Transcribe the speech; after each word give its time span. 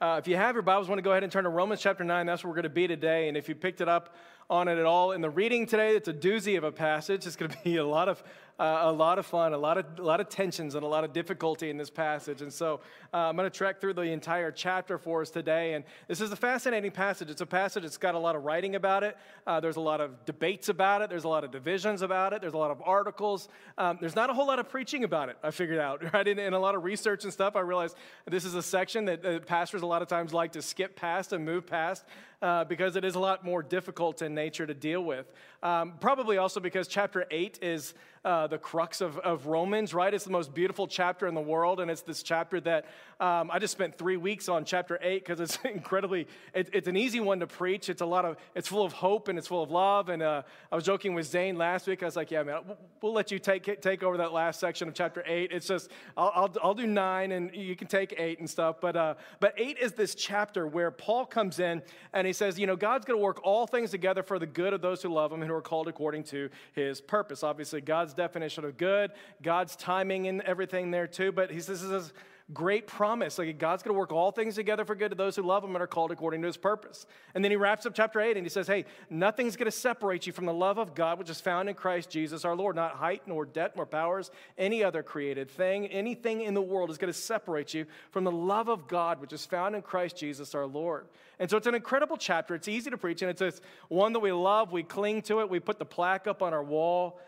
Uh, 0.00 0.16
if 0.18 0.26
you 0.26 0.34
have 0.34 0.54
your 0.54 0.62
Bibles, 0.62 0.88
want 0.88 0.96
to 0.98 1.02
go 1.02 1.10
ahead 1.10 1.24
and 1.24 1.30
turn 1.30 1.44
to 1.44 1.50
Romans 1.50 1.78
chapter 1.78 2.02
9. 2.02 2.24
That's 2.24 2.42
where 2.42 2.48
we're 2.48 2.54
going 2.54 2.62
to 2.62 2.70
be 2.70 2.86
today. 2.86 3.28
And 3.28 3.36
if 3.36 3.50
you 3.50 3.54
picked 3.54 3.82
it 3.82 3.88
up 3.88 4.14
on 4.50 4.66
it 4.66 4.78
at 4.78 4.84
all 4.84 5.12
in 5.12 5.20
the 5.20 5.30
reading 5.30 5.64
today, 5.64 5.94
it's 5.94 6.08
a 6.08 6.12
doozy 6.12 6.58
of 6.58 6.64
a 6.64 6.72
passage. 6.72 7.24
It's 7.24 7.36
going 7.36 7.52
to 7.52 7.58
be 7.62 7.76
a 7.76 7.86
lot 7.86 8.08
of 8.08 8.22
uh, 8.60 8.80
a 8.82 8.92
lot 8.92 9.18
of 9.18 9.24
fun, 9.24 9.54
a 9.54 9.58
lot 9.58 9.78
of, 9.78 9.86
a 9.98 10.02
lot 10.02 10.20
of 10.20 10.28
tensions, 10.28 10.74
and 10.74 10.84
a 10.84 10.86
lot 10.86 11.02
of 11.02 11.14
difficulty 11.14 11.70
in 11.70 11.78
this 11.78 11.88
passage. 11.88 12.42
And 12.42 12.52
so 12.52 12.80
uh, 13.14 13.16
I'm 13.16 13.34
going 13.34 13.50
to 13.50 13.56
trek 13.56 13.80
through 13.80 13.94
the 13.94 14.02
entire 14.02 14.52
chapter 14.52 14.98
for 14.98 15.22
us 15.22 15.30
today. 15.30 15.72
And 15.72 15.82
this 16.08 16.20
is 16.20 16.30
a 16.30 16.36
fascinating 16.36 16.90
passage. 16.90 17.30
It's 17.30 17.40
a 17.40 17.46
passage 17.46 17.84
that's 17.84 17.96
got 17.96 18.14
a 18.14 18.18
lot 18.18 18.36
of 18.36 18.44
writing 18.44 18.74
about 18.74 19.02
it. 19.02 19.16
Uh, 19.46 19.60
there's 19.60 19.76
a 19.76 19.80
lot 19.80 20.02
of 20.02 20.26
debates 20.26 20.68
about 20.68 21.00
it. 21.00 21.08
There's 21.08 21.24
a 21.24 21.28
lot 21.28 21.42
of 21.42 21.50
divisions 21.50 22.02
about 22.02 22.34
it. 22.34 22.42
There's 22.42 22.52
a 22.52 22.58
lot 22.58 22.70
of 22.70 22.82
articles. 22.84 23.48
Um, 23.78 23.96
there's 23.98 24.14
not 24.14 24.28
a 24.28 24.34
whole 24.34 24.46
lot 24.46 24.58
of 24.58 24.68
preaching 24.68 25.04
about 25.04 25.30
it, 25.30 25.38
I 25.42 25.52
figured 25.52 25.78
out, 25.78 26.12
right? 26.12 26.28
In, 26.28 26.38
in 26.38 26.52
a 26.52 26.58
lot 26.58 26.74
of 26.74 26.84
research 26.84 27.24
and 27.24 27.32
stuff, 27.32 27.56
I 27.56 27.60
realized 27.60 27.96
this 28.26 28.44
is 28.44 28.54
a 28.54 28.62
section 28.62 29.06
that 29.06 29.46
pastors 29.46 29.80
a 29.80 29.86
lot 29.86 30.02
of 30.02 30.08
times 30.08 30.34
like 30.34 30.52
to 30.52 30.60
skip 30.60 30.96
past 30.96 31.32
and 31.32 31.46
move 31.46 31.66
past 31.66 32.04
uh, 32.42 32.64
because 32.64 32.96
it 32.96 33.04
is 33.04 33.14
a 33.14 33.18
lot 33.18 33.44
more 33.44 33.62
difficult 33.62 34.22
in 34.22 34.34
nature 34.34 34.66
to 34.66 34.74
deal 34.74 35.04
with. 35.04 35.30
Um, 35.62 35.94
probably 36.00 36.38
also 36.38 36.60
because 36.60 36.88
chapter 36.88 37.26
8 37.30 37.58
is 37.62 37.94
uh, 38.24 38.46
the 38.46 38.58
crux 38.58 39.00
of, 39.00 39.18
of 39.18 39.46
Romans, 39.46 39.94
right? 39.94 40.12
It's 40.12 40.24
the 40.24 40.30
most 40.30 40.52
beautiful 40.52 40.86
chapter 40.86 41.26
in 41.26 41.34
the 41.34 41.40
world, 41.40 41.80
and 41.80 41.90
it's 41.90 42.02
this 42.02 42.22
chapter 42.22 42.60
that 42.60 42.84
um, 43.18 43.50
I 43.50 43.58
just 43.58 43.72
spent 43.72 43.96
three 43.96 44.16
weeks 44.16 44.48
on 44.48 44.64
chapter 44.64 44.98
8 45.00 45.24
because 45.24 45.40
it's 45.40 45.58
incredibly, 45.64 46.26
it, 46.54 46.70
it's 46.72 46.88
an 46.88 46.96
easy 46.96 47.20
one 47.20 47.40
to 47.40 47.46
preach. 47.46 47.90
It's 47.90 48.00
a 48.00 48.06
lot 48.06 48.24
of, 48.24 48.36
it's 48.54 48.68
full 48.68 48.84
of 48.84 48.94
hope 48.94 49.28
and 49.28 49.38
it's 49.38 49.46
full 49.46 49.62
of 49.62 49.70
love. 49.70 50.08
And 50.08 50.22
uh, 50.22 50.42
I 50.72 50.74
was 50.74 50.84
joking 50.84 51.14
with 51.14 51.26
Zane 51.26 51.56
last 51.56 51.86
week. 51.86 52.02
I 52.02 52.06
was 52.06 52.16
like, 52.16 52.30
yeah, 52.30 52.42
man, 52.42 52.60
we'll 53.02 53.12
let 53.12 53.30
you 53.30 53.38
take, 53.38 53.80
take 53.82 54.02
over 54.02 54.16
that 54.16 54.32
last 54.32 54.58
section 54.58 54.88
of 54.88 54.94
chapter 54.94 55.22
8. 55.26 55.52
It's 55.52 55.66
just, 55.66 55.90
I'll, 56.16 56.32
I'll, 56.34 56.54
I'll 56.62 56.74
do 56.74 56.86
nine 56.86 57.32
and 57.32 57.54
you 57.54 57.76
can 57.76 57.88
take 57.88 58.14
eight 58.18 58.38
and 58.38 58.48
stuff. 58.48 58.76
But, 58.80 58.96
uh, 58.96 59.14
but 59.38 59.52
8 59.58 59.76
is 59.78 59.92
this 59.92 60.14
chapter 60.14 60.66
where 60.66 60.90
Paul 60.90 61.26
comes 61.26 61.58
in 61.58 61.82
and 62.14 62.26
he 62.26 62.32
says, 62.32 62.58
you 62.58 62.66
know, 62.66 62.76
God's 62.76 63.04
going 63.04 63.18
to 63.18 63.22
work 63.22 63.40
all 63.44 63.66
things 63.66 63.90
together 63.90 64.22
for 64.22 64.38
the 64.38 64.46
good 64.46 64.72
of 64.72 64.80
those 64.80 65.02
who 65.02 65.10
love 65.10 65.32
him 65.32 65.42
and 65.42 65.50
who 65.50 65.54
are 65.54 65.62
called 65.62 65.88
according 65.88 66.24
to 66.24 66.48
his 66.72 67.02
purpose. 67.02 67.42
Obviously, 67.42 67.82
God's 67.82 68.09
definition 68.14 68.64
of 68.64 68.76
good, 68.76 69.12
God's 69.42 69.76
timing 69.76 70.26
and 70.26 70.40
everything 70.42 70.90
there 70.90 71.06
too. 71.06 71.32
But 71.32 71.50
he 71.50 71.60
says 71.60 71.82
this 71.82 71.90
is 71.90 72.08
a 72.08 72.52
great 72.52 72.86
promise. 72.86 73.38
Like 73.38 73.58
God's 73.58 73.82
going 73.82 73.94
to 73.94 73.98
work 73.98 74.12
all 74.12 74.32
things 74.32 74.56
together 74.56 74.84
for 74.84 74.94
good 74.94 75.10
to 75.10 75.14
those 75.14 75.36
who 75.36 75.42
love 75.42 75.62
him 75.62 75.74
and 75.74 75.82
are 75.82 75.86
called 75.86 76.10
according 76.10 76.42
to 76.42 76.46
his 76.46 76.56
purpose. 76.56 77.06
And 77.34 77.44
then 77.44 77.50
he 77.50 77.56
wraps 77.56 77.86
up 77.86 77.94
chapter 77.94 78.20
8 78.20 78.36
and 78.36 78.44
he 78.44 78.50
says, 78.50 78.66
Hey, 78.66 78.84
nothing's 79.08 79.56
going 79.56 79.70
to 79.70 79.76
separate 79.76 80.26
you 80.26 80.32
from 80.32 80.46
the 80.46 80.52
love 80.52 80.78
of 80.78 80.94
God, 80.94 81.18
which 81.18 81.30
is 81.30 81.40
found 81.40 81.68
in 81.68 81.74
Christ 81.74 82.10
Jesus 82.10 82.44
our 82.44 82.56
Lord. 82.56 82.76
Not 82.76 82.96
height, 82.96 83.22
nor 83.26 83.44
depth, 83.44 83.76
nor 83.76 83.86
powers, 83.86 84.30
any 84.58 84.82
other 84.82 85.02
created 85.02 85.50
thing, 85.50 85.86
anything 85.86 86.42
in 86.42 86.54
the 86.54 86.62
world 86.62 86.90
is 86.90 86.98
going 86.98 87.12
to 87.12 87.18
separate 87.18 87.72
you 87.74 87.86
from 88.10 88.24
the 88.24 88.32
love 88.32 88.68
of 88.68 88.88
God, 88.88 89.20
which 89.20 89.32
is 89.32 89.46
found 89.46 89.74
in 89.74 89.82
Christ 89.82 90.16
Jesus 90.16 90.54
our 90.54 90.66
Lord. 90.66 91.06
And 91.38 91.48
so 91.48 91.56
it's 91.56 91.66
an 91.66 91.74
incredible 91.74 92.16
chapter. 92.16 92.54
It's 92.54 92.68
easy 92.68 92.90
to 92.90 92.98
preach, 92.98 93.22
and 93.22 93.30
it's 93.30 93.60
one 93.88 94.12
that 94.12 94.20
we 94.20 94.32
love. 94.32 94.72
We 94.72 94.82
cling 94.82 95.22
to 95.22 95.40
it. 95.40 95.48
We 95.48 95.58
put 95.58 95.78
the 95.78 95.86
plaque 95.86 96.26
up 96.26 96.42
on 96.42 96.52
our 96.52 96.62
wall. 96.62 97.18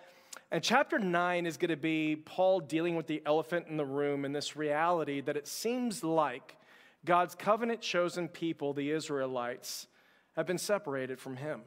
And 0.52 0.62
chapter 0.62 0.98
9 0.98 1.46
is 1.46 1.56
going 1.56 1.70
to 1.70 1.78
be 1.78 2.14
Paul 2.14 2.60
dealing 2.60 2.94
with 2.94 3.06
the 3.06 3.22
elephant 3.24 3.68
in 3.70 3.78
the 3.78 3.86
room 3.86 4.26
and 4.26 4.36
this 4.36 4.54
reality 4.54 5.22
that 5.22 5.34
it 5.34 5.48
seems 5.48 6.04
like 6.04 6.56
God's 7.06 7.34
covenant 7.34 7.80
chosen 7.80 8.28
people, 8.28 8.74
the 8.74 8.90
Israelites, 8.90 9.86
have 10.36 10.46
been 10.46 10.58
separated 10.58 11.18
from 11.18 11.36
him. 11.36 11.62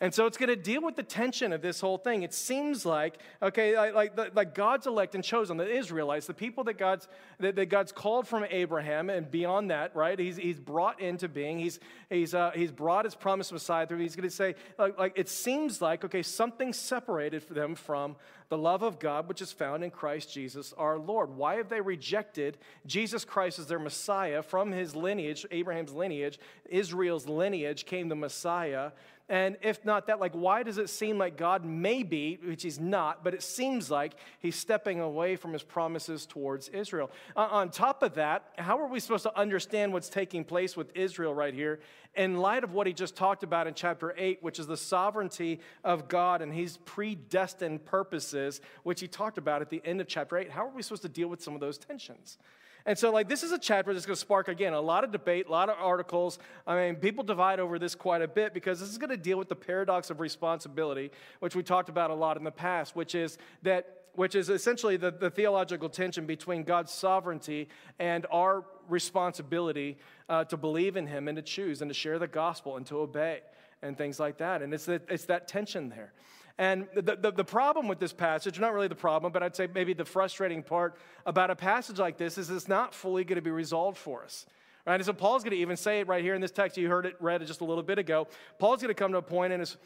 And 0.00 0.14
so 0.14 0.26
it's 0.26 0.36
going 0.36 0.48
to 0.48 0.56
deal 0.56 0.80
with 0.80 0.94
the 0.94 1.02
tension 1.02 1.52
of 1.52 1.60
this 1.60 1.80
whole 1.80 1.98
thing. 1.98 2.22
It 2.22 2.32
seems 2.32 2.86
like, 2.86 3.18
okay, 3.42 3.76
like, 3.76 4.16
like, 4.16 4.34
like 4.36 4.54
God's 4.54 4.86
elect 4.86 5.16
and 5.16 5.24
chosen, 5.24 5.56
the 5.56 5.68
Israelites, 5.68 6.26
the 6.28 6.34
people 6.34 6.62
that 6.64 6.78
God's, 6.78 7.08
that, 7.40 7.56
that, 7.56 7.66
God's 7.66 7.90
called 7.90 8.28
from 8.28 8.46
Abraham 8.48 9.10
and 9.10 9.28
beyond 9.28 9.72
that, 9.72 9.96
right? 9.96 10.16
He's, 10.16 10.36
he's 10.36 10.60
brought 10.60 11.00
into 11.00 11.26
being. 11.26 11.58
He's, 11.58 11.80
he's, 12.10 12.32
uh, 12.32 12.52
he's 12.54 12.70
brought 12.70 13.06
his 13.06 13.16
promised 13.16 13.52
Messiah 13.52 13.88
through. 13.88 13.98
He's 13.98 14.14
going 14.14 14.28
to 14.28 14.34
say, 14.34 14.54
like, 14.78 14.96
like, 14.96 15.12
it 15.16 15.28
seems 15.28 15.82
like, 15.82 16.04
okay, 16.04 16.22
something 16.22 16.72
separated 16.72 17.48
them 17.48 17.74
from 17.74 18.14
the 18.50 18.58
love 18.58 18.82
of 18.82 19.00
God, 19.00 19.28
which 19.28 19.42
is 19.42 19.52
found 19.52 19.82
in 19.82 19.90
Christ 19.90 20.32
Jesus 20.32 20.72
our 20.78 20.96
Lord. 20.96 21.30
Why 21.36 21.56
have 21.56 21.68
they 21.68 21.80
rejected 21.80 22.56
Jesus 22.86 23.24
Christ 23.24 23.58
as 23.58 23.66
their 23.66 23.78
Messiah 23.78 24.42
from 24.42 24.70
his 24.70 24.94
lineage, 24.94 25.44
Abraham's 25.50 25.92
lineage, 25.92 26.38
Israel's 26.70 27.26
lineage 27.26 27.84
came 27.84 28.08
the 28.08 28.14
Messiah? 28.14 28.92
And 29.30 29.58
if 29.60 29.84
not 29.84 30.06
that, 30.06 30.20
like, 30.20 30.32
why 30.32 30.62
does 30.62 30.78
it 30.78 30.88
seem 30.88 31.18
like 31.18 31.36
God 31.36 31.62
may 31.62 32.02
be, 32.02 32.38
which 32.42 32.62
he's 32.62 32.80
not, 32.80 33.22
but 33.22 33.34
it 33.34 33.42
seems 33.42 33.90
like 33.90 34.14
he's 34.38 34.56
stepping 34.56 35.00
away 35.00 35.36
from 35.36 35.52
his 35.52 35.62
promises 35.62 36.24
towards 36.24 36.68
Israel? 36.68 37.10
Uh, 37.36 37.48
on 37.50 37.70
top 37.70 38.02
of 38.02 38.14
that, 38.14 38.44
how 38.56 38.78
are 38.78 38.86
we 38.86 39.00
supposed 39.00 39.24
to 39.24 39.38
understand 39.38 39.92
what's 39.92 40.08
taking 40.08 40.44
place 40.44 40.78
with 40.78 40.90
Israel 40.96 41.34
right 41.34 41.52
here 41.52 41.80
in 42.14 42.38
light 42.38 42.64
of 42.64 42.72
what 42.72 42.86
he 42.86 42.92
just 42.94 43.16
talked 43.16 43.42
about 43.42 43.66
in 43.66 43.74
chapter 43.74 44.14
8, 44.16 44.42
which 44.42 44.58
is 44.58 44.66
the 44.66 44.78
sovereignty 44.78 45.60
of 45.84 46.08
God 46.08 46.40
and 46.40 46.52
his 46.52 46.78
predestined 46.78 47.84
purposes, 47.84 48.62
which 48.82 49.00
he 49.00 49.08
talked 49.08 49.36
about 49.36 49.60
at 49.60 49.68
the 49.68 49.82
end 49.84 50.00
of 50.00 50.08
chapter 50.08 50.38
8? 50.38 50.50
How 50.50 50.64
are 50.64 50.74
we 50.74 50.82
supposed 50.82 51.02
to 51.02 51.08
deal 51.08 51.28
with 51.28 51.42
some 51.42 51.54
of 51.54 51.60
those 51.60 51.76
tensions? 51.76 52.38
And 52.88 52.98
so, 52.98 53.12
like, 53.12 53.28
this 53.28 53.42
is 53.42 53.52
a 53.52 53.58
chapter 53.58 53.92
that's 53.92 54.06
going 54.06 54.14
to 54.14 54.20
spark, 54.20 54.48
again, 54.48 54.72
a 54.72 54.80
lot 54.80 55.04
of 55.04 55.12
debate, 55.12 55.46
a 55.46 55.50
lot 55.50 55.68
of 55.68 55.76
articles. 55.78 56.38
I 56.66 56.74
mean, 56.74 56.96
people 56.96 57.22
divide 57.22 57.60
over 57.60 57.78
this 57.78 57.94
quite 57.94 58.22
a 58.22 58.26
bit 58.26 58.54
because 58.54 58.80
this 58.80 58.88
is 58.88 58.96
going 58.96 59.10
to 59.10 59.18
deal 59.18 59.36
with 59.36 59.50
the 59.50 59.56
paradox 59.56 60.08
of 60.08 60.20
responsibility, 60.20 61.10
which 61.40 61.54
we 61.54 61.62
talked 61.62 61.90
about 61.90 62.10
a 62.10 62.14
lot 62.14 62.38
in 62.38 62.44
the 62.44 62.50
past, 62.50 62.96
which 62.96 63.14
is 63.14 63.36
that 63.62 64.06
which 64.14 64.34
is 64.34 64.48
essentially 64.48 64.96
the, 64.96 65.10
the 65.10 65.28
theological 65.28 65.90
tension 65.90 66.24
between 66.24 66.64
God's 66.64 66.90
sovereignty 66.90 67.68
and 67.98 68.24
our 68.32 68.64
responsibility 68.88 69.98
uh, 70.30 70.44
to 70.44 70.56
believe 70.56 70.96
in 70.96 71.06
Him 71.06 71.28
and 71.28 71.36
to 71.36 71.42
choose 71.42 71.82
and 71.82 71.90
to 71.90 71.94
share 71.94 72.18
the 72.18 72.26
gospel 72.26 72.78
and 72.78 72.86
to 72.86 73.00
obey 73.00 73.40
and 73.82 73.98
things 73.98 74.18
like 74.18 74.38
that. 74.38 74.62
And 74.62 74.72
it's, 74.72 74.86
the, 74.86 75.02
it's 75.10 75.26
that 75.26 75.46
tension 75.46 75.90
there. 75.90 76.14
And 76.58 76.88
the, 76.92 77.16
the, 77.16 77.30
the, 77.30 77.44
problem 77.44 77.86
with 77.86 78.00
this 78.00 78.12
passage, 78.12 78.58
not 78.58 78.74
really 78.74 78.88
the 78.88 78.96
problem, 78.96 79.32
but 79.32 79.44
I'd 79.44 79.54
say 79.54 79.68
maybe 79.72 79.92
the 79.94 80.04
frustrating 80.04 80.64
part 80.64 80.96
about 81.24 81.50
a 81.50 81.56
passage 81.56 82.00
like 82.00 82.18
this 82.18 82.36
is 82.36 82.50
it's 82.50 82.66
not 82.66 82.92
fully 82.92 83.22
going 83.22 83.36
to 83.36 83.42
be 83.42 83.52
resolved 83.52 83.96
for 83.96 84.24
us. 84.24 84.44
Right? 84.84 84.96
And 84.96 85.04
so 85.04 85.12
Paul's 85.12 85.44
going 85.44 85.54
to 85.54 85.62
even 85.62 85.76
say 85.76 86.00
it 86.00 86.08
right 86.08 86.22
here 86.22 86.34
in 86.34 86.40
this 86.40 86.50
text. 86.50 86.76
You 86.76 86.88
heard 86.88 87.06
it 87.06 87.14
read 87.20 87.46
just 87.46 87.60
a 87.60 87.64
little 87.64 87.84
bit 87.84 87.98
ago. 87.98 88.26
Paul's 88.58 88.80
going 88.80 88.88
to 88.88 88.94
come 88.94 89.12
to 89.12 89.18
a 89.18 89.22
point 89.22 89.52
in 89.52 89.60
his 89.60 89.76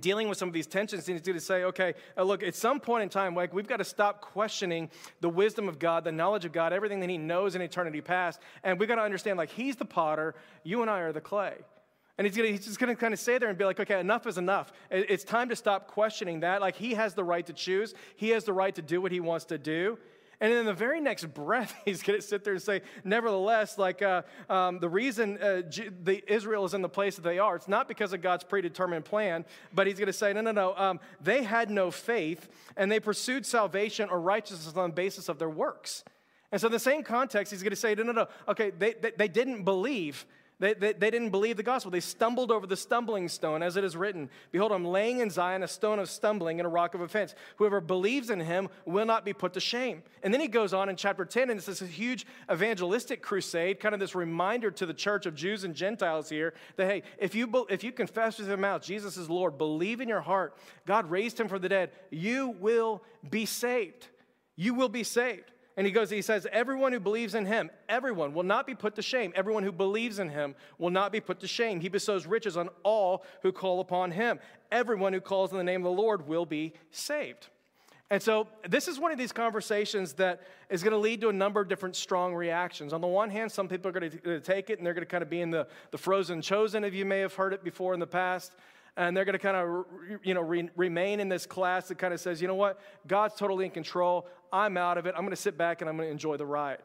dealing 0.00 0.28
with 0.28 0.38
some 0.38 0.48
of 0.48 0.54
these 0.54 0.66
tensions, 0.66 1.06
he's 1.06 1.20
going 1.20 1.38
to 1.38 1.44
say, 1.44 1.64
okay, 1.64 1.94
uh, 2.16 2.22
look, 2.22 2.42
at 2.42 2.54
some 2.54 2.80
point 2.80 3.02
in 3.02 3.08
time, 3.08 3.34
like 3.34 3.52
we've 3.52 3.66
got 3.66 3.76
to 3.76 3.84
stop 3.84 4.22
questioning 4.22 4.90
the 5.20 5.28
wisdom 5.28 5.68
of 5.68 5.78
God, 5.78 6.04
the 6.04 6.12
knowledge 6.12 6.44
of 6.44 6.52
God, 6.52 6.72
everything 6.72 7.00
that 7.00 7.10
He 7.10 7.18
knows 7.18 7.54
in 7.54 7.60
eternity 7.60 8.00
past, 8.00 8.40
and 8.64 8.78
we've 8.78 8.88
got 8.88 8.94
to 8.94 9.02
understand, 9.02 9.36
like 9.36 9.50
He's 9.50 9.76
the 9.76 9.84
potter, 9.84 10.34
you 10.64 10.80
and 10.80 10.90
I 10.90 11.00
are 11.00 11.12
the 11.12 11.20
clay. 11.20 11.56
And 12.18 12.26
he's, 12.26 12.36
gonna, 12.36 12.48
he's 12.48 12.66
just 12.66 12.78
going 12.78 12.94
to 12.94 13.00
kind 13.00 13.14
of 13.14 13.20
stay 13.20 13.38
there 13.38 13.48
and 13.48 13.56
be 13.56 13.64
like, 13.64 13.80
okay, 13.80 13.98
enough 13.98 14.26
is 14.26 14.36
enough. 14.38 14.72
It's 14.90 15.24
time 15.24 15.48
to 15.48 15.56
stop 15.56 15.88
questioning 15.88 16.40
that. 16.40 16.60
Like, 16.60 16.76
he 16.76 16.94
has 16.94 17.14
the 17.14 17.24
right 17.24 17.46
to 17.46 17.52
choose, 17.52 17.94
he 18.16 18.30
has 18.30 18.44
the 18.44 18.52
right 18.52 18.74
to 18.74 18.82
do 18.82 19.00
what 19.00 19.12
he 19.12 19.20
wants 19.20 19.46
to 19.46 19.58
do. 19.58 19.98
And 20.42 20.52
in 20.52 20.66
the 20.66 20.74
very 20.74 21.00
next 21.00 21.32
breath, 21.32 21.72
he's 21.84 22.02
going 22.02 22.20
to 22.20 22.26
sit 22.26 22.42
there 22.42 22.52
and 22.52 22.60
say, 22.60 22.82
nevertheless, 23.04 23.78
like 23.78 24.02
uh, 24.02 24.22
um, 24.50 24.80
the 24.80 24.88
reason 24.88 25.38
uh, 25.40 25.62
G- 25.62 25.88
the 26.02 26.20
Israel 26.30 26.64
is 26.64 26.74
in 26.74 26.82
the 26.82 26.88
place 26.88 27.14
that 27.14 27.22
they 27.22 27.38
are, 27.38 27.54
it's 27.54 27.68
not 27.68 27.86
because 27.86 28.12
of 28.12 28.22
God's 28.22 28.42
predetermined 28.42 29.04
plan, 29.04 29.44
but 29.72 29.86
he's 29.86 29.98
going 29.98 30.08
to 30.08 30.12
say, 30.12 30.32
no, 30.32 30.40
no, 30.40 30.50
no. 30.50 30.74
Um, 30.76 30.98
they 31.20 31.44
had 31.44 31.70
no 31.70 31.92
faith, 31.92 32.48
and 32.76 32.90
they 32.90 32.98
pursued 32.98 33.46
salvation 33.46 34.08
or 34.10 34.20
righteousness 34.20 34.76
on 34.76 34.90
the 34.90 34.94
basis 34.94 35.28
of 35.28 35.38
their 35.38 35.48
works. 35.48 36.02
And 36.50 36.60
so, 36.60 36.66
in 36.66 36.72
the 36.72 36.80
same 36.80 37.04
context, 37.04 37.52
he's 37.52 37.62
going 37.62 37.70
to 37.70 37.76
say, 37.76 37.94
no, 37.94 38.02
no, 38.02 38.12
no. 38.12 38.26
Okay, 38.48 38.70
they, 38.70 38.94
they, 38.94 39.12
they 39.16 39.28
didn't 39.28 39.62
believe. 39.62 40.26
They, 40.62 40.74
they, 40.74 40.92
they, 40.92 41.10
didn't 41.10 41.30
believe 41.30 41.56
the 41.56 41.64
gospel. 41.64 41.90
They 41.90 41.98
stumbled 41.98 42.52
over 42.52 42.68
the 42.68 42.76
stumbling 42.76 43.28
stone, 43.28 43.64
as 43.64 43.76
it 43.76 43.82
is 43.82 43.96
written 43.96 44.30
Behold, 44.52 44.70
I'm 44.70 44.84
laying 44.84 45.18
in 45.18 45.28
Zion 45.28 45.64
a 45.64 45.66
stone 45.66 45.98
of 45.98 46.08
stumbling 46.08 46.60
and 46.60 46.66
a 46.68 46.70
rock 46.70 46.94
of 46.94 47.00
offense. 47.00 47.34
Whoever 47.56 47.80
believes 47.80 48.30
in 48.30 48.38
him 48.38 48.68
will 48.84 49.04
not 49.04 49.24
be 49.24 49.32
put 49.32 49.54
to 49.54 49.60
shame. 49.60 50.04
And 50.22 50.32
then 50.32 50.40
he 50.40 50.46
goes 50.46 50.72
on 50.72 50.88
in 50.88 50.94
chapter 50.94 51.24
10, 51.24 51.50
and 51.50 51.58
it's 51.58 51.66
this 51.66 51.80
huge 51.80 52.28
evangelistic 52.48 53.22
crusade, 53.22 53.80
kind 53.80 53.92
of 53.92 53.98
this 53.98 54.14
reminder 54.14 54.70
to 54.70 54.86
the 54.86 54.94
church 54.94 55.26
of 55.26 55.34
Jews 55.34 55.64
and 55.64 55.74
Gentiles 55.74 56.28
here 56.28 56.54
that, 56.76 56.86
hey, 56.86 57.02
if 57.18 57.34
you, 57.34 57.66
if 57.68 57.82
you 57.82 57.90
confess 57.90 58.38
with 58.38 58.46
your 58.46 58.56
mouth 58.56 58.82
Jesus 58.82 59.16
is 59.16 59.28
Lord, 59.28 59.58
believe 59.58 60.00
in 60.00 60.08
your 60.08 60.20
heart, 60.20 60.56
God 60.86 61.10
raised 61.10 61.40
him 61.40 61.48
from 61.48 61.60
the 61.60 61.68
dead, 61.68 61.90
you 62.08 62.50
will 62.60 63.02
be 63.28 63.46
saved. 63.46 64.06
You 64.54 64.74
will 64.74 64.88
be 64.88 65.02
saved. 65.02 65.51
And 65.76 65.86
he 65.86 65.92
goes, 65.92 66.10
he 66.10 66.22
says, 66.22 66.46
everyone 66.52 66.92
who 66.92 67.00
believes 67.00 67.34
in 67.34 67.46
him, 67.46 67.70
everyone 67.88 68.34
will 68.34 68.42
not 68.42 68.66
be 68.66 68.74
put 68.74 68.94
to 68.96 69.02
shame. 69.02 69.32
Everyone 69.34 69.62
who 69.62 69.72
believes 69.72 70.18
in 70.18 70.28
him 70.28 70.54
will 70.78 70.90
not 70.90 71.12
be 71.12 71.20
put 71.20 71.40
to 71.40 71.48
shame. 71.48 71.80
He 71.80 71.88
bestows 71.88 72.26
riches 72.26 72.56
on 72.56 72.68
all 72.82 73.24
who 73.42 73.52
call 73.52 73.80
upon 73.80 74.10
him. 74.10 74.38
Everyone 74.70 75.12
who 75.12 75.20
calls 75.20 75.50
in 75.50 75.58
the 75.58 75.64
name 75.64 75.80
of 75.80 75.84
the 75.84 76.02
Lord 76.02 76.26
will 76.26 76.46
be 76.46 76.74
saved. 76.90 77.48
And 78.10 78.22
so, 78.22 78.46
this 78.68 78.88
is 78.88 79.00
one 79.00 79.10
of 79.10 79.16
these 79.16 79.32
conversations 79.32 80.12
that 80.14 80.42
is 80.68 80.82
going 80.82 80.92
to 80.92 80.98
lead 80.98 81.22
to 81.22 81.30
a 81.30 81.32
number 81.32 81.62
of 81.62 81.68
different 81.68 81.96
strong 81.96 82.34
reactions. 82.34 82.92
On 82.92 83.00
the 83.00 83.06
one 83.06 83.30
hand, 83.30 83.50
some 83.50 83.68
people 83.68 83.88
are 83.88 83.98
going 83.98 84.10
to 84.10 84.40
take 84.40 84.68
it 84.68 84.76
and 84.76 84.86
they're 84.86 84.92
going 84.92 85.06
to 85.06 85.10
kind 85.10 85.22
of 85.22 85.30
be 85.30 85.40
in 85.40 85.50
the, 85.50 85.66
the 85.92 85.96
frozen 85.96 86.42
chosen, 86.42 86.84
if 86.84 86.92
you 86.92 87.06
may 87.06 87.20
have 87.20 87.34
heard 87.34 87.54
it 87.54 87.64
before 87.64 87.94
in 87.94 88.00
the 88.00 88.06
past 88.06 88.52
and 88.96 89.16
they're 89.16 89.24
going 89.24 89.32
to 89.34 89.38
kind 89.38 89.56
of 89.56 89.86
you 90.22 90.34
know 90.34 90.42
re- 90.42 90.70
remain 90.76 91.20
in 91.20 91.28
this 91.28 91.46
class 91.46 91.88
that 91.88 91.98
kind 91.98 92.12
of 92.12 92.20
says 92.20 92.42
you 92.42 92.48
know 92.48 92.54
what? 92.54 92.80
God's 93.06 93.34
totally 93.34 93.64
in 93.64 93.70
control. 93.70 94.26
I'm 94.52 94.76
out 94.76 94.98
of 94.98 95.06
it. 95.06 95.14
I'm 95.16 95.22
going 95.22 95.30
to 95.30 95.36
sit 95.36 95.56
back 95.56 95.80
and 95.80 95.88
i'm 95.88 95.96
going 95.96 96.08
to 96.08 96.12
enjoy 96.12 96.36
the 96.36 96.46
ride 96.46 96.78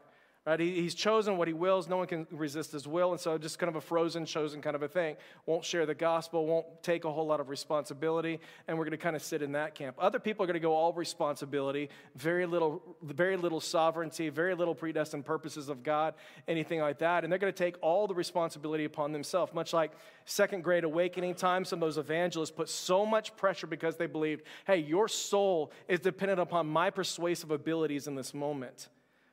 Right? 0.48 0.62
He, 0.62 0.82
he's 0.82 0.96
chosen 0.96 1.36
what 1.36 1.50
he 1.50 1.54
wills. 1.54 1.90
No 1.90 1.98
one 1.98 2.08
can 2.08 2.26
resist 2.32 2.72
his 2.72 2.88
will. 2.88 3.12
And 3.12 3.20
so, 3.20 3.38
just 3.38 3.60
kind 3.60 3.68
of 3.68 3.76
a 3.76 3.82
frozen, 3.82 4.26
chosen 4.26 4.62
kind 4.62 4.78
of 4.78 4.82
a 4.82 4.88
thing. 4.88 5.18
Won't 5.46 5.66
share 5.66 5.86
the 5.86 5.94
gospel, 5.94 6.46
won't 6.46 6.66
take 6.82 7.04
a 7.04 7.12
whole 7.12 7.28
lot 7.28 7.42
of 7.42 7.50
responsibility. 7.50 8.40
And 8.66 8.78
we're 8.78 8.86
going 8.86 8.92
to 8.92 8.98
kind 8.98 9.18
of 9.18 9.22
sit 9.22 9.42
in 9.42 9.52
that 9.52 9.76
camp. 9.76 9.98
Other 10.00 10.20
people 10.20 10.46
are 10.46 10.48
going 10.48 10.54
to 10.54 10.62
go 10.62 10.74
all 10.74 10.94
responsibility, 10.94 11.90
very 12.16 12.46
little, 12.46 12.82
very 13.02 13.36
little 13.36 13.60
sovereignty, 13.60 14.30
very 14.30 14.56
little 14.56 14.74
predestined 14.74 15.26
purposes 15.26 15.68
of 15.68 15.84
God, 15.84 16.14
anything 16.48 16.80
like 16.80 17.00
that. 17.00 17.26
And 17.26 17.32
they're 17.32 17.40
going 17.40 17.52
to 17.52 17.64
take 17.64 17.76
all 17.82 18.08
the 18.08 18.16
responsibility 18.16 18.86
upon 18.86 19.12
themselves. 19.12 19.54
Much 19.54 19.74
like 19.74 19.92
Second 20.24 20.64
Great 20.64 20.86
Awakening 20.86 21.36
time, 21.36 21.66
some 21.66 21.84
of 21.84 21.86
those 21.86 21.98
evangelists 21.98 22.52
put 22.52 22.70
so 22.70 23.06
much 23.06 23.36
pressure 23.36 23.68
because 23.68 23.98
they 23.98 24.08
believed, 24.08 24.44
hey, 24.66 24.78
your 24.78 25.10
soul 25.10 25.74
is 25.90 26.00
dependent 26.00 26.40
upon 26.40 26.68
my 26.68 26.90
persuasive 26.90 27.52
abilities 27.52 28.08
in 28.08 28.16
this 28.16 28.34
moment 28.34 28.88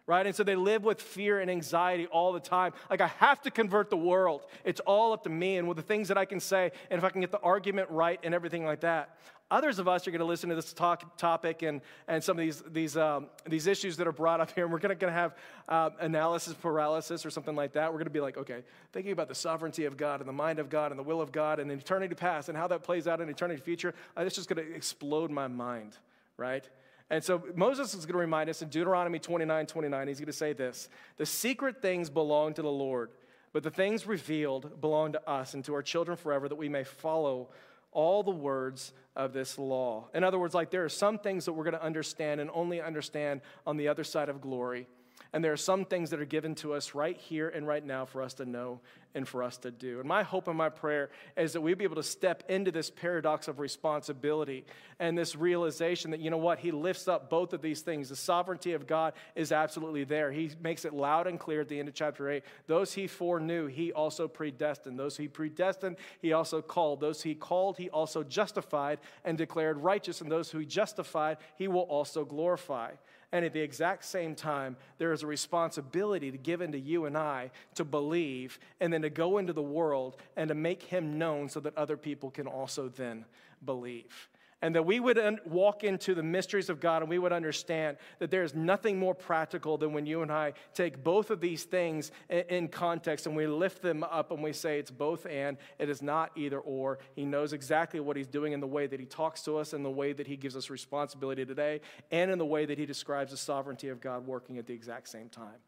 right? 0.06 0.26
And 0.26 0.34
so 0.34 0.44
they 0.44 0.56
live 0.56 0.84
with 0.84 1.00
fear 1.00 1.40
and 1.40 1.50
anxiety 1.50 2.06
all 2.06 2.32
the 2.32 2.40
time. 2.40 2.72
Like, 2.90 3.00
I 3.00 3.06
have 3.06 3.40
to 3.42 3.50
convert 3.50 3.90
the 3.90 3.96
world. 3.96 4.44
It's 4.64 4.80
all 4.80 5.12
up 5.12 5.24
to 5.24 5.30
me 5.30 5.56
and 5.56 5.66
with 5.66 5.76
the 5.76 5.82
things 5.82 6.08
that 6.08 6.18
I 6.18 6.24
can 6.24 6.40
say, 6.40 6.72
and 6.90 6.98
if 6.98 7.04
I 7.04 7.10
can 7.10 7.20
get 7.20 7.30
the 7.30 7.40
argument 7.40 7.88
right 7.90 8.20
and 8.22 8.34
everything 8.34 8.64
like 8.64 8.80
that. 8.80 9.16
Others 9.50 9.78
of 9.78 9.86
us 9.86 10.08
are 10.08 10.10
going 10.10 10.20
to 10.20 10.26
listen 10.26 10.48
to 10.48 10.54
this 10.54 10.72
talk, 10.72 11.16
topic 11.18 11.62
and, 11.62 11.80
and 12.08 12.24
some 12.24 12.36
of 12.38 12.42
these, 12.42 12.62
these, 12.72 12.96
um, 12.96 13.26
these 13.46 13.66
issues 13.66 13.96
that 13.98 14.06
are 14.06 14.12
brought 14.12 14.40
up 14.40 14.50
here, 14.52 14.64
and 14.64 14.72
we're 14.72 14.78
going 14.78 14.98
to 14.98 15.12
have 15.12 15.36
uh, 15.68 15.90
analysis 16.00 16.54
paralysis 16.54 17.24
or 17.24 17.30
something 17.30 17.54
like 17.54 17.72
that. 17.74 17.92
We're 17.92 17.98
going 17.98 18.06
to 18.06 18.10
be 18.10 18.20
like, 18.20 18.38
okay, 18.38 18.62
thinking 18.92 19.12
about 19.12 19.28
the 19.28 19.34
sovereignty 19.34 19.84
of 19.84 19.96
God 19.96 20.20
and 20.20 20.28
the 20.28 20.32
mind 20.32 20.58
of 20.58 20.70
God 20.70 20.92
and 20.92 20.98
the 20.98 21.04
will 21.04 21.20
of 21.20 21.30
God 21.30 21.60
and 21.60 21.70
eternity 21.70 22.14
past 22.14 22.48
and 22.48 22.56
how 22.56 22.66
that 22.68 22.82
plays 22.82 23.06
out 23.06 23.20
in 23.20 23.28
eternity 23.28 23.60
future, 23.60 23.94
uh, 24.16 24.22
it's 24.22 24.34
just 24.34 24.48
going 24.48 24.66
to 24.66 24.74
explode 24.74 25.30
my 25.30 25.46
mind, 25.46 25.96
right? 26.38 26.66
And 27.10 27.22
so 27.22 27.42
Moses 27.54 27.94
is 27.94 28.06
going 28.06 28.14
to 28.14 28.18
remind 28.18 28.48
us 28.48 28.62
in 28.62 28.68
Deuteronomy 28.68 29.18
29 29.18 29.66
29, 29.66 30.08
he's 30.08 30.18
going 30.18 30.26
to 30.26 30.32
say 30.32 30.52
this 30.52 30.88
The 31.16 31.26
secret 31.26 31.82
things 31.82 32.10
belong 32.10 32.54
to 32.54 32.62
the 32.62 32.70
Lord, 32.70 33.10
but 33.52 33.62
the 33.62 33.70
things 33.70 34.06
revealed 34.06 34.80
belong 34.80 35.12
to 35.12 35.28
us 35.28 35.54
and 35.54 35.64
to 35.64 35.74
our 35.74 35.82
children 35.82 36.16
forever, 36.16 36.48
that 36.48 36.56
we 36.56 36.68
may 36.68 36.84
follow 36.84 37.48
all 37.92 38.22
the 38.22 38.30
words 38.30 38.92
of 39.16 39.32
this 39.32 39.58
law. 39.58 40.08
In 40.14 40.24
other 40.24 40.38
words, 40.38 40.54
like 40.54 40.70
there 40.70 40.84
are 40.84 40.88
some 40.88 41.18
things 41.18 41.44
that 41.44 41.52
we're 41.52 41.64
going 41.64 41.74
to 41.74 41.82
understand 41.82 42.40
and 42.40 42.50
only 42.52 42.80
understand 42.80 43.40
on 43.66 43.76
the 43.76 43.88
other 43.88 44.02
side 44.02 44.28
of 44.28 44.40
glory. 44.40 44.88
And 45.34 45.44
there 45.44 45.52
are 45.52 45.56
some 45.56 45.84
things 45.84 46.10
that 46.10 46.20
are 46.20 46.24
given 46.24 46.54
to 46.56 46.74
us 46.74 46.94
right 46.94 47.16
here 47.16 47.48
and 47.48 47.66
right 47.66 47.84
now 47.84 48.04
for 48.04 48.22
us 48.22 48.34
to 48.34 48.44
know 48.44 48.78
and 49.16 49.26
for 49.26 49.42
us 49.42 49.56
to 49.58 49.72
do. 49.72 49.98
And 49.98 50.08
my 50.08 50.22
hope 50.22 50.46
and 50.46 50.56
my 50.56 50.68
prayer 50.68 51.10
is 51.36 51.52
that 51.54 51.60
we 51.60 51.74
be 51.74 51.82
able 51.82 51.96
to 51.96 52.04
step 52.04 52.44
into 52.48 52.70
this 52.70 52.88
paradox 52.88 53.48
of 53.48 53.58
responsibility 53.58 54.64
and 55.00 55.18
this 55.18 55.34
realization 55.34 56.12
that, 56.12 56.20
you 56.20 56.30
know 56.30 56.36
what, 56.36 56.60
He 56.60 56.70
lifts 56.70 57.08
up 57.08 57.30
both 57.30 57.52
of 57.52 57.62
these 57.62 57.80
things. 57.80 58.10
The 58.10 58.16
sovereignty 58.16 58.74
of 58.74 58.86
God 58.86 59.12
is 59.34 59.50
absolutely 59.50 60.04
there. 60.04 60.30
He 60.30 60.52
makes 60.62 60.84
it 60.84 60.94
loud 60.94 61.26
and 61.26 61.38
clear 61.40 61.62
at 61.62 61.68
the 61.68 61.80
end 61.80 61.88
of 61.88 61.94
chapter 61.94 62.30
8. 62.30 62.44
Those 62.68 62.92
He 62.92 63.08
foreknew, 63.08 63.66
He 63.66 63.92
also 63.92 64.28
predestined. 64.28 65.00
Those 65.00 65.16
He 65.16 65.26
predestined, 65.26 65.96
He 66.22 66.32
also 66.32 66.62
called. 66.62 67.00
Those 67.00 67.24
He 67.24 67.34
called, 67.34 67.76
He 67.76 67.90
also 67.90 68.22
justified 68.22 69.00
and 69.24 69.36
declared 69.36 69.78
righteous. 69.78 70.20
And 70.20 70.30
those 70.30 70.52
who 70.52 70.58
He 70.60 70.66
justified, 70.66 71.38
He 71.56 71.66
will 71.66 71.82
also 71.82 72.24
glorify. 72.24 72.92
And 73.34 73.44
at 73.44 73.52
the 73.52 73.60
exact 73.60 74.04
same 74.04 74.36
time, 74.36 74.76
there 74.98 75.12
is 75.12 75.24
a 75.24 75.26
responsibility 75.26 76.30
given 76.30 76.70
to 76.70 76.78
you 76.78 77.06
and 77.06 77.18
I 77.18 77.50
to 77.74 77.82
believe 77.84 78.60
and 78.80 78.92
then 78.92 79.02
to 79.02 79.10
go 79.10 79.38
into 79.38 79.52
the 79.52 79.60
world 79.60 80.18
and 80.36 80.46
to 80.50 80.54
make 80.54 80.84
him 80.84 81.18
known 81.18 81.48
so 81.48 81.58
that 81.58 81.76
other 81.76 81.96
people 81.96 82.30
can 82.30 82.46
also 82.46 82.88
then 82.88 83.24
believe 83.64 84.28
and 84.64 84.74
that 84.74 84.86
we 84.86 84.98
would 84.98 85.18
un- 85.18 85.38
walk 85.44 85.84
into 85.84 86.14
the 86.14 86.22
mysteries 86.22 86.70
of 86.70 86.80
God 86.80 87.02
and 87.02 87.10
we 87.10 87.18
would 87.18 87.34
understand 87.34 87.98
that 88.18 88.30
there 88.30 88.42
is 88.42 88.54
nothing 88.54 88.98
more 88.98 89.14
practical 89.14 89.76
than 89.76 89.92
when 89.92 90.06
you 90.06 90.22
and 90.22 90.32
I 90.32 90.54
take 90.72 91.04
both 91.04 91.30
of 91.30 91.38
these 91.38 91.64
things 91.64 92.10
in, 92.30 92.44
in 92.48 92.68
context 92.68 93.26
and 93.26 93.36
we 93.36 93.46
lift 93.46 93.82
them 93.82 94.02
up 94.02 94.30
and 94.30 94.42
we 94.42 94.54
say 94.54 94.78
it's 94.78 94.90
both 94.90 95.26
and, 95.26 95.58
it 95.78 95.90
is 95.90 96.00
not 96.00 96.30
either 96.34 96.60
or. 96.60 96.98
He 97.14 97.26
knows 97.26 97.52
exactly 97.52 98.00
what 98.00 98.16
he's 98.16 98.26
doing 98.26 98.54
in 98.54 98.60
the 98.60 98.66
way 98.66 98.86
that 98.86 98.98
he 98.98 99.04
talks 99.04 99.42
to 99.42 99.58
us, 99.58 99.74
in 99.74 99.82
the 99.82 99.90
way 99.90 100.14
that 100.14 100.26
he 100.26 100.34
gives 100.34 100.56
us 100.56 100.70
responsibility 100.70 101.44
today, 101.44 101.82
and 102.10 102.30
in 102.30 102.38
the 102.38 102.46
way 102.46 102.64
that 102.64 102.78
he 102.78 102.86
describes 102.86 103.32
the 103.32 103.36
sovereignty 103.36 103.90
of 103.90 104.00
God 104.00 104.26
working 104.26 104.56
at 104.56 104.66
the 104.66 104.72
exact 104.72 105.10
same 105.10 105.28
time. 105.28 105.60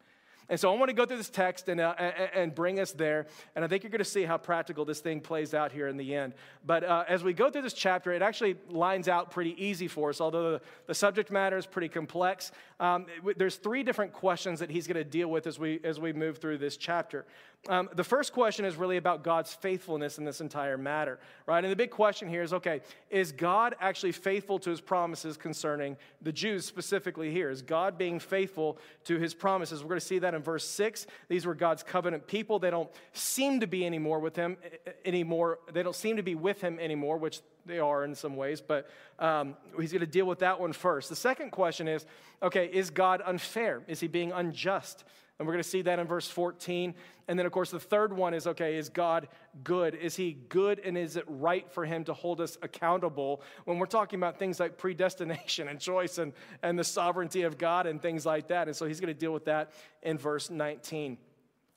And 0.49 0.59
so 0.59 0.73
I 0.73 0.77
want 0.77 0.89
to 0.89 0.93
go 0.93 1.05
through 1.05 1.17
this 1.17 1.29
text 1.29 1.67
and, 1.67 1.81
uh, 1.81 1.93
and 1.97 2.55
bring 2.55 2.79
us 2.79 2.91
there. 2.93 3.27
And 3.55 3.65
I 3.65 3.67
think 3.67 3.83
you're 3.83 3.89
going 3.89 3.99
to 3.99 4.05
see 4.05 4.23
how 4.23 4.37
practical 4.37 4.85
this 4.85 5.01
thing 5.01 5.19
plays 5.19 5.53
out 5.53 5.71
here 5.71 5.87
in 5.87 5.97
the 5.97 6.15
end. 6.15 6.33
But 6.65 6.83
uh, 6.83 7.03
as 7.07 7.23
we 7.23 7.33
go 7.33 7.49
through 7.49 7.63
this 7.63 7.73
chapter, 7.73 8.13
it 8.13 8.21
actually 8.21 8.55
lines 8.69 9.09
out 9.09 9.31
pretty 9.31 9.61
easy 9.63 9.87
for 9.87 10.09
us, 10.09 10.21
although 10.21 10.53
the, 10.53 10.61
the 10.85 10.95
subject 10.95 11.31
matter 11.31 11.57
is 11.57 11.65
pretty 11.65 11.89
complex. 11.89 12.51
Um, 12.79 13.07
there's 13.37 13.55
three 13.55 13.81
different 13.81 14.13
questions 14.13 14.59
that 14.59 14.69
he's 14.69 14.85
going 14.85 14.97
to 14.97 15.03
deal 15.03 15.29
with 15.29 15.47
as 15.47 15.57
we, 15.57 15.79
as 15.83 15.99
we 15.99 16.13
move 16.13 16.37
through 16.37 16.59
this 16.59 16.77
chapter. 16.77 17.25
Um, 17.67 17.89
the 17.95 18.03
first 18.03 18.33
question 18.33 18.65
is 18.65 18.75
really 18.75 18.97
about 18.97 19.23
God's 19.23 19.53
faithfulness 19.53 20.19
in 20.19 20.25
this 20.25 20.41
entire 20.41 20.77
matter, 20.77 21.19
right? 21.47 21.63
And 21.63 21.71
the 21.71 21.75
big 21.75 21.89
question 21.89 22.29
here 22.29 22.43
is 22.43 22.53
okay, 22.53 22.81
is 23.09 23.31
God 23.31 23.75
actually 23.81 24.11
faithful 24.11 24.59
to 24.59 24.69
his 24.69 24.79
promises 24.79 25.37
concerning 25.37 25.97
the 26.21 26.31
Jews 26.31 26.65
specifically 26.65 27.31
here? 27.31 27.49
Is 27.49 27.63
God 27.63 27.97
being 27.97 28.19
faithful 28.19 28.77
to 29.05 29.17
his 29.17 29.33
promises? 29.33 29.81
We're 29.81 29.89
going 29.89 29.99
to 29.99 30.05
see 30.05 30.19
that 30.19 30.35
in 30.35 30.43
verse 30.43 30.65
6. 30.65 31.07
These 31.27 31.45
were 31.45 31.55
God's 31.55 31.83
covenant 31.83 32.27
people. 32.27 32.59
They 32.59 32.69
don't 32.69 32.91
seem 33.11 33.59
to 33.59 33.67
be 33.67 33.85
anymore 33.85 34.19
with 34.19 34.35
him 34.35 34.55
anymore. 35.03 35.59
They 35.73 35.83
don't 35.83 35.95
seem 35.95 36.17
to 36.17 36.23
be 36.23 36.35
with 36.35 36.61
him 36.61 36.79
anymore, 36.79 37.17
which 37.17 37.41
they 37.67 37.79
are 37.79 38.03
in 38.03 38.15
some 38.15 38.35
ways, 38.35 38.61
but 38.61 38.89
um, 39.19 39.55
he's 39.79 39.91
going 39.91 40.01
to 40.01 40.07
deal 40.07 40.25
with 40.25 40.39
that 40.39 40.59
one 40.59 40.73
first. 40.73 41.09
The 41.09 41.15
second 41.15 41.51
question 41.51 41.87
is 41.87 42.05
okay, 42.41 42.67
is 42.67 42.89
God 42.89 43.21
unfair? 43.25 43.83
Is 43.87 43.99
he 43.99 44.07
being 44.07 44.31
unjust? 44.31 45.03
And 45.39 45.47
we're 45.47 45.53
going 45.53 45.63
to 45.63 45.69
see 45.69 45.83
that 45.83 45.99
in 45.99 46.07
verse 46.07 46.27
14. 46.27 46.95
And 47.27 47.37
then, 47.37 47.45
of 47.45 47.51
course, 47.51 47.69
the 47.69 47.79
third 47.79 48.11
one 48.11 48.33
is 48.33 48.47
okay, 48.47 48.75
is 48.75 48.89
God 48.89 49.27
good? 49.63 49.93
Is 49.93 50.15
he 50.15 50.33
good 50.49 50.79
and 50.79 50.97
is 50.97 51.15
it 51.15 51.25
right 51.27 51.69
for 51.71 51.85
him 51.85 52.03
to 52.05 52.13
hold 52.13 52.41
us 52.41 52.57
accountable 52.61 53.41
when 53.65 53.77
we're 53.77 53.85
talking 53.85 54.17
about 54.17 54.39
things 54.39 54.59
like 54.59 54.77
predestination 54.77 55.67
and 55.67 55.79
choice 55.79 56.17
and, 56.17 56.33
and 56.63 56.79
the 56.79 56.83
sovereignty 56.83 57.43
of 57.43 57.57
God 57.57 57.85
and 57.85 58.01
things 58.01 58.25
like 58.25 58.47
that? 58.47 58.67
And 58.67 58.75
so 58.75 58.87
he's 58.87 58.99
going 58.99 59.13
to 59.13 59.19
deal 59.19 59.33
with 59.33 59.45
that 59.45 59.73
in 60.01 60.17
verse 60.17 60.49
19. 60.49 61.17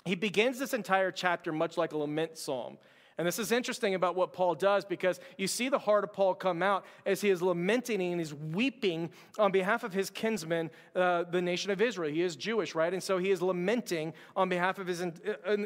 He 0.07 0.15
begins 0.15 0.59
this 0.59 0.73
entire 0.73 1.11
chapter 1.11 1.53
much 1.53 1.77
like 1.77 1.93
a 1.93 1.99
lament 1.99 2.39
psalm. 2.39 2.79
And 3.21 3.27
this 3.27 3.39
is 3.39 3.53
interesting 3.53 3.95
about 3.95 4.17
what 4.17 4.33
Paul 4.33 4.55
does 4.55 4.87
because 4.87 5.21
you 5.37 5.47
see 5.47 5.69
the 5.69 5.79
heart 5.79 6.05
of 6.05 6.13
Paul 6.15 6.35
come 6.35 6.63
out 6.63 6.87
as 7.05 7.21
he 7.21 7.29
is 7.29 7.43
lamenting 7.43 8.01
and 8.01 8.19
he's 8.19 8.33
weeping 8.33 9.11
on 9.39 9.53
behalf 9.53 9.85
of 9.85 9.93
his 9.93 10.09
kinsmen, 10.09 10.71
uh, 10.97 11.25
the 11.25 11.43
nation 11.43 11.71
of 11.71 11.83
Israel. 11.83 12.11
He 12.11 12.23
is 12.23 12.35
Jewish, 12.35 12.75
right? 12.75 12.91
And 12.91 13.03
so 13.03 13.19
he 13.19 13.31
is 13.31 13.43
lamenting 13.43 14.15
on 14.35 14.49
behalf 14.49 14.79
of 14.79 14.87
his 14.87 15.03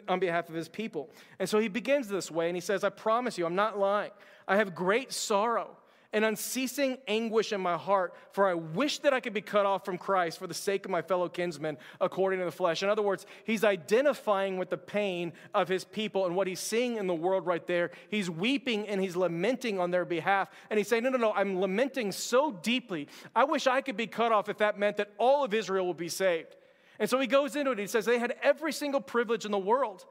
on 0.09 0.19
behalf 0.19 0.49
of 0.49 0.57
his 0.57 0.69
people. 0.69 1.11
And 1.39 1.49
so 1.49 1.61
he 1.61 1.69
begins 1.69 2.09
this 2.09 2.29
way 2.29 2.49
and 2.49 2.57
he 2.57 2.61
says, 2.61 2.83
"I 2.83 2.89
promise 2.89 3.39
you, 3.39 3.47
I'm 3.47 3.55
not 3.55 3.79
lying. 3.79 4.11
I 4.49 4.57
have 4.57 4.75
great 4.75 5.13
sorrow." 5.13 5.77
And 6.15 6.25
unceasing 6.25 6.97
anguish 7.09 7.53
in 7.53 7.61
my 7.61 7.77
heart, 7.77 8.15
for 8.31 8.49
I 8.49 8.55
wish 8.55 9.01
that 9.01 9.13
I 9.13 9.19
could 9.19 9.35
be 9.35 9.41
cut 9.41 9.67
off 9.67 9.85
from 9.85 9.99
Christ 9.99 10.39
for 10.39 10.47
the 10.47 10.55
sake 10.55 10.85
of 10.85 10.91
my 10.93 11.03
fellow 11.03 11.29
kinsmen 11.29 11.77
according 12.01 12.39
to 12.39 12.45
the 12.45 12.53
flesh. 12.53 12.85
In 12.85 12.89
other 12.89 13.03
words, 13.03 13.27
he's 13.43 13.65
identifying 13.65 14.57
with 14.57 14.71
the 14.71 14.77
pain 14.79 15.33
of 15.53 15.67
his 15.67 15.83
people 15.83 16.25
and 16.25 16.37
what 16.37 16.47
he's 16.47 16.61
seeing 16.61 16.97
in 16.97 17.09
the 17.09 17.15
world 17.15 17.47
right 17.47 17.67
there. 17.67 17.91
He's 18.11 18.31
weeping 18.31 18.87
and 18.87 19.01
he's 19.01 19.17
lamenting 19.17 19.81
on 19.81 19.91
their 19.91 20.05
behalf. 20.05 20.51
And 20.71 20.79
he's 20.79 20.87
saying, 20.87 21.03
No, 21.03 21.11
no, 21.11 21.19
no, 21.19 21.33
I'm 21.33 21.61
lamenting 21.61 22.13
so 22.13 22.53
deeply. 22.53 23.09
I 23.35 23.43
wish 23.43 23.67
I 23.67 23.81
could 23.81 23.97
be 23.97 24.07
cut 24.07 24.31
off 24.31 24.49
if 24.49 24.59
that 24.59 24.79
meant 24.79 24.99
that 24.99 25.11
all 25.19 25.45
of 25.45 25.53
Israel 25.53 25.89
would 25.89 25.97
be 25.97 26.09
saved. 26.09 26.55
And 27.01 27.11
so 27.11 27.19
he 27.19 27.27
goes 27.27 27.57
into 27.57 27.73
it. 27.73 27.79
He 27.79 27.89
says, 27.89 28.05
They 28.05 28.21
had 28.21 28.37
every 28.41 28.73
single 28.73 29.01
privilege 29.01 29.45
in 29.45 29.51
the 29.51 29.59
world. 29.59 30.07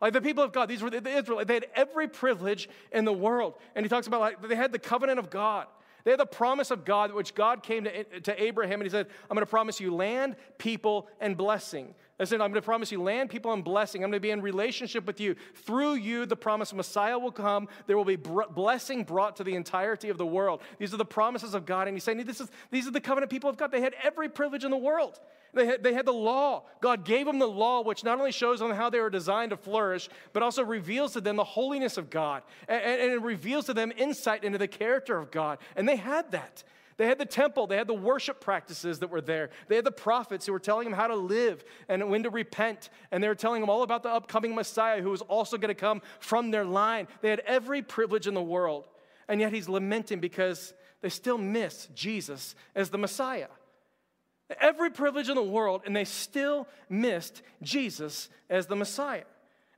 Like 0.00 0.12
the 0.12 0.20
people 0.20 0.44
of 0.44 0.52
God, 0.52 0.68
these 0.68 0.82
were 0.82 0.90
the 0.90 1.08
Israelites, 1.08 1.48
they 1.48 1.54
had 1.54 1.66
every 1.74 2.08
privilege 2.08 2.68
in 2.92 3.04
the 3.04 3.12
world. 3.12 3.54
And 3.74 3.84
he 3.84 3.88
talks 3.88 4.06
about 4.06 4.20
like 4.20 4.46
they 4.46 4.54
had 4.54 4.72
the 4.72 4.78
covenant 4.78 5.18
of 5.18 5.30
God. 5.30 5.66
They 6.04 6.12
had 6.12 6.20
the 6.20 6.26
promise 6.26 6.70
of 6.70 6.84
God, 6.84 7.12
which 7.12 7.34
God 7.34 7.64
came 7.64 7.82
to, 7.82 8.20
to 8.20 8.40
Abraham 8.40 8.80
and 8.80 8.84
he 8.84 8.90
said, 8.90 9.08
I'm 9.28 9.34
going 9.34 9.44
to 9.44 9.50
promise 9.50 9.80
you 9.80 9.92
land, 9.92 10.36
people, 10.56 11.08
and 11.20 11.36
blessing. 11.36 11.96
I 12.20 12.24
said, 12.24 12.40
I'm 12.40 12.52
going 12.52 12.62
to 12.62 12.64
promise 12.64 12.92
you 12.92 13.02
land, 13.02 13.28
people, 13.28 13.52
and 13.52 13.64
blessing. 13.64 14.04
I'm 14.04 14.10
going 14.10 14.20
to 14.20 14.22
be 14.22 14.30
in 14.30 14.40
relationship 14.40 15.04
with 15.04 15.18
you. 15.20 15.34
Through 15.54 15.94
you, 15.94 16.24
the 16.24 16.36
promised 16.36 16.74
Messiah 16.74 17.18
will 17.18 17.32
come. 17.32 17.68
There 17.88 17.96
will 17.96 18.04
be 18.04 18.14
blessing 18.14 19.02
brought 19.02 19.34
to 19.36 19.44
the 19.44 19.56
entirety 19.56 20.08
of 20.08 20.16
the 20.16 20.24
world. 20.24 20.62
These 20.78 20.94
are 20.94 20.96
the 20.96 21.04
promises 21.04 21.54
of 21.54 21.66
God. 21.66 21.88
And 21.88 21.96
he's 21.96 22.04
saying, 22.04 22.24
this 22.24 22.40
is, 22.40 22.48
these 22.70 22.86
are 22.86 22.92
the 22.92 23.00
covenant 23.00 23.30
people 23.30 23.50
of 23.50 23.56
God. 23.56 23.72
They 23.72 23.80
had 23.80 23.96
every 24.02 24.28
privilege 24.28 24.64
in 24.64 24.70
the 24.70 24.76
world. 24.76 25.18
They 25.56 25.64
had, 25.64 25.82
they 25.82 25.94
had 25.94 26.04
the 26.04 26.12
law. 26.12 26.64
God 26.82 27.06
gave 27.06 27.24
them 27.24 27.38
the 27.38 27.48
law, 27.48 27.82
which 27.82 28.04
not 28.04 28.18
only 28.18 28.30
shows 28.30 28.58
them 28.58 28.72
how 28.72 28.90
they 28.90 29.00
were 29.00 29.08
designed 29.08 29.50
to 29.50 29.56
flourish, 29.56 30.08
but 30.34 30.42
also 30.42 30.62
reveals 30.62 31.14
to 31.14 31.20
them 31.22 31.36
the 31.36 31.44
holiness 31.44 31.96
of 31.96 32.10
God. 32.10 32.42
And, 32.68 32.82
and 32.82 33.12
it 33.12 33.22
reveals 33.22 33.64
to 33.66 33.74
them 33.74 33.90
insight 33.96 34.44
into 34.44 34.58
the 34.58 34.68
character 34.68 35.16
of 35.16 35.30
God. 35.30 35.58
And 35.74 35.88
they 35.88 35.96
had 35.96 36.30
that. 36.32 36.62
They 36.98 37.06
had 37.06 37.18
the 37.18 37.26
temple, 37.26 37.66
they 37.66 37.76
had 37.76 37.86
the 37.86 37.94
worship 37.94 38.40
practices 38.40 38.98
that 38.98 39.10
were 39.10 39.20
there. 39.20 39.50
They 39.68 39.76
had 39.76 39.84
the 39.84 39.92
prophets 39.92 40.44
who 40.46 40.52
were 40.52 40.58
telling 40.58 40.88
them 40.88 40.94
how 40.98 41.06
to 41.06 41.16
live 41.16 41.64
and 41.88 42.08
when 42.10 42.22
to 42.22 42.30
repent. 42.30 42.90
And 43.10 43.22
they 43.24 43.28
were 43.28 43.34
telling 43.34 43.62
them 43.62 43.70
all 43.70 43.82
about 43.82 44.02
the 44.02 44.10
upcoming 44.10 44.54
Messiah 44.54 45.02
who 45.02 45.10
was 45.10 45.22
also 45.22 45.56
going 45.56 45.74
to 45.74 45.74
come 45.74 46.02
from 46.20 46.50
their 46.50 46.64
line. 46.64 47.08
They 47.22 47.30
had 47.30 47.40
every 47.40 47.80
privilege 47.80 48.26
in 48.26 48.34
the 48.34 48.42
world. 48.42 48.88
And 49.26 49.40
yet 49.40 49.52
he's 49.52 49.68
lamenting 49.70 50.20
because 50.20 50.74
they 51.00 51.08
still 51.08 51.38
miss 51.38 51.88
Jesus 51.94 52.54
as 52.74 52.90
the 52.90 52.98
Messiah. 52.98 53.48
Every 54.60 54.90
privilege 54.90 55.28
in 55.28 55.34
the 55.34 55.42
world, 55.42 55.82
and 55.86 55.94
they 55.94 56.04
still 56.04 56.68
missed 56.88 57.42
Jesus 57.62 58.28
as 58.48 58.66
the 58.66 58.76
Messiah. 58.76 59.24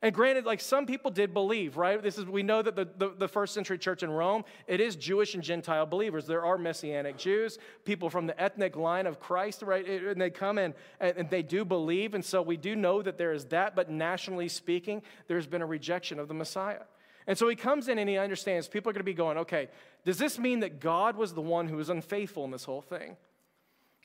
And 0.01 0.15
granted, 0.15 0.47
like 0.47 0.61
some 0.61 0.87
people 0.87 1.11
did 1.11 1.35
believe, 1.35 1.77
right? 1.77 2.01
This 2.01 2.19
is 2.19 2.25
we 2.25 2.45
know 2.45 2.63
that 2.63 2.77
the, 2.77 2.89
the, 2.99 3.15
the, 3.19 3.27
first 3.27 3.53
century 3.53 3.79
church 3.79 4.05
in 4.05 4.11
Rome, 4.11 4.45
it 4.69 4.81
is 4.81 4.95
Jewish 4.95 5.35
and 5.35 5.43
Gentile 5.43 5.87
believers. 5.87 6.25
There 6.25 6.45
are 6.45 6.57
Messianic 6.57 7.19
Jews, 7.19 7.59
people 7.85 8.09
from 8.09 8.29
the 8.29 8.41
ethnic 8.41 8.77
line 8.77 9.09
of 9.09 9.19
Christ, 9.19 9.63
right? 9.63 9.85
And 9.85 10.21
they 10.21 10.31
come 10.31 10.57
in 10.57 10.73
and, 11.01 11.17
and 11.17 11.31
they 11.31 11.43
do 11.43 11.65
believe. 11.65 12.15
And 12.15 12.25
so 12.25 12.43
we 12.43 12.57
do 12.57 12.77
know 12.77 13.03
that 13.03 13.19
there 13.19 13.33
is 13.33 13.47
that, 13.47 13.75
but 13.75 13.91
nationally 13.91 14.49
speaking, 14.49 15.03
there's 15.27 15.49
been 15.49 15.63
a 15.63 15.67
rejection 15.67 16.21
of 16.21 16.29
the 16.29 16.35
Messiah. 16.35 16.83
And 17.27 17.37
so 17.37 17.49
he 17.49 17.57
comes 17.57 17.89
in 17.89 17.99
and 17.99 18.09
he 18.09 18.19
understands 18.19 18.69
people 18.69 18.91
are 18.91 18.93
going 18.93 19.01
to 19.01 19.05
be 19.05 19.15
going, 19.15 19.39
okay, 19.39 19.69
does 20.05 20.19
this 20.19 20.39
mean 20.39 20.61
that 20.61 20.79
God 20.79 21.17
was 21.17 21.35
the 21.35 21.43
one 21.43 21.67
who 21.67 21.77
was 21.77 21.91
unfaithful 21.91 22.45
in 22.45 22.53
this 22.53 22.65
whole 22.65 22.83
thing? 22.83 23.17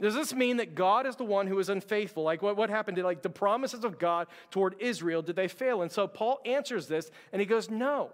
Does 0.02 0.16
this 0.16 0.34
mean 0.34 0.58
that 0.58 0.76
God 0.76 1.06
is 1.06 1.16
the 1.16 1.24
one 1.24 1.48
who 1.48 1.60
is 1.60 1.70
unfaithful? 1.70 2.24
Like 2.24 2.42
what, 2.42 2.58
what 2.58 2.70
happened? 2.70 2.96
Did 2.96 3.06
like 3.06 3.22
the 3.22 3.30
promises 3.30 3.84
of 3.84 4.00
God 4.00 4.28
toward 4.50 4.76
Israel, 4.80 5.22
did 5.22 5.36
they 5.36 5.48
fail? 5.48 5.82
And 5.82 5.92
so 5.92 6.08
Paul 6.08 6.40
answers 6.46 6.88
this 6.88 7.12
and 7.32 7.40
he 7.40 7.46
goes, 7.46 7.70
No. 7.70 8.12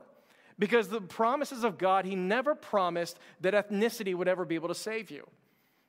Because 0.57 0.89
the 0.89 1.00
promises 1.00 1.63
of 1.63 1.77
God, 1.77 2.03
he 2.03 2.17
never 2.17 2.53
promised 2.53 3.17
that 3.39 3.53
ethnicity 3.53 4.13
would 4.13 4.27
ever 4.27 4.43
be 4.43 4.55
able 4.55 4.67
to 4.67 4.75
save 4.75 5.09
you. 5.09 5.25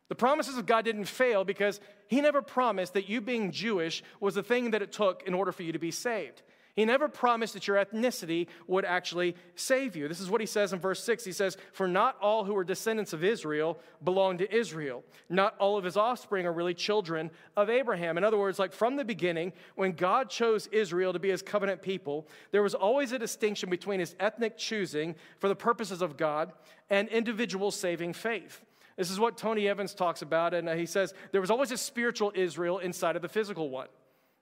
The 0.09 0.15
promises 0.15 0.59
of 0.59 0.67
God 0.67 0.85
didn't 0.85 1.07
fail 1.07 1.45
because 1.45 1.81
he 2.07 2.21
never 2.21 2.41
promised 2.41 2.95
that 2.95 3.09
you 3.09 3.21
being 3.21 3.51
Jewish 3.51 4.03
was 4.21 4.37
the 4.37 4.45
thing 4.45 4.71
that 4.71 4.83
it 4.83 4.93
took 4.93 5.25
in 5.25 5.35
order 5.35 5.51
for 5.51 5.65
you 5.65 5.73
to 5.73 5.79
be 5.81 5.91
saved. 5.91 6.43
He 6.77 6.85
never 6.85 7.09
promised 7.09 7.55
that 7.55 7.67
your 7.67 7.77
ethnicity 7.77 8.47
would 8.67 8.85
actually 8.85 9.37
save 9.57 9.97
you. 9.97 10.07
This 10.07 10.21
is 10.21 10.31
what 10.31 10.41
he 10.41 10.47
says 10.47 10.73
in 10.73 10.79
verse 10.79 11.03
6. 11.03 11.25
He 11.25 11.33
says, 11.33 11.57
For 11.73 11.89
not 11.89 12.17
all 12.21 12.45
who 12.45 12.57
are 12.57 12.65
descendants 12.65 13.13
of 13.13 13.25
Israel 13.25 13.79
belong 14.05 14.39
to 14.39 14.55
Israel. 14.55 15.03
Not 15.29 15.57
all 15.59 15.77
of 15.77 15.85
his 15.85 15.97
offspring 15.97 16.47
are 16.47 16.53
really 16.53 16.75
children 16.75 17.31
of 17.57 17.69
Abraham. 17.69 18.17
In 18.19 18.25
other 18.25 18.39
words, 18.39 18.59
like 18.59 18.73
from 18.73 18.97
the 18.97 19.05
beginning, 19.05 19.53
when 19.75 19.93
God 19.93 20.31
chose 20.31 20.69
Israel 20.69 21.13
to 21.13 21.19
be 21.19 21.31
his 21.31 21.43
covenant 21.43 21.83
people, 21.83 22.29
there 22.53 22.63
was 22.63 22.75
always 22.75 23.13
a 23.13 23.19
distinction 23.19 23.69
between 23.69 24.01
his 24.01 24.15
ethnic 24.21 24.57
choosing 24.57 25.17
for 25.39 25.49
the 25.49 25.57
purposes 25.57 26.03
of 26.03 26.17
God 26.17 26.53
and 26.89 27.09
individual 27.09 27.71
saving 27.71 28.13
faith. 28.13 28.65
This 28.97 29.11
is 29.11 29.19
what 29.19 29.37
Tony 29.37 29.67
Evans 29.67 29.95
talks 29.95 30.23
about, 30.23 30.53
and 30.53 30.69
uh, 30.69 30.75
he 30.75 30.85
says 30.85 31.15
there 31.33 31.41
was 31.41 31.51
always 31.51 31.73
a 31.73 31.79
spiritual 31.79 32.33
Israel 32.35 32.79
inside 32.79 33.17
of 33.17 33.23
the 33.23 33.29
physical 33.29 33.71
one 33.71 33.89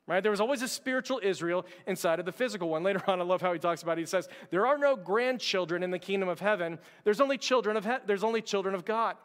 right? 0.09 0.23
There 0.23 0.33
was 0.33 0.41
always 0.41 0.63
a 0.63 0.69
spiritual 0.69 1.21
Israel 1.23 1.65
inside 1.87 2.19
of 2.19 2.25
the 2.25 2.33
physical 2.33 2.69
one. 2.71 2.83
Later 2.83 3.03
on, 3.07 3.21
I 3.21 3.25
love 3.25 3.41
how 3.41 3.53
he 3.53 3.59
talks 3.59 3.83
about 3.83 3.99
it. 3.99 4.03
He 4.03 4.07
says, 4.07 4.29
There 4.51 4.67
are 4.67 4.79
no 4.79 4.97
grandchildren 4.97 5.83
in 5.85 5.91
the 5.91 5.99
kingdom 5.99 6.29
of 6.29 6.41
heaven. 6.41 6.79
There's 7.05 7.21
only 7.21 7.39
children 7.39 7.77
of, 7.77 7.85
he- 7.85 8.05
there's 8.07 8.25
only 8.25 8.43
children 8.43 8.75
of 8.75 8.85
God. 8.85 9.17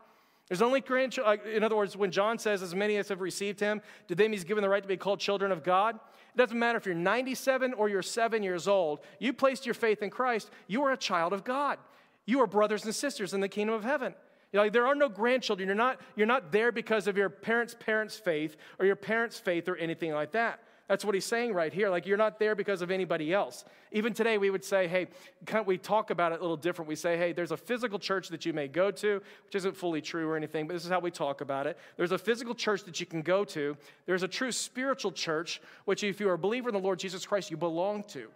There's 0.49 0.61
only 0.61 0.81
grandchildren. 0.81 1.39
Uh, 1.45 1.49
in 1.49 1.63
other 1.63 1.77
words, 1.77 1.95
when 1.95 2.11
John 2.11 2.37
says, 2.37 2.61
As 2.61 2.75
many 2.75 2.97
as 2.97 3.07
have 3.07 3.21
received 3.21 3.59
him, 3.59 3.81
to 4.09 4.15
them 4.15 4.33
he's 4.33 4.43
given 4.43 4.61
the 4.61 4.69
right 4.69 4.83
to 4.83 4.87
be 4.87 4.97
called 4.97 5.19
children 5.19 5.51
of 5.51 5.63
God. 5.63 5.95
It 5.95 6.37
doesn't 6.37 6.57
matter 6.57 6.77
if 6.77 6.85
you're 6.85 6.95
97 6.95 7.73
or 7.73 7.89
you're 7.89 8.01
seven 8.01 8.43
years 8.43 8.67
old. 8.67 8.99
You 9.19 9.33
placed 9.33 9.65
your 9.65 9.75
faith 9.75 10.03
in 10.03 10.09
Christ, 10.09 10.51
you 10.67 10.83
are 10.83 10.91
a 10.91 10.97
child 10.97 11.31
of 11.31 11.43
God. 11.43 11.79
You 12.25 12.41
are 12.41 12.47
brothers 12.47 12.85
and 12.85 12.95
sisters 12.95 13.33
in 13.33 13.41
the 13.41 13.49
kingdom 13.49 13.75
of 13.75 13.83
heaven. 13.83 14.15
You 14.51 14.59
like 14.59 14.71
there 14.71 14.85
are 14.85 14.95
no 14.95 15.09
grandchildren. 15.09 15.67
You're 15.67 15.75
not, 15.75 15.99
you're 16.15 16.27
not 16.27 16.51
there 16.51 16.71
because 16.71 17.07
of 17.07 17.17
your 17.17 17.29
parents' 17.29 17.75
parents' 17.77 18.17
faith 18.17 18.55
or 18.79 18.85
your 18.85 18.95
parents' 18.95 19.39
faith 19.39 19.67
or 19.67 19.75
anything 19.75 20.13
like 20.13 20.31
that. 20.33 20.59
That's 20.93 21.03
what 21.03 21.15
he's 21.15 21.25
saying 21.25 21.55
right 21.55 21.73
here. 21.73 21.89
Like, 21.89 22.05
you're 22.05 22.19
not 22.19 22.37
there 22.37 22.53
because 22.53 22.83
of 22.83 22.91
anybody 22.91 23.33
else. 23.33 23.65
Even 23.91 24.13
today, 24.13 24.37
we 24.37 24.51
would 24.51 24.63
say, 24.63 24.87
hey, 24.87 25.07
can't 25.47 25.65
we 25.65 25.75
talk 25.75 26.11
about 26.11 26.33
it 26.33 26.37
a 26.37 26.41
little 26.43 26.55
different. 26.55 26.87
We 26.87 26.95
say, 26.95 27.17
hey, 27.17 27.33
there's 27.33 27.51
a 27.51 27.57
physical 27.57 27.97
church 27.97 28.27
that 28.27 28.45
you 28.45 28.53
may 28.53 28.67
go 28.67 28.91
to, 28.91 29.19
which 29.45 29.55
isn't 29.55 29.75
fully 29.75 30.01
true 30.01 30.29
or 30.29 30.37
anything, 30.37 30.67
but 30.67 30.75
this 30.75 30.85
is 30.85 30.91
how 30.91 30.99
we 30.99 31.09
talk 31.09 31.41
about 31.41 31.65
it. 31.65 31.79
There's 31.97 32.11
a 32.11 32.17
physical 32.19 32.53
church 32.53 32.83
that 32.83 32.99
you 32.99 33.07
can 33.07 33.23
go 33.23 33.43
to. 33.43 33.75
There's 34.05 34.21
a 34.21 34.27
true 34.27 34.51
spiritual 34.51 35.11
church, 35.11 35.63
which, 35.85 36.03
if 36.03 36.19
you 36.19 36.29
are 36.29 36.33
a 36.33 36.37
believer 36.37 36.69
in 36.69 36.75
the 36.75 36.79
Lord 36.79 36.99
Jesus 36.99 37.25
Christ, 37.25 37.49
you 37.49 37.57
belong 37.57 38.03
to 38.09 38.29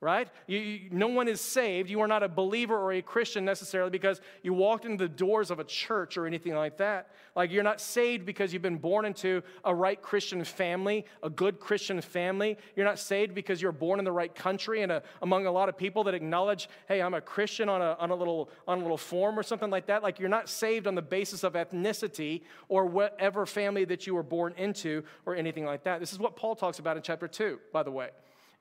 right? 0.00 0.28
You, 0.46 0.58
you, 0.58 0.80
no 0.90 1.08
one 1.08 1.28
is 1.28 1.42
saved. 1.42 1.90
You 1.90 2.00
are 2.00 2.08
not 2.08 2.22
a 2.22 2.28
believer 2.28 2.76
or 2.76 2.92
a 2.92 3.02
Christian 3.02 3.44
necessarily 3.44 3.90
because 3.90 4.20
you 4.42 4.54
walked 4.54 4.86
into 4.86 5.04
the 5.04 5.08
doors 5.08 5.50
of 5.50 5.58
a 5.58 5.64
church 5.64 6.16
or 6.16 6.26
anything 6.26 6.54
like 6.54 6.78
that. 6.78 7.10
Like 7.36 7.52
you're 7.52 7.62
not 7.62 7.82
saved 7.82 8.24
because 8.24 8.52
you've 8.52 8.62
been 8.62 8.78
born 8.78 9.04
into 9.04 9.42
a 9.62 9.74
right 9.74 10.00
Christian 10.00 10.42
family, 10.42 11.04
a 11.22 11.28
good 11.28 11.60
Christian 11.60 12.00
family. 12.00 12.56
You're 12.76 12.86
not 12.86 12.98
saved 12.98 13.34
because 13.34 13.60
you're 13.60 13.72
born 13.72 13.98
in 13.98 14.06
the 14.06 14.12
right 14.12 14.34
country 14.34 14.80
and 14.82 14.90
a, 14.90 15.02
among 15.20 15.44
a 15.44 15.52
lot 15.52 15.68
of 15.68 15.76
people 15.76 16.04
that 16.04 16.14
acknowledge, 16.14 16.70
hey, 16.88 17.02
I'm 17.02 17.14
a 17.14 17.20
Christian 17.20 17.68
on 17.68 17.82
a, 17.82 17.94
on, 18.00 18.10
a 18.10 18.14
little, 18.14 18.48
on 18.66 18.78
a 18.78 18.82
little 18.82 18.96
form 18.96 19.38
or 19.38 19.42
something 19.42 19.70
like 19.70 19.86
that. 19.86 20.02
Like 20.02 20.18
you're 20.18 20.30
not 20.30 20.48
saved 20.48 20.86
on 20.86 20.94
the 20.94 21.02
basis 21.02 21.44
of 21.44 21.52
ethnicity 21.52 22.40
or 22.70 22.86
whatever 22.86 23.44
family 23.44 23.84
that 23.84 24.06
you 24.06 24.14
were 24.14 24.22
born 24.22 24.54
into 24.56 25.04
or 25.26 25.36
anything 25.36 25.66
like 25.66 25.84
that. 25.84 26.00
This 26.00 26.12
is 26.12 26.18
what 26.18 26.36
Paul 26.36 26.56
talks 26.56 26.78
about 26.78 26.96
in 26.96 27.02
chapter 27.02 27.28
2, 27.28 27.58
by 27.70 27.82
the 27.82 27.90
way. 27.90 28.08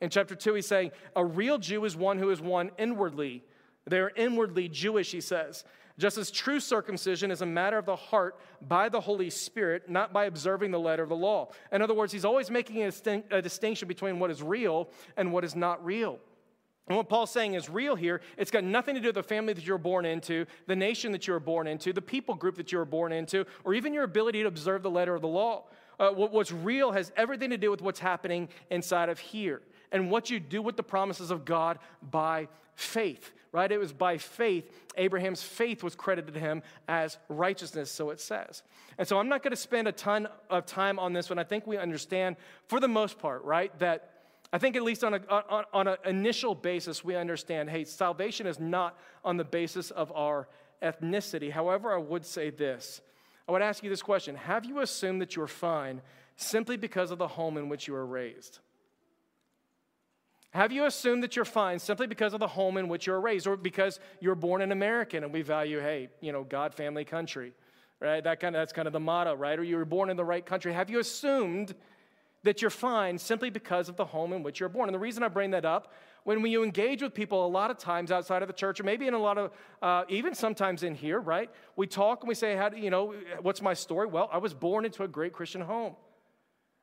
In 0.01 0.09
chapter 0.09 0.35
2, 0.35 0.53
he's 0.55 0.67
saying, 0.67 0.91
A 1.15 1.23
real 1.23 1.57
Jew 1.57 1.85
is 1.85 1.95
one 1.95 2.17
who 2.17 2.29
is 2.29 2.41
one 2.41 2.71
inwardly. 2.77 3.43
They're 3.85 4.11
inwardly 4.15 4.69
Jewish, 4.69 5.11
he 5.11 5.21
says. 5.21 5.63
Just 5.97 6.17
as 6.17 6.31
true 6.31 6.61
circumcision 6.61 7.29
is 7.29 7.41
a 7.41 7.45
matter 7.45 7.77
of 7.77 7.85
the 7.85 7.95
heart 7.95 8.39
by 8.61 8.87
the 8.87 9.01
Holy 9.01 9.29
Spirit, 9.29 9.89
not 9.89 10.13
by 10.13 10.25
observing 10.25 10.71
the 10.71 10.79
letter 10.79 11.03
of 11.03 11.09
the 11.09 11.15
law. 11.15 11.49
In 11.73 11.81
other 11.81 11.93
words, 11.93 12.13
he's 12.13 12.23
always 12.23 12.49
making 12.49 12.83
a, 12.83 13.23
a 13.31 13.41
distinction 13.41 13.87
between 13.87 14.17
what 14.17 14.31
is 14.31 14.41
real 14.41 14.89
and 15.17 15.33
what 15.33 15.43
is 15.43 15.55
not 15.55 15.83
real. 15.83 16.17
And 16.87 16.95
what 16.95 17.09
Paul's 17.09 17.31
saying 17.31 17.53
is 17.53 17.69
real 17.69 17.95
here. 17.95 18.21
It's 18.37 18.49
got 18.49 18.63
nothing 18.63 18.95
to 18.95 19.01
do 19.01 19.09
with 19.09 19.15
the 19.15 19.23
family 19.23 19.51
that 19.51 19.67
you 19.67 19.73
were 19.73 19.77
born 19.77 20.05
into, 20.05 20.45
the 20.67 20.75
nation 20.75 21.11
that 21.11 21.27
you 21.27 21.33
were 21.33 21.39
born 21.39 21.67
into, 21.67 21.91
the 21.91 22.01
people 22.01 22.33
group 22.33 22.55
that 22.55 22.71
you 22.71 22.77
were 22.77 22.85
born 22.85 23.11
into, 23.11 23.45
or 23.65 23.73
even 23.73 23.93
your 23.93 24.05
ability 24.05 24.41
to 24.41 24.47
observe 24.47 24.81
the 24.81 24.89
letter 24.89 25.13
of 25.13 25.21
the 25.21 25.27
law. 25.27 25.65
Uh, 25.99 26.11
what's 26.11 26.53
real 26.53 26.93
has 26.93 27.11
everything 27.17 27.49
to 27.49 27.57
do 27.57 27.69
with 27.69 27.81
what's 27.81 27.99
happening 27.99 28.47
inside 28.71 29.09
of 29.09 29.19
here 29.19 29.61
and 29.91 30.11
what 30.11 30.29
you 30.29 30.39
do 30.39 30.61
with 30.61 30.77
the 30.77 30.83
promises 30.83 31.31
of 31.31 31.45
God 31.45 31.79
by 32.01 32.47
faith, 32.75 33.31
right? 33.51 33.71
It 33.71 33.79
was 33.79 33.93
by 33.93 34.17
faith. 34.17 34.69
Abraham's 34.95 35.43
faith 35.43 35.83
was 35.83 35.95
credited 35.95 36.33
to 36.33 36.39
him 36.39 36.61
as 36.87 37.17
righteousness, 37.27 37.91
so 37.91 38.09
it 38.09 38.19
says. 38.19 38.63
And 38.97 39.07
so 39.07 39.19
I'm 39.19 39.29
not 39.29 39.43
going 39.43 39.51
to 39.51 39.57
spend 39.57 39.87
a 39.87 39.91
ton 39.91 40.27
of 40.49 40.65
time 40.65 40.99
on 40.99 41.13
this 41.13 41.29
one. 41.29 41.39
I 41.39 41.43
think 41.43 41.65
we 41.65 41.77
understand, 41.77 42.35
for 42.67 42.79
the 42.79 42.87
most 42.87 43.19
part, 43.19 43.43
right, 43.43 43.77
that 43.79 44.11
I 44.51 44.57
think 44.57 44.75
at 44.75 44.83
least 44.83 45.03
on, 45.03 45.13
a, 45.13 45.21
on, 45.29 45.63
on 45.73 45.87
an 45.87 45.97
initial 46.05 46.55
basis, 46.55 47.03
we 47.03 47.15
understand 47.15 47.69
hey, 47.69 47.83
salvation 47.83 48.47
is 48.47 48.59
not 48.59 48.97
on 49.23 49.37
the 49.37 49.43
basis 49.43 49.91
of 49.91 50.11
our 50.13 50.47
ethnicity. 50.81 51.51
However, 51.51 51.93
I 51.93 51.97
would 51.97 52.25
say 52.25 52.49
this 52.49 53.01
I 53.49 53.51
would 53.51 53.63
ask 53.63 53.83
you 53.83 53.89
this 53.89 54.03
question 54.03 54.35
Have 54.35 54.63
you 54.63 54.79
assumed 54.79 55.21
that 55.21 55.35
you're 55.35 55.47
fine 55.47 56.01
simply 56.35 56.77
because 56.77 57.09
of 57.09 57.17
the 57.17 57.27
home 57.27 57.57
in 57.57 57.67
which 57.67 57.87
you 57.87 57.93
were 57.93 58.05
raised? 58.05 58.59
Have 60.51 60.71
you 60.71 60.85
assumed 60.85 61.21
that 61.23 61.35
you're 61.35 61.45
fine 61.45 61.77
simply 61.77 62.07
because 62.07 62.33
of 62.33 62.39
the 62.39 62.47
home 62.47 62.77
in 62.77 62.87
which 62.87 63.05
you're 63.05 63.21
raised 63.21 63.45
or 63.45 63.55
because 63.55 63.99
you're 64.19 64.35
born 64.35 64.61
an 64.63 64.71
American 64.71 65.23
and 65.23 65.31
we 65.31 65.43
value, 65.43 65.79
hey, 65.79 66.09
you 66.21 66.31
know, 66.31 66.43
God, 66.43 66.73
family, 66.73 67.05
country, 67.05 67.53
right? 67.99 68.23
That 68.23 68.39
kind 68.39 68.55
of, 68.55 68.61
that's 68.61 68.73
kind 68.73 68.87
of 68.87 68.93
the 68.93 68.99
motto, 68.99 69.35
right? 69.35 69.59
Or 69.59 69.63
you 69.63 69.77
were 69.77 69.85
born 69.85 70.09
in 70.09 70.17
the 70.17 70.25
right 70.25 70.43
country. 70.43 70.73
Have 70.73 70.89
you 70.89 70.99
assumed 70.99 71.75
that 72.41 72.61
you're 72.61 72.71
fine 72.71 73.19
simply 73.19 73.51
because 73.51 73.89
of 73.89 73.95
the 73.95 74.05
home 74.05 74.33
in 74.33 74.41
which 74.41 74.59
you're 74.59 74.69
born? 74.69 74.89
And 74.89 74.95
the 74.95 74.99
reason 74.99 75.21
I 75.21 75.27
bring 75.27 75.51
that 75.51 75.65
up, 75.65 75.93
when 76.23 76.43
you 76.45 76.63
engage 76.63 77.03
with 77.03 77.13
people 77.13 77.45
a 77.45 77.47
lot 77.47 77.69
of 77.69 77.77
times 77.77 78.11
outside 78.11 78.41
of 78.41 78.47
the 78.47 78.53
church, 78.53 78.79
or 78.79 78.83
maybe 78.83 79.07
in 79.07 79.13
a 79.13 79.19
lot 79.19 79.37
of, 79.37 79.51
uh, 79.83 80.03
even 80.09 80.33
sometimes 80.33 80.81
in 80.81 80.95
here, 80.95 81.19
right? 81.19 81.49
We 81.75 81.85
talk 81.85 82.21
and 82.21 82.27
we 82.27 82.35
say, 82.35 82.55
how 82.55 82.69
do, 82.69 82.77
you 82.77 82.89
know, 82.89 83.13
what's 83.41 83.61
my 83.61 83.75
story? 83.75 84.07
Well, 84.07 84.27
I 84.31 84.39
was 84.39 84.55
born 84.55 84.83
into 84.83 85.03
a 85.03 85.07
great 85.07 85.31
Christian 85.31 85.61
home. 85.61 85.95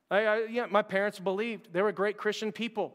I, 0.08 0.26
I, 0.26 0.44
yeah, 0.44 0.66
my 0.70 0.82
parents 0.82 1.18
believed. 1.18 1.72
They 1.72 1.82
were 1.82 1.90
great 1.90 2.16
Christian 2.16 2.52
people. 2.52 2.94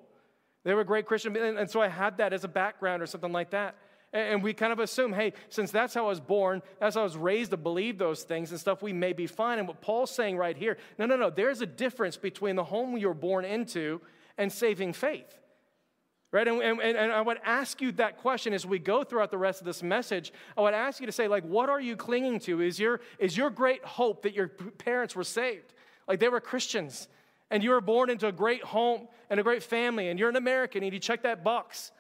They 0.64 0.74
were 0.74 0.84
great 0.84 1.06
Christian, 1.06 1.36
and 1.36 1.70
so 1.70 1.82
I 1.82 1.88
had 1.88 2.18
that 2.18 2.34
as 2.34 2.44
a 2.44 2.48
background 2.48 3.02
or 3.02 3.08
something 3.08 3.32
like 3.32 3.52
that. 3.52 3.76
And 4.14 4.44
we 4.44 4.54
kind 4.54 4.74
of 4.74 4.80
assume, 4.80 5.14
hey, 5.14 5.34
since 5.48 5.72
that's 5.72 5.94
how 5.94 6.06
I 6.06 6.10
was 6.10 6.20
born, 6.20 6.62
that's 6.80 6.96
how 6.96 7.02
I 7.02 7.06
was 7.06 7.16
raised 7.16 7.52
to 7.52 7.58
believe 7.58 7.98
those 7.98 8.24
things 8.24 8.52
and 8.52 8.60
stuff, 8.60 8.82
we 8.82 8.92
may 8.92 9.14
be 9.14 9.26
fine. 9.26 9.58
And 9.58 9.68
what 9.68 9.82
Paul's 9.82 10.12
saying 10.12 10.38
right 10.38 10.58
here, 10.58 10.78
no, 10.98 11.06
no, 11.06 11.16
no, 11.16 11.30
there's 11.30 11.62
a 11.62 11.66
difference 11.66 12.18
between 12.18 12.58
the 12.58 12.64
home 12.66 12.98
you 12.98 13.08
were 13.08 13.14
born 13.14 13.46
into 13.46 14.02
and 14.38 14.52
saving 14.52 14.94
faith. 14.94 15.38
Right? 16.34 16.48
And, 16.48 16.62
and, 16.62 16.82
and 16.82 17.12
I 17.12 17.22
would 17.22 17.40
ask 17.44 17.82
you 17.82 17.94
that 17.94 18.18
question 18.18 18.54
as 18.54 18.66
we 18.66 18.80
go 18.80 19.04
throughout 19.04 19.32
the 19.32 19.38
rest 19.38 19.62
of 19.62 19.66
this 19.66 19.82
message. 19.82 20.34
I 20.58 20.62
would 20.62 20.74
ask 20.74 21.00
you 21.00 21.06
to 21.06 21.12
say, 21.12 21.28
like, 21.28 21.44
what 21.44 21.70
are 21.70 21.80
you 21.80 21.96
clinging 21.96 22.40
to? 22.42 22.62
Is 22.62 22.80
your, 22.80 23.02
is 23.18 23.36
your 23.36 23.50
great 23.50 23.84
hope 23.84 24.24
that 24.24 24.34
your 24.34 24.48
parents 24.48 25.16
were 25.16 25.24
saved? 25.24 25.74
Like 26.08 26.20
they 26.20 26.30
were 26.30 26.42
Christians 26.42 27.08
and 27.50 27.64
you 27.64 27.72
were 27.72 27.82
born 27.82 28.10
into 28.10 28.28
a 28.28 28.32
great 28.32 28.64
home 28.64 29.08
and 29.32 29.40
a 29.40 29.44
great 29.44 29.64
family, 29.64 30.10
and 30.10 30.20
you're 30.20 30.30
an 30.30 30.36
American, 30.36 30.84
and 30.84 30.94
you 30.94 31.00
check 31.00 31.24
that 31.24 31.42
box, 31.42 31.92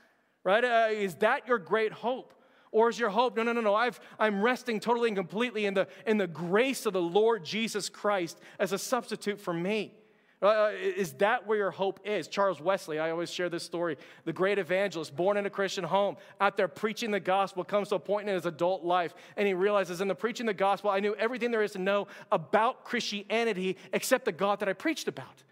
right? 0.43 0.63
Uh, 0.63 0.89
is 0.91 1.15
that 1.15 1.47
your 1.47 1.57
great 1.57 1.93
hope? 1.93 2.33
Or 2.73 2.89
is 2.89 2.99
your 2.99 3.09
hope, 3.09 3.35
no, 3.35 3.43
no, 3.43 3.53
no, 3.53 3.61
no, 3.61 3.73
I've, 3.73 3.99
I'm 4.19 4.41
resting 4.41 4.79
totally 4.79 5.09
and 5.09 5.17
completely 5.17 5.65
in 5.65 5.73
the, 5.73 5.87
in 6.05 6.17
the 6.17 6.27
grace 6.27 6.85
of 6.85 6.93
the 6.93 7.01
Lord 7.01 7.43
Jesus 7.43 7.89
Christ 7.89 8.39
as 8.59 8.73
a 8.73 8.77
substitute 8.77 9.39
for 9.39 9.53
me? 9.53 9.93
Uh, 10.41 10.71
is 10.73 11.13
that 11.13 11.45
where 11.45 11.57
your 11.57 11.71
hope 11.71 11.99
is? 12.03 12.27
Charles 12.27 12.59
Wesley, 12.59 12.97
I 12.97 13.11
always 13.11 13.29
share 13.29 13.47
this 13.47 13.63
story. 13.63 13.97
The 14.25 14.33
great 14.33 14.57
evangelist, 14.57 15.15
born 15.15 15.37
in 15.37 15.45
a 15.45 15.49
Christian 15.49 15.83
home, 15.83 16.17
out 16.39 16.57
there 16.57 16.67
preaching 16.67 17.11
the 17.11 17.19
gospel, 17.19 17.63
comes 17.63 17.89
to 17.89 17.95
a 17.95 17.99
point 17.99 18.27
in 18.27 18.33
his 18.33 18.45
adult 18.45 18.83
life, 18.83 19.13
and 19.37 19.47
he 19.47 19.53
realizes 19.53 20.01
in 20.01 20.07
the 20.07 20.15
preaching 20.15 20.47
the 20.47 20.53
gospel, 20.53 20.89
I 20.89 20.99
knew 20.99 21.15
everything 21.15 21.51
there 21.51 21.63
is 21.63 21.73
to 21.73 21.79
know 21.79 22.07
about 22.31 22.83
Christianity 22.83 23.77
except 23.93 24.25
the 24.25 24.31
God 24.31 24.59
that 24.61 24.67
I 24.67 24.73
preached 24.73 25.07
about. 25.07 25.43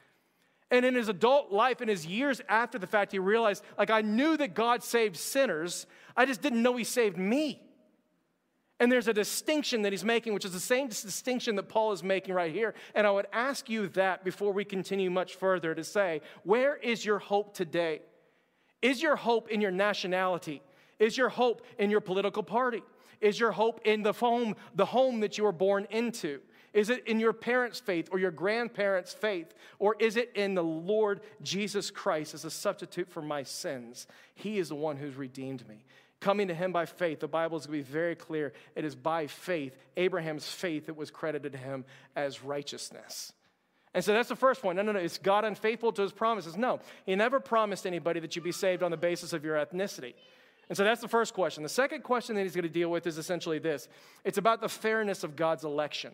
And 0.72 0.86
in 0.86 0.94
his 0.96 1.10
adult 1.10 1.52
life, 1.52 1.82
in 1.82 1.88
his 1.88 2.06
years 2.06 2.42
after 2.48 2.78
the 2.78 2.88
fact, 2.88 3.12
he 3.12 3.20
realized, 3.20 3.64
like, 3.78 3.90
I 3.90 4.02
knew 4.02 4.38
that 4.38 4.54
God 4.54 4.84
saved 4.84 5.18
sinners, 5.18 5.88
I 6.16 6.26
just 6.26 6.42
didn't 6.42 6.62
know 6.62 6.76
he 6.76 6.84
saved 6.84 7.18
me. 7.18 7.62
And 8.80 8.92
there's 8.92 9.10
a 9.10 9.14
distinction 9.14 9.82
that 9.82 9.92
he's 9.92 10.06
making, 10.06 10.34
which 10.34 10.46
is 10.46 10.54
the 10.54 10.60
same 10.60 10.88
distinction 10.88 11.56
that 11.56 11.68
Paul 11.68 11.92
is 11.92 12.02
making 12.02 12.34
right 12.34 12.54
here. 12.54 12.76
And 12.96 13.06
I 13.06 13.12
would 13.12 13.28
ask 13.34 13.70
you 13.70 13.88
that 13.90 14.24
before 14.24 14.54
we 14.54 14.64
continue 14.64 15.10
much 15.10 15.36
further 15.36 15.76
to 15.76 15.84
say, 15.84 16.22
where 16.44 16.78
is 16.78 17.04
your 17.04 17.20
hope 17.20 17.54
today? 17.54 18.02
Is 18.82 19.02
your 19.02 19.18
hope 19.18 19.50
in 19.50 19.60
your 19.60 19.72
nationality? 19.72 20.62
Is 20.98 21.18
your 21.18 21.30
hope 21.30 21.64
in 21.78 21.90
your 21.90 22.00
political 22.00 22.44
party? 22.44 22.84
Is 23.20 23.38
your 23.38 23.52
hope 23.52 23.82
in 23.84 24.02
the 24.02 24.14
home, 24.14 24.56
the 24.76 24.86
home 24.86 25.20
that 25.22 25.38
you 25.38 25.44
were 25.44 25.52
born 25.52 25.86
into? 25.90 26.40
Is 26.74 26.90
it 26.90 27.08
in 27.08 27.20
your 27.20 27.34
parents' 27.34 27.80
faith 27.80 28.10
or 28.12 28.20
your 28.20 28.32
grandparents' 28.32 29.14
faith? 29.14 29.54
Or 29.80 29.96
is 30.00 30.18
it 30.18 30.32
in 30.36 30.56
the 30.56 30.64
Lord 30.64 31.22
Jesus 31.42 31.90
Christ 31.92 32.34
as 32.34 32.46
a 32.46 32.52
substitute 32.52 33.10
for 33.10 33.22
my 33.22 33.44
sins? 33.44 34.08
He 34.36 34.60
is 34.60 34.70
the 34.70 34.76
one 34.76 34.98
who's 34.98 35.16
redeemed 35.16 35.68
me 35.68 35.84
coming 36.20 36.50
to 36.50 36.54
him 36.54 36.72
by 36.72 36.86
faith. 36.86 37.20
The 37.20 37.28
Bible 37.28 37.58
is 37.58 37.66
going 37.66 37.80
to 37.80 37.86
be 37.86 37.92
very 37.92 38.16
clear. 38.16 38.54
It 38.76 38.86
is 38.86 38.96
by 38.96 39.28
faith, 39.28 39.76
Abraham's 39.98 40.48
faith, 40.48 40.88
that 40.88 40.96
was 40.96 41.12
credited 41.12 41.54
to 41.54 41.58
him 41.58 41.86
as 42.16 42.44
righteousness. 42.44 43.34
And 43.94 44.04
so 44.04 44.14
that's 44.14 44.30
the 44.30 44.36
first 44.36 44.62
point. 44.62 44.76
No, 44.76 44.84
no, 44.84 44.92
no. 44.92 45.00
Is 45.00 45.18
God 45.18 45.46
unfaithful 45.46 45.92
to 45.94 46.02
his 46.02 46.12
promises? 46.12 46.56
No. 46.56 46.80
He 47.06 47.16
never 47.16 47.40
promised 47.40 47.88
anybody 47.88 48.20
that 48.20 48.36
you'd 48.36 48.44
be 48.44 48.52
saved 48.52 48.84
on 48.84 48.92
the 48.92 48.98
basis 48.98 49.34
of 49.34 49.44
your 49.44 49.56
ethnicity. 49.56 50.14
And 50.68 50.78
so 50.78 50.84
that's 50.84 51.02
the 51.02 51.08
first 51.08 51.34
question. 51.34 51.64
The 51.64 51.70
second 51.70 52.04
question 52.04 52.36
that 52.36 52.44
he's 52.44 52.54
going 52.54 52.64
to 52.64 52.70
deal 52.70 52.92
with 52.92 53.08
is 53.08 53.18
essentially 53.18 53.58
this 53.58 53.88
it's 54.24 54.38
about 54.38 54.62
the 54.62 54.70
fairness 54.70 55.24
of 55.24 55.36
God's 55.36 55.64
election. 55.64 56.12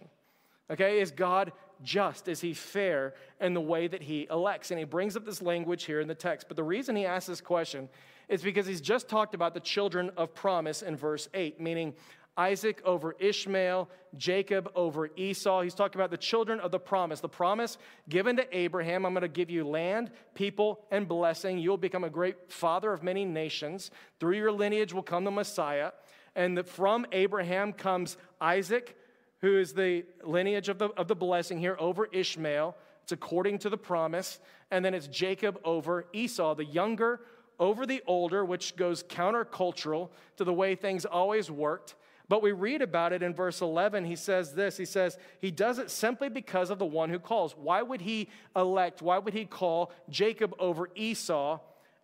Okay, 0.72 1.00
is 1.00 1.12
God 1.12 1.52
just? 1.84 2.28
Is 2.28 2.42
he 2.42 2.54
fair 2.54 3.14
in 3.40 3.54
the 3.54 3.62
way 3.62 3.88
that 3.88 4.02
he 4.02 4.28
elects? 4.32 4.72
And 4.72 4.80
he 4.80 4.86
brings 4.86 5.16
up 5.16 5.26
this 5.26 5.42
language 5.42 5.84
here 5.84 6.00
in 6.00 6.08
the 6.08 6.16
text. 6.16 6.48
But 6.48 6.58
the 6.58 6.64
reason 6.64 6.96
he 6.96 7.06
asks 7.06 7.28
this 7.28 7.42
question 7.42 7.90
is 8.28 8.42
because 8.42 8.66
he's 8.66 8.82
just 8.82 9.08
talked 9.08 9.36
about 9.36 9.54
the 9.54 9.60
children 9.60 10.10
of 10.18 10.34
promise 10.34 10.82
in 10.82 10.96
verse 10.96 11.30
8, 11.34 11.62
meaning 11.62 11.94
Isaac 12.38 12.82
over 12.84 13.16
Ishmael, 13.20 13.90
Jacob 14.18 14.70
over 14.76 15.10
Esau. 15.16 15.62
He's 15.62 15.74
talking 15.74 16.00
about 16.00 16.12
the 16.12 16.18
children 16.18 16.60
of 16.60 16.72
the 16.72 16.80
promise. 16.80 17.22
The 17.22 17.30
promise 17.30 17.78
given 18.10 18.36
to 18.38 18.58
Abraham 18.58 19.06
I'm 19.06 19.14
going 19.14 19.22
to 19.22 19.28
give 19.28 19.50
you 19.50 19.68
land, 19.68 20.12
people, 20.34 20.86
and 20.92 21.08
blessing. 21.08 21.60
You'll 21.60 21.78
become 21.78 22.04
a 22.04 22.10
great 22.10 22.52
father 22.52 22.92
of 22.92 23.04
many 23.04 23.24
nations. 23.24 23.92
Through 24.20 24.38
your 24.38 24.52
lineage 24.52 24.94
will 24.94 25.04
come 25.04 25.24
the 25.24 25.32
Messiah. 25.32 25.92
And 26.36 26.58
that 26.58 26.68
from 26.68 27.06
Abraham 27.14 27.72
comes 27.72 28.18
Isaac, 28.42 28.98
who 29.42 29.58
is 29.58 29.74
the 29.74 30.06
lineage 30.24 30.70
of 30.70 30.78
the, 30.78 30.90
of 30.92 31.08
the 31.08 31.16
blessing 31.16 31.60
here 31.60 31.76
over 31.80 32.08
Ishmael. 32.12 32.76
It's 33.04 33.12
according 33.12 33.60
to 33.60 33.70
the 33.70 33.78
promise. 33.78 34.40
And 34.72 34.84
then 34.84 34.94
it's 34.94 35.08
Jacob 35.08 35.60
over 35.64 36.06
Esau, 36.14 36.56
the 36.56 36.66
younger 36.66 37.22
over 37.60 37.86
the 37.86 38.02
older, 38.08 38.44
which 38.44 38.76
goes 38.76 39.04
countercultural 39.04 40.10
to 40.38 40.44
the 40.44 40.54
way 40.54 40.76
things 40.76 41.06
always 41.06 41.50
worked. 41.50 41.96
But 42.28 42.42
we 42.42 42.52
read 42.52 42.82
about 42.82 43.14
it 43.14 43.22
in 43.22 43.34
verse 43.34 43.62
11. 43.62 44.06
He 44.06 44.16
says 44.16 44.54
this 44.54 44.78
He 44.78 44.86
says, 44.86 45.18
He 45.40 45.52
does 45.52 45.80
it 45.80 45.92
simply 45.92 46.30
because 46.30 46.70
of 46.70 46.80
the 46.80 46.86
one 46.86 47.10
who 47.10 47.20
calls. 47.20 47.56
Why 47.56 47.82
would 47.82 48.02
he 48.02 48.30
elect, 48.56 49.02
why 49.02 49.18
would 49.18 49.34
he 49.34 49.46
call 49.46 49.92
Jacob 50.10 50.56
over 50.60 50.90
Esau 50.96 51.60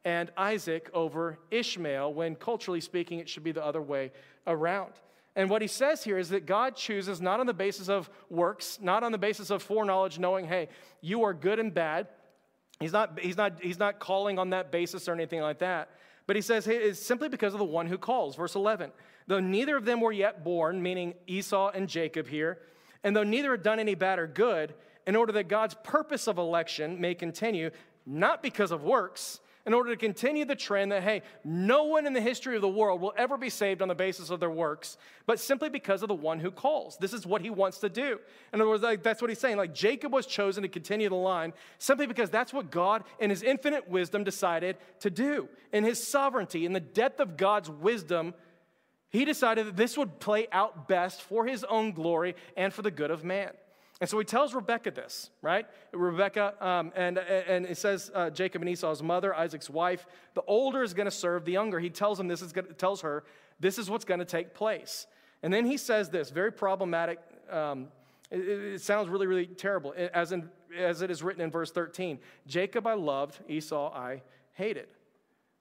and 0.06 0.32
Isaac 0.38 0.90
over 0.94 1.40
Ishmael 1.50 2.14
when 2.14 2.36
culturally 2.36 2.82
speaking 2.82 3.20
it 3.20 3.30
should 3.30 3.44
be 3.44 3.52
the 3.52 3.66
other 3.66 3.82
way 3.82 4.12
around? 4.46 4.94
And 5.36 5.50
what 5.50 5.62
he 5.62 5.68
says 5.68 6.04
here 6.04 6.18
is 6.18 6.30
that 6.30 6.46
God 6.46 6.76
chooses 6.76 7.22
not 7.22 7.40
on 7.40 7.46
the 7.46 7.54
basis 7.54 7.88
of 7.88 8.10
works, 8.30 8.80
not 8.82 9.04
on 9.04 9.12
the 9.12 9.18
basis 9.18 9.50
of 9.50 9.64
foreknowledge, 9.64 10.20
knowing, 10.20 10.46
hey, 10.46 10.68
you 11.00 11.24
are 11.24 11.34
good 11.34 11.60
and 11.60 11.74
bad. 11.74 12.08
He's 12.80 12.92
not, 12.92 13.20
he's, 13.20 13.38
not, 13.38 13.62
he's 13.62 13.80
not 13.80 14.00
calling 14.00 14.40
on 14.40 14.50
that 14.50 14.72
basis 14.72 15.08
or 15.08 15.14
anything 15.14 15.40
like 15.42 15.60
that. 15.60 15.90
But 16.28 16.36
he 16.36 16.42
says 16.42 16.66
hey, 16.66 16.78
it's 16.78 17.00
simply 17.00 17.30
because 17.30 17.54
of 17.54 17.60
the 17.60 17.66
one 17.66 17.88
who 17.88 17.98
calls. 17.98 18.36
Verse 18.36 18.56
11. 18.56 18.92
Though 19.28 19.40
neither 19.40 19.78
of 19.78 19.86
them 19.86 20.02
were 20.02 20.12
yet 20.12 20.44
born, 20.44 20.82
meaning 20.82 21.14
Esau 21.28 21.72
and 21.74 21.88
Jacob 21.88 22.28
here, 22.28 22.60
and 23.04 23.16
though 23.16 23.24
neither 23.24 23.52
had 23.52 23.64
done 23.64 23.80
any 23.80 23.96
bad 23.96 24.20
or 24.20 24.28
good, 24.28 24.74
in 25.08 25.16
order 25.16 25.32
that 25.34 25.48
God's 25.48 25.76
purpose 25.84 26.28
of 26.28 26.38
election 26.38 27.00
may 27.00 27.16
continue, 27.16 27.72
not 28.06 28.44
because 28.44 28.72
of 28.72 28.84
works, 28.84 29.40
in 29.66 29.74
order 29.74 29.92
to 29.92 29.98
continue 29.98 30.46
the 30.46 30.56
trend 30.56 30.92
that, 30.92 31.04
hey, 31.04 31.22
no 31.44 31.84
one 31.84 32.08
in 32.08 32.14
the 32.14 32.22
history 32.22 32.56
of 32.56 32.62
the 32.62 32.68
world 32.68 33.00
will 33.00 33.14
ever 33.18 33.38
be 33.38 33.50
saved 33.50 33.82
on 33.82 33.88
the 33.88 33.96
basis 33.96 34.30
of 34.30 34.40
their 34.40 34.50
works, 34.50 34.98
but 35.26 35.40
simply 35.40 35.70
because 35.70 36.02
of 36.02 36.08
the 36.08 36.16
one 36.16 36.40
who 36.40 36.52
calls. 36.52 36.98
This 36.98 37.14
is 37.14 37.26
what 37.26 37.42
he 37.42 37.50
wants 37.50 37.80
to 37.80 37.90
do. 37.90 38.20
In 38.54 38.62
other 38.62 38.70
words, 38.70 38.84
like, 38.84 39.04
that's 39.04 39.22
what 39.22 39.30
he's 39.30 39.40
saying. 39.40 39.58
Like 39.58 39.74
Jacob 39.74 40.12
was 40.12 40.26
chosen 40.26 40.64
to 40.64 40.70
continue 40.70 41.10
the 41.10 41.16
line 41.16 41.54
simply 41.78 42.08
because 42.08 42.30
that's 42.30 42.54
what 42.54 42.72
God, 42.72 43.04
in 43.20 43.30
his 43.30 43.44
infinite 43.44 43.88
wisdom, 43.90 44.24
decided 44.24 44.78
to 45.02 45.10
do. 45.10 45.48
In 45.72 45.84
his 45.84 46.06
sovereignty, 46.06 46.66
in 46.66 46.74
the 46.74 46.80
depth 46.80 47.20
of 47.20 47.38
God's 47.38 47.70
wisdom, 47.70 48.34
he 49.10 49.26
decided 49.26 49.68
that 49.68 49.76
this 49.76 49.98
would 49.98 50.20
play 50.20 50.48
out 50.52 50.88
best 50.88 51.22
for 51.22 51.46
his 51.46 51.64
own 51.66 51.92
glory 51.92 52.36
and 52.56 52.74
for 52.74 52.82
the 52.82 52.92
good 52.92 53.12
of 53.12 53.24
man. 53.24 53.52
And 54.02 54.10
so 54.10 54.18
he 54.18 54.26
tells 54.26 54.56
Rebecca 54.56 54.90
this, 54.90 55.30
right? 55.44 55.68
Rebecca, 55.94 56.56
um, 56.60 56.92
and, 56.96 57.20
and 57.20 57.68
it 57.68 57.78
says 57.78 58.10
uh, 58.16 58.32
Jacob 58.32 58.64
and 58.64 58.70
Esau's 58.70 59.04
mother, 59.04 59.34
Isaac's 59.36 59.70
wife, 59.70 60.08
the 60.34 60.42
older 60.48 60.82
is 60.82 60.96
going 60.96 61.06
to 61.06 61.12
serve 61.12 61.46
the 61.46 61.52
younger. 61.52 61.80
He 61.80 61.92
tells 61.92 62.20
him 62.20 62.28
this 62.28 62.42
is 62.42 62.52
gonna, 62.52 62.74
tells 62.74 63.02
her 63.02 63.24
this 63.60 63.78
is 63.78 63.92
what's 63.92 64.04
going 64.04 64.20
to 64.20 64.26
take 64.26 64.56
place. 64.56 65.06
And 65.44 65.54
then 65.54 65.68
he 65.68 65.78
says 65.78 66.10
this, 66.10 66.32
very 66.32 66.52
problematic. 66.52 67.20
Um, 67.52 67.90
it, 68.32 68.40
it, 68.40 68.82
sounds 68.82 69.08
really, 69.08 69.28
really 69.28 69.46
terrible, 69.46 69.94
as, 69.96 70.32
in, 70.32 70.50
as 70.76 71.04
it 71.04 71.12
is 71.12 71.22
written 71.22 71.44
in 71.44 71.52
verse 71.52 71.72
13. 71.72 72.18
Jacob 72.48 72.88
I 72.88 72.96
loved, 72.96 73.38
Esau 73.48 73.94
I 73.94 74.24
hated. 74.54 74.88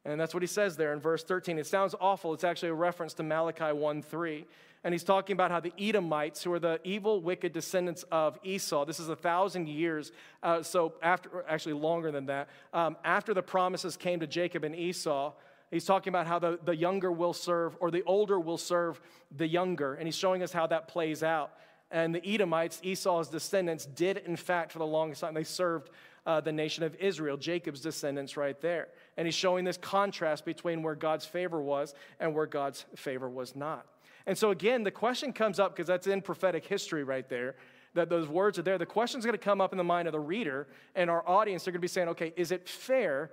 And 0.06 0.18
that's 0.18 0.32
what 0.32 0.42
he 0.42 0.46
says 0.46 0.78
there 0.78 0.94
in 0.94 1.00
verse 1.00 1.24
13. 1.24 1.58
It 1.58 1.66
sounds 1.66 1.94
awful. 2.00 2.32
It's 2.32 2.44
actually 2.44 2.70
a 2.70 2.74
reference 2.74 3.12
to 3.14 3.22
Malachi 3.22 3.70
1 3.70 4.00
3 4.00 4.46
and 4.82 4.94
he's 4.94 5.04
talking 5.04 5.34
about 5.34 5.50
how 5.50 5.60
the 5.60 5.72
Edomites, 5.78 6.42
who 6.42 6.52
are 6.52 6.58
the 6.58 6.80
evil, 6.84 7.20
wicked 7.20 7.52
descendants 7.52 8.04
of 8.10 8.38
Esau, 8.42 8.84
this 8.84 8.98
is 8.98 9.08
a 9.08 9.16
thousand 9.16 9.68
years, 9.68 10.10
uh, 10.42 10.62
so 10.62 10.94
after, 11.02 11.44
actually 11.48 11.74
longer 11.74 12.10
than 12.10 12.26
that, 12.26 12.48
um, 12.72 12.96
after 13.04 13.34
the 13.34 13.42
promises 13.42 13.96
came 13.96 14.20
to 14.20 14.26
Jacob 14.26 14.64
and 14.64 14.74
Esau, 14.74 15.32
he's 15.70 15.84
talking 15.84 16.10
about 16.10 16.26
how 16.26 16.38
the, 16.38 16.58
the 16.64 16.74
younger 16.74 17.12
will 17.12 17.34
serve, 17.34 17.76
or 17.80 17.90
the 17.90 18.02
older 18.04 18.40
will 18.40 18.56
serve 18.56 19.00
the 19.36 19.46
younger, 19.46 19.94
and 19.94 20.06
he's 20.06 20.16
showing 20.16 20.42
us 20.42 20.52
how 20.52 20.66
that 20.66 20.88
plays 20.88 21.22
out. 21.22 21.52
And 21.90 22.14
the 22.14 22.26
Edomites, 22.26 22.80
Esau's 22.82 23.28
descendants, 23.28 23.84
did 23.84 24.18
in 24.18 24.36
fact, 24.36 24.72
for 24.72 24.78
the 24.78 24.86
longest 24.86 25.20
time, 25.20 25.34
they 25.34 25.44
served 25.44 25.90
uh, 26.24 26.40
the 26.40 26.52
nation 26.52 26.84
of 26.84 26.94
Israel, 26.96 27.36
Jacob's 27.36 27.80
descendants, 27.80 28.36
right 28.36 28.60
there. 28.60 28.88
And 29.16 29.26
he's 29.26 29.34
showing 29.34 29.64
this 29.64 29.76
contrast 29.76 30.44
between 30.44 30.82
where 30.82 30.94
God's 30.94 31.26
favor 31.26 31.60
was 31.60 31.94
and 32.20 32.34
where 32.34 32.46
God's 32.46 32.84
favor 32.94 33.28
was 33.28 33.56
not. 33.56 33.86
And 34.30 34.38
so, 34.38 34.52
again, 34.52 34.84
the 34.84 34.92
question 34.92 35.32
comes 35.32 35.58
up 35.58 35.74
because 35.74 35.88
that's 35.88 36.06
in 36.06 36.22
prophetic 36.22 36.64
history 36.64 37.02
right 37.02 37.28
there, 37.28 37.56
that 37.94 38.08
those 38.08 38.28
words 38.28 38.60
are 38.60 38.62
there. 38.62 38.78
The 38.78 38.86
question's 38.86 39.24
going 39.24 39.36
to 39.36 39.44
come 39.44 39.60
up 39.60 39.72
in 39.72 39.76
the 39.76 39.82
mind 39.82 40.06
of 40.06 40.12
the 40.12 40.20
reader 40.20 40.68
and 40.94 41.10
our 41.10 41.28
audience. 41.28 41.64
They're 41.64 41.72
going 41.72 41.80
to 41.80 41.82
be 41.82 41.88
saying, 41.88 42.06
okay, 42.10 42.32
is 42.36 42.52
it 42.52 42.68
fair 42.68 43.32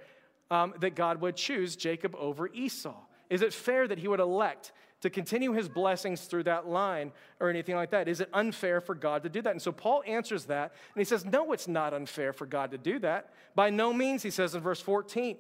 um, 0.49 0.73
that 0.79 0.95
God 0.95 1.21
would 1.21 1.35
choose 1.35 1.75
Jacob 1.75 2.15
over 2.15 2.47
Esau? 2.47 2.95
Is 3.29 3.43
it 3.43 3.53
fair 3.53 3.87
that 3.87 3.99
he 3.99 4.07
would 4.07 4.19
elect 4.19 4.71
to 5.01 5.11
continue 5.11 5.53
his 5.53 5.69
blessings 5.69 6.21
through 6.21 6.45
that 6.45 6.67
line 6.67 7.11
or 7.39 7.51
anything 7.51 7.75
like 7.75 7.91
that? 7.91 8.07
Is 8.07 8.19
it 8.19 8.29
unfair 8.33 8.81
for 8.81 8.95
God 8.95 9.21
to 9.21 9.29
do 9.29 9.43
that? 9.43 9.51
And 9.51 9.61
so 9.61 9.71
Paul 9.71 10.01
answers 10.07 10.45
that, 10.45 10.73
and 10.95 10.99
he 10.99 11.05
says, 11.05 11.25
No, 11.25 11.51
it's 11.51 11.67
not 11.67 11.93
unfair 11.93 12.33
for 12.33 12.47
God 12.47 12.71
to 12.71 12.79
do 12.79 12.97
that. 13.01 13.35
By 13.53 13.69
no 13.69 13.93
means, 13.93 14.23
he 14.23 14.31
says 14.31 14.55
in 14.55 14.61
verse 14.61 14.81
14. 14.81 15.37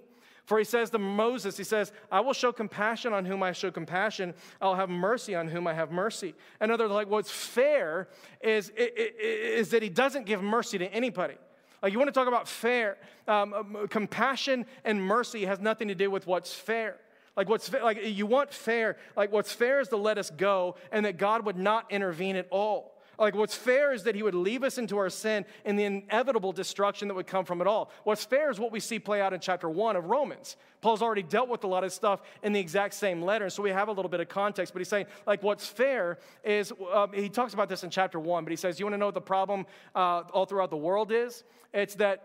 For 0.47 0.57
he 0.57 0.63
says 0.63 0.89
to 0.91 0.97
Moses, 0.97 1.57
he 1.57 1.65
says, 1.65 1.91
I 2.09 2.21
will 2.21 2.31
show 2.31 2.53
compassion 2.53 3.11
on 3.11 3.25
whom 3.25 3.43
I 3.43 3.51
show 3.51 3.69
compassion. 3.69 4.33
I'll 4.61 4.75
have 4.75 4.89
mercy 4.89 5.35
on 5.35 5.49
whom 5.49 5.67
I 5.67 5.73
have 5.73 5.91
mercy. 5.91 6.35
In 6.61 6.71
other 6.71 6.85
words, 6.85 6.93
like 6.93 7.09
what's 7.09 7.29
fair 7.29 8.07
is, 8.39 8.71
is 8.77 9.71
that 9.71 9.83
he 9.83 9.89
doesn't 9.89 10.25
give 10.25 10.41
mercy 10.41 10.77
to 10.77 10.85
anybody. 10.85 11.35
Like 11.83 11.91
you 11.91 11.99
want 11.99 12.07
to 12.07 12.13
talk 12.13 12.29
about 12.29 12.47
fair, 12.47 12.97
um, 13.27 13.53
um, 13.53 13.87
compassion 13.89 14.65
and 14.85 15.03
mercy 15.03 15.43
has 15.43 15.59
nothing 15.59 15.89
to 15.89 15.95
do 15.95 16.09
with 16.09 16.25
what's 16.25 16.53
fair. 16.53 16.95
Like 17.35 17.49
what's 17.49 17.69
like 17.71 17.99
you 18.05 18.25
want 18.25 18.53
fair. 18.53 18.95
Like 19.17 19.33
what's 19.33 19.51
fair 19.51 19.81
is 19.81 19.89
to 19.89 19.97
let 19.97 20.17
us 20.17 20.31
go, 20.31 20.75
and 20.93 21.05
that 21.05 21.17
God 21.17 21.45
would 21.45 21.57
not 21.57 21.91
intervene 21.91 22.37
at 22.37 22.47
all. 22.51 22.96
Like, 23.19 23.35
what's 23.35 23.55
fair 23.55 23.93
is 23.93 24.03
that 24.03 24.15
he 24.15 24.21
would 24.21 24.35
leave 24.35 24.63
us 24.63 24.77
into 24.77 24.97
our 24.97 25.09
sin 25.09 25.45
and 25.65 25.77
the 25.77 25.85
inevitable 25.85 26.51
destruction 26.51 27.07
that 27.07 27.15
would 27.15 27.25
come 27.27 27.45
from 27.45 27.61
it 27.61 27.67
all. 27.67 27.91
What's 28.03 28.23
fair 28.23 28.51
is 28.51 28.59
what 28.59 28.71
we 28.71 28.79
see 28.79 28.99
play 28.99 29.21
out 29.21 29.33
in 29.33 29.39
chapter 29.39 29.69
one 29.69 29.95
of 29.95 30.05
Romans. 30.05 30.55
Paul's 30.81 31.01
already 31.01 31.23
dealt 31.23 31.49
with 31.49 31.63
a 31.63 31.67
lot 31.67 31.83
of 31.83 31.91
stuff 31.91 32.21
in 32.43 32.53
the 32.53 32.59
exact 32.59 32.93
same 32.93 33.21
letter, 33.21 33.49
so 33.49 33.63
we 33.63 33.71
have 33.71 33.87
a 33.87 33.91
little 33.91 34.09
bit 34.09 34.19
of 34.19 34.29
context. 34.29 34.73
But 34.73 34.79
he's 34.79 34.87
saying, 34.87 35.07
like, 35.25 35.41
what's 35.41 35.65
fair 35.65 36.19
is, 36.43 36.71
um, 36.93 37.11
he 37.13 37.29
talks 37.29 37.53
about 37.53 37.69
this 37.69 37.83
in 37.83 37.89
chapter 37.89 38.19
one, 38.19 38.43
but 38.43 38.51
he 38.51 38.57
says, 38.57 38.79
You 38.79 38.85
want 38.85 38.93
to 38.93 38.99
know 38.99 39.07
what 39.07 39.15
the 39.15 39.21
problem 39.21 39.65
uh, 39.95 40.23
all 40.31 40.45
throughout 40.45 40.69
the 40.69 40.77
world 40.77 41.11
is? 41.11 41.43
It's 41.73 41.95
that 41.95 42.23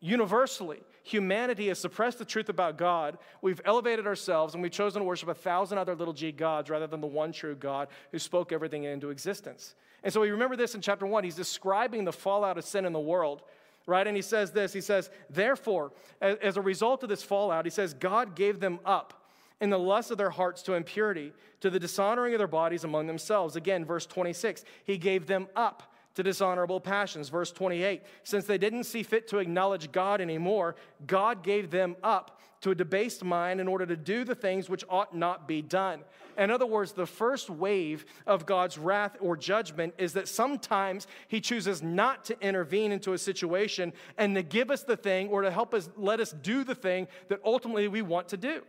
universally, 0.00 0.80
humanity 1.02 1.68
has 1.68 1.78
suppressed 1.78 2.18
the 2.18 2.24
truth 2.24 2.48
about 2.48 2.76
God. 2.76 3.18
We've 3.40 3.60
elevated 3.64 4.06
ourselves 4.06 4.54
and 4.54 4.62
we've 4.62 4.72
chosen 4.72 5.00
to 5.00 5.06
worship 5.06 5.28
a 5.28 5.34
thousand 5.34 5.78
other 5.78 5.94
little 5.94 6.14
g 6.14 6.32
gods 6.32 6.68
rather 6.68 6.86
than 6.86 7.00
the 7.00 7.06
one 7.06 7.32
true 7.32 7.54
God 7.54 7.88
who 8.12 8.18
spoke 8.18 8.52
everything 8.52 8.84
into 8.84 9.10
existence. 9.10 9.74
And 10.06 10.12
so 10.12 10.20
we 10.20 10.30
remember 10.30 10.54
this 10.54 10.76
in 10.76 10.80
chapter 10.80 11.04
one. 11.04 11.24
He's 11.24 11.34
describing 11.34 12.04
the 12.04 12.12
fallout 12.12 12.56
of 12.56 12.64
sin 12.64 12.84
in 12.84 12.92
the 12.92 13.00
world, 13.00 13.42
right? 13.88 14.06
And 14.06 14.14
he 14.14 14.22
says 14.22 14.52
this 14.52 14.72
He 14.72 14.80
says, 14.80 15.10
Therefore, 15.28 15.90
as 16.20 16.56
a 16.56 16.62
result 16.62 17.02
of 17.02 17.08
this 17.08 17.24
fallout, 17.24 17.66
he 17.66 17.72
says, 17.72 17.92
God 17.92 18.36
gave 18.36 18.60
them 18.60 18.78
up 18.86 19.26
in 19.60 19.68
the 19.68 19.80
lust 19.80 20.12
of 20.12 20.16
their 20.16 20.30
hearts 20.30 20.62
to 20.62 20.74
impurity, 20.74 21.32
to 21.58 21.70
the 21.70 21.80
dishonoring 21.80 22.34
of 22.34 22.38
their 22.38 22.46
bodies 22.46 22.84
among 22.84 23.08
themselves. 23.08 23.56
Again, 23.56 23.84
verse 23.84 24.06
26, 24.06 24.64
he 24.84 24.96
gave 24.96 25.26
them 25.26 25.48
up 25.56 25.92
to 26.14 26.22
dishonorable 26.22 26.80
passions. 26.80 27.28
Verse 27.28 27.50
28 27.50 28.00
Since 28.22 28.44
they 28.44 28.58
didn't 28.58 28.84
see 28.84 29.02
fit 29.02 29.26
to 29.30 29.38
acknowledge 29.38 29.90
God 29.90 30.20
anymore, 30.20 30.76
God 31.08 31.42
gave 31.42 31.72
them 31.72 31.96
up 32.04 32.40
to 32.60 32.70
a 32.70 32.76
debased 32.76 33.24
mind 33.24 33.60
in 33.60 33.66
order 33.66 33.86
to 33.86 33.96
do 33.96 34.22
the 34.22 34.36
things 34.36 34.70
which 34.70 34.84
ought 34.88 35.16
not 35.16 35.48
be 35.48 35.62
done. 35.62 36.02
In 36.38 36.50
other 36.50 36.66
words, 36.66 36.92
the 36.92 37.06
first 37.06 37.48
wave 37.48 38.04
of 38.26 38.46
God's 38.46 38.78
wrath 38.78 39.16
or 39.20 39.36
judgment 39.36 39.94
is 39.98 40.12
that 40.14 40.28
sometimes 40.28 41.06
He 41.28 41.40
chooses 41.40 41.82
not 41.82 42.24
to 42.26 42.40
intervene 42.40 42.92
into 42.92 43.12
a 43.12 43.18
situation 43.18 43.92
and 44.18 44.34
to 44.34 44.42
give 44.42 44.70
us 44.70 44.82
the 44.82 44.96
thing 44.96 45.28
or 45.28 45.42
to 45.42 45.50
help 45.50 45.74
us 45.74 45.88
let 45.96 46.20
us 46.20 46.32
do 46.32 46.64
the 46.64 46.74
thing 46.74 47.08
that 47.28 47.40
ultimately 47.44 47.88
we 47.88 48.02
want 48.02 48.28
to 48.28 48.36
do. 48.36 48.62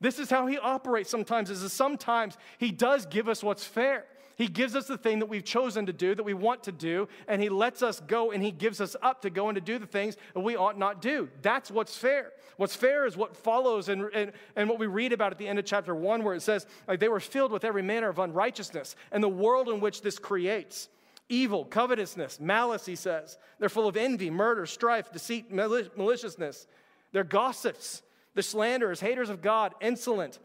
This 0.00 0.18
is 0.18 0.30
how 0.30 0.46
He 0.46 0.58
operates 0.58 1.10
sometimes, 1.10 1.50
is 1.50 1.62
that 1.62 1.70
sometimes 1.70 2.36
He 2.58 2.70
does 2.70 3.06
give 3.06 3.28
us 3.28 3.42
what's 3.42 3.64
fair. 3.64 4.04
He 4.36 4.48
gives 4.48 4.76
us 4.76 4.86
the 4.86 4.98
thing 4.98 5.20
that 5.20 5.26
we've 5.26 5.44
chosen 5.44 5.86
to 5.86 5.94
do, 5.94 6.14
that 6.14 6.22
we 6.22 6.34
want 6.34 6.64
to 6.64 6.72
do, 6.72 7.08
and 7.26 7.40
He 7.42 7.48
lets 7.48 7.82
us 7.82 8.00
go 8.00 8.32
and 8.32 8.42
He 8.42 8.50
gives 8.50 8.82
us 8.82 8.94
up 9.02 9.22
to 9.22 9.30
go 9.30 9.48
and 9.48 9.56
to 9.56 9.62
do 9.62 9.78
the 9.78 9.86
things 9.86 10.16
that 10.34 10.40
we 10.40 10.56
ought 10.56 10.78
not 10.78 11.00
do. 11.00 11.30
That's 11.40 11.70
what's 11.70 11.96
fair. 11.96 12.32
What's 12.58 12.76
fair 12.76 13.06
is 13.06 13.16
what 13.16 13.34
follows 13.34 13.88
and, 13.88 14.02
and, 14.14 14.32
and 14.54 14.68
what 14.68 14.78
we 14.78 14.86
read 14.86 15.14
about 15.14 15.32
at 15.32 15.38
the 15.38 15.48
end 15.48 15.58
of 15.58 15.64
chapter 15.64 15.94
one, 15.94 16.22
where 16.22 16.34
it 16.34 16.42
says, 16.42 16.66
like, 16.86 17.00
they 17.00 17.08
were 17.08 17.20
filled 17.20 17.50
with 17.50 17.64
every 17.64 17.82
manner 17.82 18.10
of 18.10 18.18
unrighteousness 18.18 18.94
and 19.10 19.24
the 19.24 19.28
world 19.28 19.68
in 19.70 19.80
which 19.80 20.02
this 20.02 20.18
creates. 20.18 20.88
Evil, 21.28 21.64
covetousness, 21.64 22.38
malice, 22.38 22.86
he 22.86 22.94
says. 22.94 23.38
They're 23.58 23.68
full 23.68 23.88
of 23.88 23.96
envy, 23.96 24.30
murder, 24.30 24.66
strife, 24.66 25.10
deceit, 25.12 25.50
maliciousness. 25.50 26.66
They're 27.12 27.24
gossips, 27.24 28.02
the 28.34 28.42
slanderers, 28.42 29.00
haters 29.00 29.30
of 29.30 29.40
God, 29.40 29.74
insolent, 29.80 30.38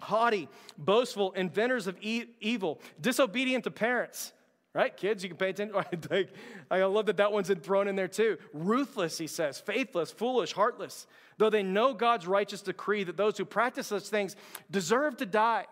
haughty, 0.00 0.48
boastful, 0.76 1.32
inventors 1.32 1.86
of 1.86 1.96
e- 2.00 2.26
evil, 2.40 2.80
disobedient 3.00 3.64
to 3.64 3.70
parents. 3.70 4.32
Right, 4.74 4.94
kids, 4.96 5.24
you 5.24 5.30
can 5.30 5.38
pay 5.38 5.50
attention. 5.50 5.74
I 6.70 6.82
love 6.84 7.06
that 7.06 7.16
that 7.16 7.32
one's 7.32 7.48
thrown 7.48 7.88
in 7.88 7.96
there 7.96 8.06
too. 8.06 8.36
Ruthless, 8.52 9.18
he 9.18 9.26
says, 9.26 9.58
faithless, 9.58 10.10
foolish, 10.10 10.52
heartless. 10.52 11.06
Though 11.38 11.50
they 11.50 11.62
know 11.62 11.94
God's 11.94 12.26
righteous 12.26 12.60
decree 12.62 13.02
that 13.04 13.16
those 13.16 13.38
who 13.38 13.44
practice 13.44 13.88
such 13.88 14.04
things 14.04 14.36
deserve 14.70 15.16
to 15.16 15.26
die. 15.26 15.66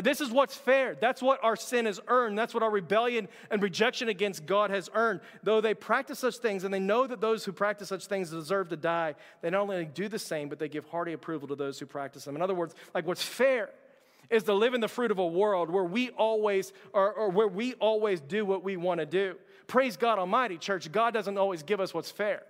This 0.00 0.20
is 0.20 0.30
what's 0.30 0.56
fair. 0.56 0.96
That's 1.00 1.22
what 1.22 1.42
our 1.44 1.56
sin 1.56 1.86
has 1.86 2.00
earned. 2.08 2.38
That's 2.38 2.54
what 2.54 2.62
our 2.62 2.70
rebellion 2.70 3.28
and 3.50 3.62
rejection 3.62 4.08
against 4.08 4.46
God 4.46 4.70
has 4.70 4.90
earned. 4.94 5.20
Though 5.42 5.60
they 5.60 5.74
practice 5.74 6.18
such 6.18 6.36
things 6.38 6.64
and 6.64 6.74
they 6.74 6.80
know 6.80 7.06
that 7.06 7.20
those 7.20 7.44
who 7.44 7.52
practice 7.52 7.88
such 7.88 8.06
things 8.06 8.30
deserve 8.30 8.68
to 8.70 8.76
die, 8.76 9.14
they 9.42 9.50
not 9.50 9.60
only 9.60 9.84
do 9.84 10.08
the 10.08 10.18
same, 10.18 10.48
but 10.48 10.58
they 10.58 10.68
give 10.68 10.84
hearty 10.86 11.12
approval 11.12 11.48
to 11.48 11.54
those 11.54 11.78
who 11.78 11.86
practice 11.86 12.24
them. 12.24 12.36
In 12.36 12.42
other 12.42 12.54
words, 12.54 12.74
like 12.94 13.06
what's 13.06 13.22
fair 13.22 13.70
is 14.30 14.42
to 14.44 14.54
live 14.54 14.74
in 14.74 14.80
the 14.80 14.88
fruit 14.88 15.10
of 15.10 15.18
a 15.18 15.26
world 15.26 15.70
where 15.70 15.84
we 15.84 16.10
always 16.10 16.72
or, 16.92 17.12
or 17.12 17.30
where 17.30 17.48
we 17.48 17.74
always 17.74 18.20
do 18.20 18.44
what 18.44 18.64
we 18.64 18.76
want 18.76 19.00
to 19.00 19.06
do. 19.06 19.36
Praise 19.66 19.96
God 19.96 20.18
Almighty, 20.18 20.58
church. 20.58 20.90
God 20.90 21.14
doesn't 21.14 21.38
always 21.38 21.62
give 21.62 21.80
us 21.80 21.94
what's 21.94 22.10
fair. 22.10 22.42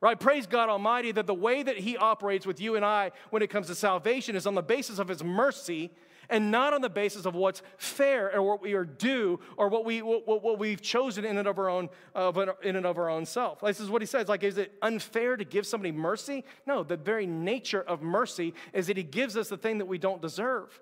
Right? 0.00 0.18
Praise 0.18 0.46
God 0.48 0.68
Almighty 0.68 1.12
that 1.12 1.26
the 1.26 1.34
way 1.34 1.62
that 1.62 1.78
He 1.78 1.96
operates 1.96 2.44
with 2.44 2.60
you 2.60 2.74
and 2.74 2.84
I 2.84 3.12
when 3.30 3.42
it 3.42 3.50
comes 3.50 3.68
to 3.68 3.74
salvation 3.74 4.34
is 4.34 4.46
on 4.46 4.54
the 4.54 4.62
basis 4.62 4.98
of 4.98 5.08
His 5.08 5.22
mercy 5.22 5.92
and 6.32 6.50
not 6.50 6.72
on 6.72 6.80
the 6.80 6.90
basis 6.90 7.26
of 7.26 7.34
what's 7.34 7.62
fair 7.76 8.34
or 8.34 8.42
what 8.42 8.60
we 8.60 8.72
are 8.72 8.84
due 8.84 9.38
or 9.56 9.68
what, 9.68 9.84
we, 9.84 10.02
what, 10.02 10.26
what 10.26 10.58
we've 10.58 10.80
chosen 10.80 11.24
in 11.24 11.36
and 11.36 11.46
of 11.46 11.58
our 11.58 11.68
own, 11.68 11.88
of 12.14 12.36
in 12.62 12.74
and 12.74 12.86
of 12.86 12.98
our 12.98 13.08
own 13.08 13.24
self. 13.24 13.60
This 13.60 13.78
is 13.78 13.90
what 13.90 14.02
he 14.02 14.06
says. 14.06 14.28
Like, 14.28 14.42
is 14.42 14.58
it 14.58 14.72
unfair 14.82 15.36
to 15.36 15.44
give 15.44 15.66
somebody 15.66 15.92
mercy? 15.92 16.42
No, 16.66 16.82
the 16.82 16.96
very 16.96 17.26
nature 17.26 17.82
of 17.82 18.02
mercy 18.02 18.54
is 18.72 18.88
that 18.88 18.96
he 18.96 19.02
gives 19.02 19.36
us 19.36 19.48
the 19.48 19.58
thing 19.58 19.78
that 19.78 19.86
we 19.86 19.98
don't 19.98 20.22
deserve. 20.22 20.80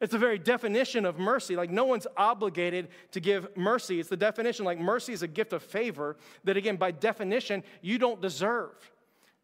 It's 0.00 0.12
the 0.12 0.18
very 0.18 0.38
definition 0.38 1.04
of 1.06 1.18
mercy. 1.18 1.56
Like, 1.56 1.70
no 1.70 1.84
one's 1.84 2.06
obligated 2.16 2.88
to 3.12 3.20
give 3.20 3.56
mercy. 3.56 3.98
It's 3.98 4.08
the 4.08 4.16
definition, 4.16 4.64
like, 4.64 4.78
mercy 4.78 5.12
is 5.12 5.22
a 5.22 5.28
gift 5.28 5.52
of 5.52 5.62
favor 5.62 6.16
that, 6.44 6.56
again, 6.56 6.76
by 6.76 6.92
definition, 6.92 7.64
you 7.82 7.98
don't 7.98 8.20
deserve. 8.20 8.72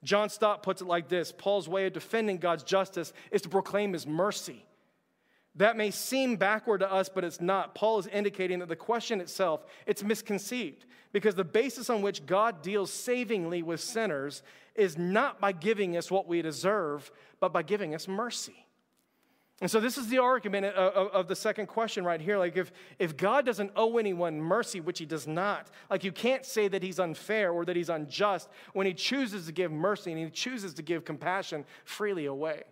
John 0.05 0.29
Stott 0.29 0.63
puts 0.63 0.81
it 0.81 0.87
like 0.87 1.09
this 1.09 1.33
Paul's 1.33 1.69
way 1.69 1.87
of 1.87 1.93
defending 1.93 2.39
God's 2.39 2.63
justice 2.63 3.13
is 3.31 3.43
to 3.43 3.49
proclaim 3.49 3.93
his 3.93 4.07
mercy. 4.07 4.65
That 5.57 5.77
may 5.77 5.91
seem 5.91 6.37
backward 6.37 6.79
to 6.79 6.91
us, 6.91 7.09
but 7.09 7.25
it's 7.25 7.41
not. 7.41 7.75
Paul 7.75 7.99
is 7.99 8.07
indicating 8.07 8.61
that 8.61 8.69
the 8.69 8.77
question 8.77 9.21
itself, 9.21 9.65
it's 9.87 10.03
misconceived 10.03 10.85
because 11.13 11.35
the 11.35 11.45
basis 11.45 11.91
on 11.91 12.03
which 12.03 12.25
God 12.25 12.63
deals 12.63 12.93
savingly 12.93 13.63
with 13.63 13.81
sinners 13.81 14.43
is 14.77 14.97
not 14.97 15.41
by 15.41 15.53
giving 15.53 15.97
us 15.97 16.11
what 16.11 16.29
we 16.29 16.41
deserve, 16.41 17.11
but 17.41 17.53
by 17.53 17.63
giving 17.63 17.95
us 17.95 18.07
mercy. 18.07 18.67
And 19.61 19.71
so 19.71 19.79
this 19.79 19.99
is 19.99 20.09
the 20.09 20.19
argument 20.19 20.67
of, 20.75 21.29
the 21.29 21.37
second 21.37 21.67
question 21.67 22.03
right 22.03 22.21
here. 22.21 22.39
Like 22.39 22.57
if, 22.57 22.73
if 22.99 23.15
God 23.15 23.45
doesn't 23.45 23.73
owe 23.77 23.99
anyone 23.99 24.41
mercy, 24.41 24.81
which 24.81 24.99
he 24.99 25.05
does 25.05 25.27
not, 25.27 25.71
like 25.91 26.03
you 26.03 26.13
can't 26.13 26.47
say 26.47 26.67
that 26.69 26.83
he's 26.83 26.99
unfair 26.99 27.51
or 27.51 27.67
that 27.67 27.77
he's 27.77 27.91
unjust 27.91 28.49
when 28.73 28.87
he 28.87 28.95
chooses 28.95 29.47
to 29.47 29.53
give 29.53 29.71
mercy 29.71 30.13
and 30.13 30.21
he 30.23 30.31
chooses 30.31 30.73
to 30.75 30.83
give 30.83 31.05
compassion 31.05 31.67
freely 31.85 32.25
away. 32.25 32.63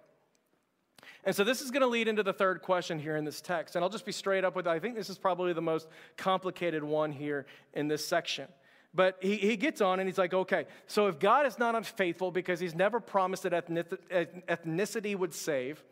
And 1.25 1.35
so 1.35 1.45
this 1.45 1.61
is 1.61 1.71
going 1.71 1.83
to 1.83 1.89
lead 1.89 2.09
into 2.09 2.23
the 2.23 2.33
third 2.33 2.63
question 2.63 2.99
here 2.99 3.17
in 3.17 3.25
this 3.25 3.41
text. 3.41 3.77
And 3.77 3.83
I'll 3.83 3.91
just 3.91 4.07
be 4.07 4.13
straight 4.13 4.45
up 4.45 4.57
with 4.57 4.67
it. 4.67 4.71
I 4.71 4.79
think 4.79 4.95
this 4.95 5.11
is 5.11 5.19
probably 5.19 5.53
the 5.53 5.63
most 5.63 5.89
complicated 6.17 6.83
one 6.83 7.13
here 7.13 7.47
in 7.75 7.89
this 7.89 8.07
section. 8.07 8.49
But 8.95 9.19
he, 9.21 9.37
he 9.37 9.57
gets 9.57 9.81
on 9.81 10.01
and 10.01 10.09
he's 10.09 10.19
like, 10.19 10.33
okay, 10.33 10.67
so 10.87 11.07
if 11.07 11.19
God 11.19 11.47
is 11.47 11.59
not 11.59 11.75
unfaithful 11.75 12.31
because 12.31 12.59
he's 12.59 12.75
never 12.75 13.01
promised 13.01 13.43
that 13.43 13.53
ethnicity 13.53 15.17
would 15.17 15.35
save, 15.35 15.83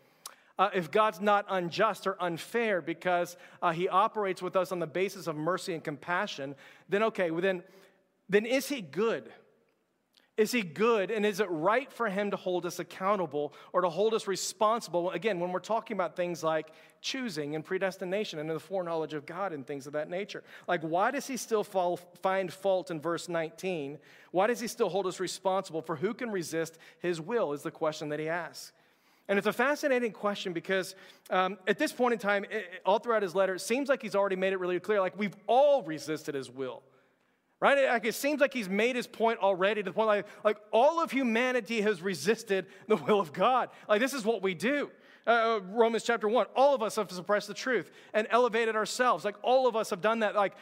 uh, 0.58 0.70
if 0.74 0.90
God's 0.90 1.20
not 1.20 1.44
unjust 1.50 2.06
or 2.06 2.16
unfair 2.20 2.80
because 2.80 3.36
uh, 3.60 3.72
he 3.72 3.88
operates 3.88 4.40
with 4.40 4.56
us 4.56 4.72
on 4.72 4.78
the 4.78 4.86
basis 4.86 5.26
of 5.26 5.36
mercy 5.36 5.74
and 5.74 5.84
compassion, 5.84 6.54
then 6.88 7.02
okay, 7.02 7.30
well 7.30 7.42
then, 7.42 7.62
then 8.28 8.46
is 8.46 8.68
he 8.68 8.80
good? 8.80 9.30
Is 10.36 10.52
he 10.52 10.60
good? 10.60 11.10
And 11.10 11.24
is 11.24 11.40
it 11.40 11.48
right 11.50 11.90
for 11.90 12.08
him 12.08 12.30
to 12.30 12.36
hold 12.36 12.66
us 12.66 12.78
accountable 12.78 13.54
or 13.72 13.80
to 13.80 13.88
hold 13.88 14.12
us 14.12 14.26
responsible? 14.26 15.10
Again, 15.12 15.40
when 15.40 15.50
we're 15.50 15.60
talking 15.60 15.96
about 15.96 16.14
things 16.14 16.42
like 16.42 16.72
choosing 17.00 17.54
and 17.54 17.64
predestination 17.64 18.38
and 18.38 18.50
the 18.50 18.58
foreknowledge 18.58 19.14
of 19.14 19.24
God 19.24 19.52
and 19.52 19.66
things 19.66 19.86
of 19.86 19.92
that 19.94 20.10
nature. 20.10 20.42
Like, 20.66 20.82
why 20.82 21.10
does 21.10 21.26
he 21.26 21.36
still 21.36 21.62
fall, 21.62 21.98
find 22.20 22.52
fault 22.52 22.90
in 22.90 23.00
verse 23.00 23.28
19? 23.28 23.98
Why 24.32 24.46
does 24.48 24.60
he 24.60 24.66
still 24.66 24.88
hold 24.88 25.06
us 25.06 25.20
responsible 25.20 25.80
for 25.82 25.96
who 25.96 26.12
can 26.12 26.30
resist 26.30 26.78
his 26.98 27.20
will? 27.20 27.52
Is 27.52 27.62
the 27.62 27.70
question 27.70 28.08
that 28.10 28.18
he 28.18 28.28
asks. 28.28 28.72
And 29.28 29.38
it's 29.38 29.46
a 29.46 29.52
fascinating 29.52 30.12
question 30.12 30.52
because 30.52 30.94
um, 31.30 31.58
at 31.66 31.78
this 31.78 31.92
point 31.92 32.12
in 32.12 32.18
time, 32.18 32.44
it, 32.44 32.66
all 32.84 32.98
throughout 32.98 33.22
his 33.22 33.34
letter, 33.34 33.54
it 33.54 33.60
seems 33.60 33.88
like 33.88 34.02
he's 34.02 34.14
already 34.14 34.36
made 34.36 34.52
it 34.52 34.60
really 34.60 34.78
clear 34.78 35.00
like, 35.00 35.18
we've 35.18 35.36
all 35.46 35.82
resisted 35.82 36.34
his 36.34 36.50
will 36.50 36.82
right? 37.60 37.88
Like 37.88 38.04
it 38.04 38.14
seems 38.14 38.40
like 38.40 38.52
he's 38.52 38.68
made 38.68 38.96
his 38.96 39.06
point 39.06 39.40
already 39.40 39.82
to 39.82 39.90
the 39.90 39.94
point 39.94 40.08
like, 40.08 40.26
like 40.44 40.58
all 40.72 41.02
of 41.02 41.10
humanity 41.10 41.80
has 41.80 42.02
resisted 42.02 42.66
the 42.88 42.96
will 42.96 43.20
of 43.20 43.32
God. 43.32 43.70
Like 43.88 44.00
this 44.00 44.14
is 44.14 44.24
what 44.24 44.42
we 44.42 44.54
do. 44.54 44.90
Uh, 45.26 45.30
uh, 45.30 45.60
Romans 45.72 46.04
chapter 46.04 46.28
1. 46.28 46.46
All 46.54 46.74
of 46.74 46.82
us 46.82 46.96
have 46.96 47.10
suppressed 47.10 47.48
the 47.48 47.54
truth 47.54 47.90
and 48.14 48.28
elevated 48.30 48.76
ourselves. 48.76 49.24
Like 49.24 49.34
all 49.42 49.66
of 49.66 49.74
us 49.74 49.90
have 49.90 50.00
done 50.00 50.20
that. 50.20 50.36
Like 50.36 50.54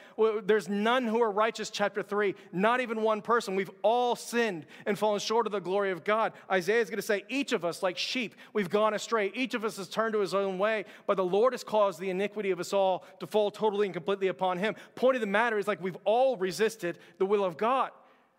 there's 0.45 0.69
none 0.69 1.07
who 1.07 1.21
are 1.21 1.31
righteous, 1.31 1.69
chapter 1.69 2.03
3. 2.03 2.35
Not 2.53 2.81
even 2.81 3.03
one 3.03 3.21
person. 3.21 3.57
We've 3.57 3.71
all 3.83 4.17
sinned 4.17 4.65
and 4.87 4.99
fallen 4.99 5.21
short 5.21 5.47
of 5.47 5.53
the 5.53 5.61
glory 5.61 5.91
of 5.91 6.03
God. 6.03 6.33
Isaiah 6.51 6.81
is 6.81 6.89
going 6.89 6.97
to 6.97 7.03
say, 7.03 7.25
each 7.29 7.53
of 7.53 7.65
us, 7.65 7.83
like 7.83 7.99
sheep, 7.99 8.35
we've 8.55 8.71
gone 8.71 8.95
astray. 8.95 9.31
Each 9.35 9.53
of 9.53 9.65
us 9.65 9.77
has 9.77 9.89
turned 9.89 10.15
to 10.15 10.21
his 10.21 10.33
own 10.33 10.59
way, 10.59 10.87
but 11.07 11.19
the 11.19 11.25
Lord 11.25 11.53
has 11.53 11.63
caused 11.63 12.01
the 12.01 12.09
iniquity 12.09 12.51
of 12.51 12.59
us 12.59 12.73
all 12.73 13.05
to 13.21 13.27
fall 13.27 13.51
totally 13.51 13.87
and 13.87 13.95
completely 13.95 14.29
upon 14.29 14.59
him. 14.59 14.77
Point 14.95 15.17
of 15.17 15.21
the 15.21 15.27
matter 15.27 15.59
is 15.59 15.69
like 15.69 15.83
we've 15.83 15.99
all 16.05 16.39
resisted 16.39 16.99
the 17.19 17.27
will 17.27 17.45
of 17.45 17.59
God. 17.59 17.91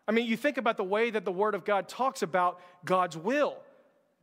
I 0.07 0.11
mean, 0.11 0.27
you 0.27 0.37
think 0.37 0.57
about 0.57 0.77
the 0.77 0.83
way 0.83 1.09
that 1.09 1.25
the 1.25 1.31
Word 1.31 1.55
of 1.55 1.65
God 1.65 1.87
talks 1.87 2.21
about 2.21 2.59
God's 2.83 3.17
will. 3.17 3.57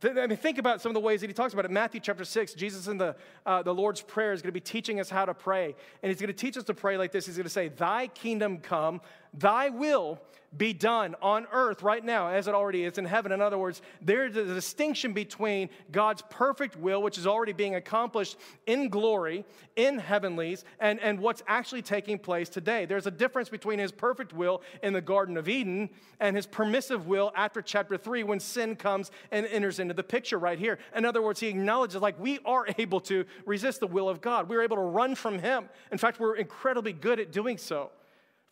I 0.05 0.27
mean, 0.27 0.37
think 0.37 0.57
about 0.57 0.81
some 0.81 0.89
of 0.89 0.93
the 0.93 0.99
ways 0.99 1.21
that 1.21 1.27
he 1.27 1.33
talks 1.33 1.53
about 1.53 1.65
it. 1.65 1.71
Matthew 1.71 1.99
chapter 1.99 2.25
6, 2.25 2.53
Jesus 2.53 2.87
in 2.87 2.97
the, 2.97 3.15
uh, 3.45 3.63
the 3.63 3.73
Lord's 3.73 4.01
Prayer 4.01 4.33
is 4.33 4.41
going 4.41 4.49
to 4.49 4.53
be 4.53 4.59
teaching 4.59 4.99
us 4.99 5.09
how 5.09 5.25
to 5.25 5.33
pray. 5.33 5.75
And 6.01 6.09
he's 6.11 6.19
going 6.19 6.27
to 6.27 6.33
teach 6.33 6.57
us 6.57 6.63
to 6.65 6.73
pray 6.73 6.97
like 6.97 7.11
this. 7.11 7.25
He's 7.25 7.37
going 7.37 7.45
to 7.45 7.49
say, 7.49 7.69
Thy 7.69 8.07
kingdom 8.07 8.57
come, 8.57 9.01
thy 9.33 9.69
will 9.69 10.19
be 10.57 10.73
done 10.73 11.15
on 11.21 11.47
earth 11.51 11.81
right 11.81 12.03
now 12.03 12.27
as 12.27 12.47
it 12.47 12.53
already 12.53 12.83
is 12.83 12.97
in 12.97 13.05
heaven. 13.05 13.31
In 13.31 13.41
other 13.41 13.57
words, 13.57 13.81
there's 14.01 14.35
a 14.35 14.45
distinction 14.45 15.13
between 15.13 15.69
God's 15.91 16.21
perfect 16.29 16.75
will, 16.77 17.01
which 17.01 17.17
is 17.17 17.25
already 17.25 17.53
being 17.53 17.75
accomplished 17.75 18.37
in 18.67 18.89
glory, 18.89 19.45
in 19.75 19.97
heavenlies, 19.97 20.63
and, 20.79 20.99
and 20.99 21.19
what's 21.19 21.41
actually 21.47 21.81
taking 21.81 22.19
place 22.19 22.49
today. 22.49 22.85
There's 22.85 23.07
a 23.07 23.11
difference 23.11 23.49
between 23.49 23.79
his 23.79 23.91
perfect 23.91 24.33
will 24.33 24.61
in 24.83 24.93
the 24.93 25.01
Garden 25.01 25.37
of 25.37 25.49
Eden 25.49 25.89
and 26.19 26.35
his 26.35 26.45
permissive 26.45 27.07
will 27.07 27.31
after 27.35 27.61
chapter 27.61 27.97
3 27.97 28.23
when 28.23 28.39
sin 28.39 28.75
comes 28.75 29.11
and 29.31 29.45
enters 29.47 29.79
into 29.79 29.93
the 29.93 30.03
picture 30.03 30.37
right 30.37 30.59
here. 30.59 30.77
In 30.95 31.05
other 31.05 31.21
words, 31.21 31.39
he 31.39 31.47
acknowledges 31.47 32.01
like 32.01 32.19
we 32.19 32.39
are 32.45 32.65
able 32.77 32.99
to 33.01 33.25
resist 33.45 33.79
the 33.79 33.87
will 33.87 34.07
of 34.07 34.21
God. 34.21 34.49
We're 34.49 34.63
able 34.63 34.77
to 34.77 34.83
run 34.83 35.15
from 35.15 35.39
him. 35.39 35.69
In 35.91 35.97
fact, 35.97 36.19
we're 36.19 36.35
incredibly 36.35 36.93
good 36.93 37.19
at 37.19 37.31
doing 37.31 37.57
so. 37.57 37.89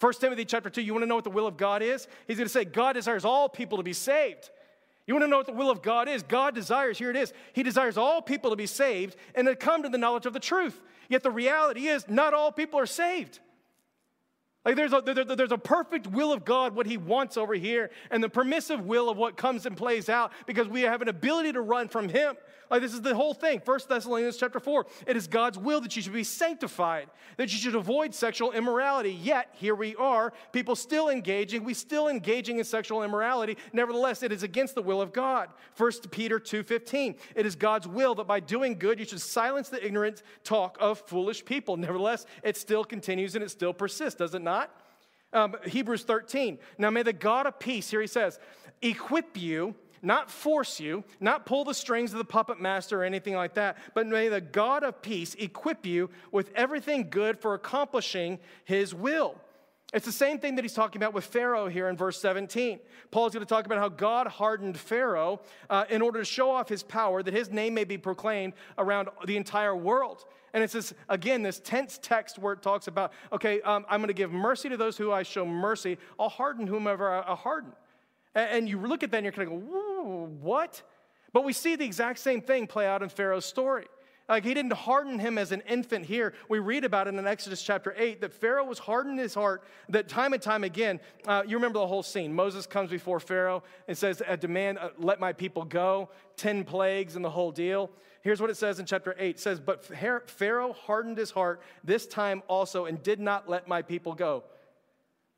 1 0.01 0.13
Timothy 0.13 0.45
chapter 0.45 0.69
2, 0.69 0.81
you 0.81 0.93
want 0.93 1.03
to 1.03 1.07
know 1.07 1.15
what 1.15 1.23
the 1.23 1.29
will 1.29 1.45
of 1.45 1.57
God 1.57 1.83
is? 1.83 2.07
He's 2.27 2.37
going 2.37 2.47
to 2.47 2.51
say, 2.51 2.65
God 2.65 2.93
desires 2.93 3.23
all 3.23 3.47
people 3.47 3.77
to 3.77 3.83
be 3.83 3.93
saved. 3.93 4.49
You 5.05 5.13
want 5.13 5.23
to 5.23 5.27
know 5.27 5.37
what 5.37 5.45
the 5.45 5.53
will 5.53 5.69
of 5.69 5.83
God 5.83 6.09
is? 6.09 6.23
God 6.23 6.55
desires, 6.55 6.97
here 6.97 7.11
it 7.11 7.15
is, 7.15 7.33
He 7.53 7.61
desires 7.61 7.97
all 7.97 8.21
people 8.21 8.49
to 8.49 8.55
be 8.55 8.65
saved 8.65 9.15
and 9.35 9.47
to 9.47 9.55
come 9.55 9.83
to 9.83 9.89
the 9.89 9.99
knowledge 9.99 10.25
of 10.25 10.33
the 10.33 10.39
truth. 10.39 10.81
Yet 11.07 11.21
the 11.21 11.29
reality 11.29 11.87
is, 11.87 12.07
not 12.07 12.33
all 12.33 12.51
people 12.51 12.79
are 12.79 12.87
saved. 12.87 13.39
Like 14.63 14.75
there's 14.75 14.93
a, 14.93 15.01
there, 15.01 15.25
there's 15.25 15.51
a 15.51 15.57
perfect 15.57 16.05
will 16.05 16.31
of 16.31 16.45
God, 16.45 16.75
what 16.75 16.85
He 16.85 16.97
wants 16.97 17.35
over 17.35 17.55
here, 17.55 17.89
and 18.11 18.23
the 18.23 18.29
permissive 18.29 18.85
will 18.85 19.09
of 19.09 19.17
what 19.17 19.35
comes 19.35 19.65
and 19.65 19.75
plays 19.75 20.07
out 20.07 20.31
because 20.45 20.67
we 20.67 20.81
have 20.81 21.01
an 21.01 21.07
ability 21.07 21.53
to 21.53 21.61
run 21.61 21.87
from 21.87 22.09
Him. 22.09 22.35
Like 22.69 22.81
this 22.81 22.93
is 22.93 23.01
the 23.01 23.15
whole 23.15 23.33
thing. 23.33 23.59
First 23.59 23.89
Thessalonians 23.89 24.37
chapter 24.37 24.59
4. 24.59 24.85
It 25.07 25.17
is 25.17 25.27
God's 25.27 25.57
will 25.57 25.81
that 25.81 25.95
you 25.95 26.01
should 26.01 26.13
be 26.13 26.23
sanctified, 26.23 27.09
that 27.37 27.51
you 27.51 27.57
should 27.57 27.75
avoid 27.75 28.13
sexual 28.13 28.51
immorality. 28.53 29.11
Yet 29.11 29.49
here 29.53 29.75
we 29.75 29.95
are, 29.97 30.31
people 30.53 30.75
still 30.75 31.09
engaging, 31.09 31.63
we 31.63 31.73
still 31.73 32.07
engaging 32.07 32.59
in 32.59 32.63
sexual 32.63 33.03
immorality. 33.03 33.57
Nevertheless, 33.73 34.23
it 34.23 34.31
is 34.31 34.43
against 34.43 34.75
the 34.75 34.81
will 34.81 35.01
of 35.01 35.11
God. 35.11 35.49
First 35.73 36.11
Peter 36.11 36.39
2:15. 36.39 37.15
It 37.35 37.45
is 37.45 37.55
God's 37.55 37.87
will 37.87 38.13
that 38.15 38.27
by 38.27 38.39
doing 38.39 38.77
good 38.77 38.99
you 38.99 39.05
should 39.05 39.21
silence 39.21 39.69
the 39.69 39.83
ignorant 39.83 40.21
talk 40.43 40.77
of 40.79 40.99
foolish 40.99 41.43
people. 41.43 41.75
Nevertheless, 41.77 42.25
it 42.43 42.55
still 42.55 42.85
continues 42.85 43.33
and 43.33 43.43
it 43.43 43.49
still 43.49 43.73
persists, 43.73 44.19
does 44.19 44.35
it 44.35 44.41
not? 44.41 44.50
Um, 45.33 45.55
Hebrews 45.65 46.03
13. 46.03 46.59
Now 46.77 46.89
may 46.89 47.03
the 47.03 47.13
God 47.13 47.45
of 47.47 47.59
peace, 47.59 47.89
here 47.89 48.01
he 48.01 48.07
says, 48.07 48.39
equip 48.81 49.37
you 49.37 49.75
not 50.01 50.31
force 50.31 50.79
you, 50.79 51.03
not 51.19 51.45
pull 51.45 51.63
the 51.63 51.73
strings 51.73 52.11
of 52.11 52.17
the 52.17 52.25
puppet 52.25 52.59
master 52.59 53.01
or 53.01 53.03
anything 53.03 53.35
like 53.35 53.53
that, 53.53 53.77
but 53.93 54.07
may 54.07 54.29
the 54.29 54.41
God 54.41 54.83
of 54.83 55.01
peace 55.01 55.35
equip 55.35 55.85
you 55.85 56.09
with 56.31 56.51
everything 56.55 57.09
good 57.09 57.39
for 57.39 57.53
accomplishing 57.53 58.39
his 58.65 58.93
will. 58.93 59.35
It's 59.93 60.05
the 60.05 60.11
same 60.11 60.39
thing 60.39 60.55
that 60.55 60.63
he's 60.63 60.73
talking 60.73 61.01
about 61.01 61.13
with 61.13 61.25
Pharaoh 61.25 61.67
here 61.67 61.89
in 61.89 61.97
verse 61.97 62.19
17. 62.21 62.79
Paul's 63.11 63.33
going 63.33 63.45
to 63.45 63.49
talk 63.49 63.65
about 63.65 63.77
how 63.77 63.89
God 63.89 64.25
hardened 64.27 64.77
Pharaoh 64.77 65.41
uh, 65.69 65.83
in 65.89 66.01
order 66.01 66.19
to 66.19 66.25
show 66.25 66.49
off 66.49 66.69
his 66.69 66.81
power, 66.81 67.21
that 67.21 67.33
his 67.33 67.49
name 67.49 67.73
may 67.73 67.83
be 67.83 67.97
proclaimed 67.97 68.53
around 68.77 69.09
the 69.25 69.35
entire 69.35 69.75
world. 69.75 70.23
And 70.53 70.63
it's 70.63 70.73
this, 70.73 70.93
again, 71.07 71.43
this 71.43 71.59
tense 71.59 71.99
text 72.01 72.37
where 72.37 72.53
it 72.53 72.61
talks 72.61 72.87
about, 72.87 73.13
okay, 73.31 73.61
um, 73.61 73.85
I'm 73.89 73.99
going 73.99 74.09
to 74.09 74.13
give 74.13 74.31
mercy 74.31 74.69
to 74.69 74.77
those 74.77 74.97
who 74.97 75.11
I 75.11 75.23
show 75.23 75.45
mercy. 75.45 75.97
I'll 76.19 76.29
harden 76.29 76.67
whomever 76.67 77.09
I, 77.09 77.31
I 77.31 77.35
harden. 77.35 77.71
And, 78.35 78.49
and 78.49 78.69
you 78.69 78.79
look 78.79 79.03
at 79.03 79.11
that 79.11 79.17
and 79.17 79.25
you're 79.25 79.33
kind 79.33 79.47
of 79.47 79.59
going, 79.59 80.41
what? 80.41 80.81
But 81.33 81.43
we 81.43 81.53
see 81.53 81.75
the 81.75 81.85
exact 81.85 82.19
same 82.19 82.41
thing 82.41 82.67
play 82.67 82.85
out 82.85 83.01
in 83.01 83.09
Pharaoh's 83.09 83.45
story. 83.45 83.85
Like 84.31 84.45
he 84.45 84.53
didn't 84.53 84.71
harden 84.73 85.19
him 85.19 85.37
as 85.37 85.51
an 85.51 85.61
infant 85.67 86.05
here. 86.05 86.33
We 86.47 86.59
read 86.59 86.85
about 86.85 87.07
it 87.07 87.15
in 87.15 87.27
Exodus 87.27 87.61
chapter 87.61 87.93
8 87.97 88.21
that 88.21 88.31
Pharaoh 88.31 88.63
was 88.63 88.79
hardened 88.79 89.19
his 89.19 89.33
heart, 89.33 89.63
that 89.89 90.07
time 90.07 90.31
and 90.31 90.41
time 90.41 90.63
again, 90.63 91.01
uh, 91.27 91.43
you 91.45 91.57
remember 91.57 91.79
the 91.79 91.87
whole 91.87 92.03
scene. 92.03 92.33
Moses 92.33 92.65
comes 92.65 92.89
before 92.89 93.19
Pharaoh 93.19 93.61
and 93.89 93.97
says, 93.97 94.21
"A 94.25 94.37
demand, 94.37 94.77
uh, 94.77 94.91
let 94.97 95.19
my 95.19 95.33
people 95.33 95.65
go, 95.65 96.09
10 96.37 96.63
plagues 96.63 97.17
and 97.17 97.25
the 97.25 97.29
whole 97.29 97.51
deal. 97.51 97.91
Here's 98.21 98.39
what 98.39 98.49
it 98.49 98.57
says 98.57 98.79
in 98.79 98.85
chapter 98.85 99.15
8 99.17 99.29
it 99.29 99.39
says, 99.39 99.59
But 99.59 99.83
Pharaoh 99.83 100.73
hardened 100.73 101.17
his 101.17 101.31
heart 101.31 101.61
this 101.83 102.05
time 102.05 102.43
also 102.47 102.85
and 102.85 103.01
did 103.01 103.19
not 103.19 103.49
let 103.49 103.67
my 103.67 103.81
people 103.81 104.13
go. 104.13 104.43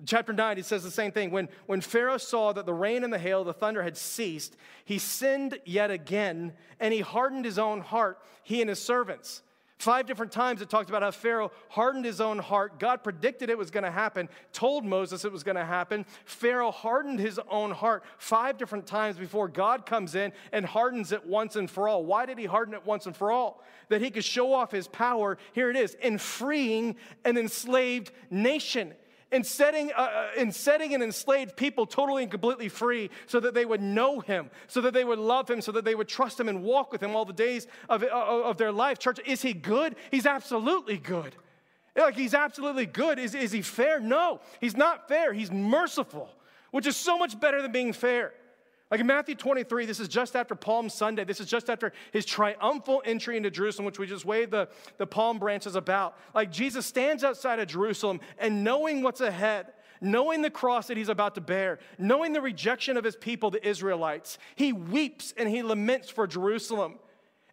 Chapter 0.06 0.34
9, 0.34 0.58
it 0.58 0.66
says 0.66 0.84
the 0.84 0.92
same 0.92 1.12
thing. 1.12 1.32
When, 1.32 1.48
when 1.66 1.80
Pharaoh 1.80 2.18
saw 2.18 2.52
that 2.54 2.66
the 2.66 2.74
rain 2.74 3.04
and 3.04 3.14
the 3.14 3.20
hail, 3.20 3.44
the 3.44 3.54
thunder 3.54 3.84
had 3.84 3.96
ceased, 3.96 4.58
he 4.84 4.98
sinned 4.98 5.60
yet 5.66 5.92
again, 5.92 6.54
and 6.80 6.94
he 6.94 7.00
hardened 7.00 7.46
his 7.46 7.58
own 7.58 7.80
heart, 7.80 8.20
he 8.44 8.60
and 8.60 8.70
his 8.70 8.82
servants. 8.82 9.44
Five 9.78 10.06
different 10.06 10.32
times 10.32 10.62
it 10.62 10.70
talked 10.70 10.90
about 10.90 11.02
how 11.02 11.12
Pharaoh 11.12 11.52
hardened 11.70 12.06
his 12.06 12.22
own 12.22 12.40
heart. 12.40 12.80
God 12.80 13.04
predicted 13.04 13.50
it 13.50 13.58
was 13.58 13.70
going 13.70 13.84
to 13.84 13.92
happen, 13.92 14.30
told 14.54 14.86
Moses 14.86 15.26
it 15.26 15.32
was 15.32 15.44
going 15.44 15.58
to 15.58 15.66
happen. 15.66 16.06
Pharaoh 16.26 16.72
hardened 16.72 17.20
his 17.20 17.40
own 17.50 17.72
heart 17.72 18.04
five 18.18 18.58
different 18.58 18.88
times 18.88 19.18
before 19.18 19.48
God 19.48 19.86
comes 19.86 20.16
in 20.16 20.32
and 20.52 20.66
hardens 20.66 21.12
it 21.12 21.26
once 21.26 21.56
and 21.56 21.70
for 21.70 21.88
all. 21.88 22.06
Why 22.06 22.26
did 22.26 22.38
he 22.38 22.46
harden 22.46 22.74
it 22.74 22.86
once 22.86 23.08
and 23.08 23.16
for 23.16 23.32
all? 23.32 23.62
That 23.90 24.02
he 24.02 24.10
could 24.10 24.24
show 24.24 24.54
off 24.54 24.72
his 24.72 24.88
power, 24.88 25.38
here 25.52 25.70
it 25.70 25.76
is, 25.76 25.96
in 25.96 26.18
freeing 26.18 26.96
an 27.26 27.38
enslaved 27.38 28.12
nation 28.30 28.94
in 29.34 29.44
setting, 29.44 29.92
uh, 29.98 30.02
uh, 30.02 30.28
in 30.38 30.52
setting 30.52 30.94
an 30.94 31.02
enslaved 31.02 31.58
people 31.58 31.86
totally 31.88 32.22
and 32.22 32.32
completely 32.32 32.70
free 32.70 33.10
so 33.26 33.40
that 33.40 33.54
they 33.54 33.66
would 33.66 33.82
know 33.82 34.20
him, 34.20 34.50
so 34.68 34.80
that 34.82 34.94
they 34.94 35.04
would 35.04 35.20
love 35.20 35.50
him, 35.50 35.60
so 35.60 35.72
that 35.72 35.84
they 35.84 35.96
would 35.96 36.08
trust 36.08 36.40
him 36.40 36.48
and 36.48 36.64
walk 36.64 36.92
with 36.92 37.02
him 37.02 37.16
all 37.16 37.26
the 37.26 37.34
days 37.34 37.68
of, 37.90 38.04
uh, 38.04 38.08
of 38.08 38.58
their 38.58 38.72
life. 38.72 39.00
Church, 39.00 39.20
is 39.26 39.42
he 39.42 39.54
good? 39.54 39.96
He's 40.12 40.28
absolutely 40.28 40.98
good. 40.98 41.36
Like 41.96 42.16
he's 42.16 42.34
absolutely 42.34 42.86
good. 42.86 43.20
Is, 43.20 43.36
is 43.36 43.52
he 43.52 43.62
fair? 43.62 44.00
No, 44.00 44.40
he's 44.62 44.78
not 44.78 45.08
fair. 45.08 45.34
He's 45.34 45.52
merciful, 45.52 46.30
which 46.72 46.88
is 46.88 46.96
so 46.96 47.18
much 47.18 47.40
better 47.40 47.62
than 47.62 47.72
being 47.72 47.94
fair. 47.94 48.34
Like 48.94 49.00
in 49.00 49.08
Matthew 49.08 49.34
23, 49.34 49.88
this 49.88 50.00
is 50.00 50.08
just 50.08 50.36
after 50.36 50.54
Palm 50.54 50.88
Sunday. 50.88 51.24
This 51.24 51.40
is 51.40 51.48
just 51.48 51.68
after 51.68 51.94
his 52.12 52.28
triumphal 52.28 53.02
entry 53.06 53.38
into 53.38 53.50
Jerusalem, 53.50 53.88
which 53.88 53.98
we 53.98 54.06
just 54.06 54.24
waved 54.24 54.52
the, 54.52 54.70
the 55.00 55.08
palm 55.08 55.40
branches 55.40 55.76
about. 55.76 56.16
Like 56.36 56.52
Jesus 56.52 56.86
stands 56.86 57.24
outside 57.24 57.58
of 57.58 57.68
Jerusalem 57.68 58.20
and 58.38 58.64
knowing 58.64 59.02
what's 59.02 59.20
ahead, 59.20 59.74
knowing 60.00 60.44
the 60.44 60.52
cross 60.52 60.86
that 60.90 60.98
he's 60.98 61.10
about 61.10 61.34
to 61.34 61.42
bear, 61.42 61.80
knowing 61.98 62.34
the 62.34 62.42
rejection 62.42 62.96
of 62.96 63.04
his 63.04 63.16
people, 63.16 63.50
the 63.50 63.68
Israelites, 63.68 64.38
he 64.54 64.74
weeps 64.74 65.34
and 65.38 65.50
he 65.50 65.64
laments 65.64 66.12
for 66.12 66.28
Jerusalem 66.28 67.00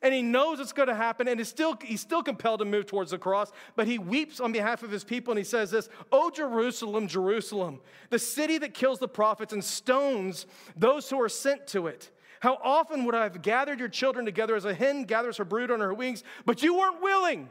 and 0.03 0.15
he 0.15 0.23
knows 0.23 0.61
it's 0.61 0.73
going 0.73 0.89
to 0.89 0.95
happen 0.95 1.29
and 1.29 1.39
he's 1.39 1.49
still, 1.49 1.77
he's 1.83 2.01
still 2.01 2.23
compelled 2.23 2.61
to 2.61 2.65
move 2.65 2.87
towards 2.87 3.11
the 3.11 3.19
cross 3.19 3.53
but 3.77 3.87
he 3.87 3.99
weeps 3.99 4.41
on 4.41 4.53
behalf 4.53 4.83
of 4.83 4.91
his 4.91 5.05
people 5.05 5.33
and 5.33 5.39
he 5.39 5.45
says 5.45 5.71
this 5.71 5.89
oh 6.13 6.31
jerusalem 6.31 7.07
jerusalem 7.07 7.81
the 8.11 8.19
city 8.19 8.59
that 8.59 8.75
kills 8.75 8.99
the 8.99 9.09
prophets 9.09 9.53
and 9.53 9.63
stones 9.63 10.47
those 10.77 11.09
who 11.11 11.21
are 11.21 11.29
sent 11.29 11.67
to 11.69 11.87
it. 11.87 12.11
How 12.41 12.59
often 12.63 13.05
would 13.05 13.15
i 13.15 13.25
have 13.25 13.43
gathered 13.43 13.79
your 13.79 13.89
children 13.89 14.25
together 14.25 14.57
as 14.57 14.65
a 14.65 14.75
hen 14.75 15.05
gathers 15.05 15.37
her 15.37 15.45
brood 15.45 15.71
under 15.71 15.87
her 15.87 15.95
wings 15.95 16.25
but 16.45 16.63
you 16.63 16.79
weren't 16.79 17.03
willing. 17.03 17.49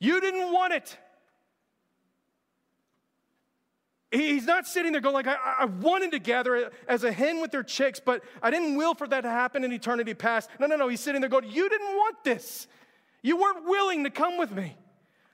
You 0.00 0.20
didn't 0.20 0.52
want 0.52 0.72
it 0.72 0.96
He's 4.10 4.46
not 4.46 4.66
sitting 4.66 4.92
there 4.92 5.02
going 5.02 5.14
like, 5.14 5.26
I, 5.26 5.36
I, 5.60 5.64
wanted 5.66 6.12
to 6.12 6.18
gather 6.18 6.70
as 6.86 7.04
a 7.04 7.12
hen 7.12 7.42
with 7.42 7.50
their 7.50 7.62
chicks, 7.62 8.00
but 8.00 8.24
I 8.42 8.50
didn't 8.50 8.76
will 8.76 8.94
for 8.94 9.06
that 9.06 9.20
to 9.20 9.28
happen 9.28 9.64
in 9.64 9.72
eternity 9.72 10.14
past. 10.14 10.48
No, 10.58 10.66
no, 10.66 10.76
no. 10.76 10.88
He's 10.88 11.00
sitting 11.00 11.20
there 11.20 11.28
going, 11.28 11.44
you 11.50 11.68
didn't 11.68 11.88
want 11.88 12.24
this. 12.24 12.66
You 13.20 13.36
weren't 13.36 13.66
willing 13.66 14.04
to 14.04 14.10
come 14.10 14.38
with 14.38 14.50
me. 14.50 14.76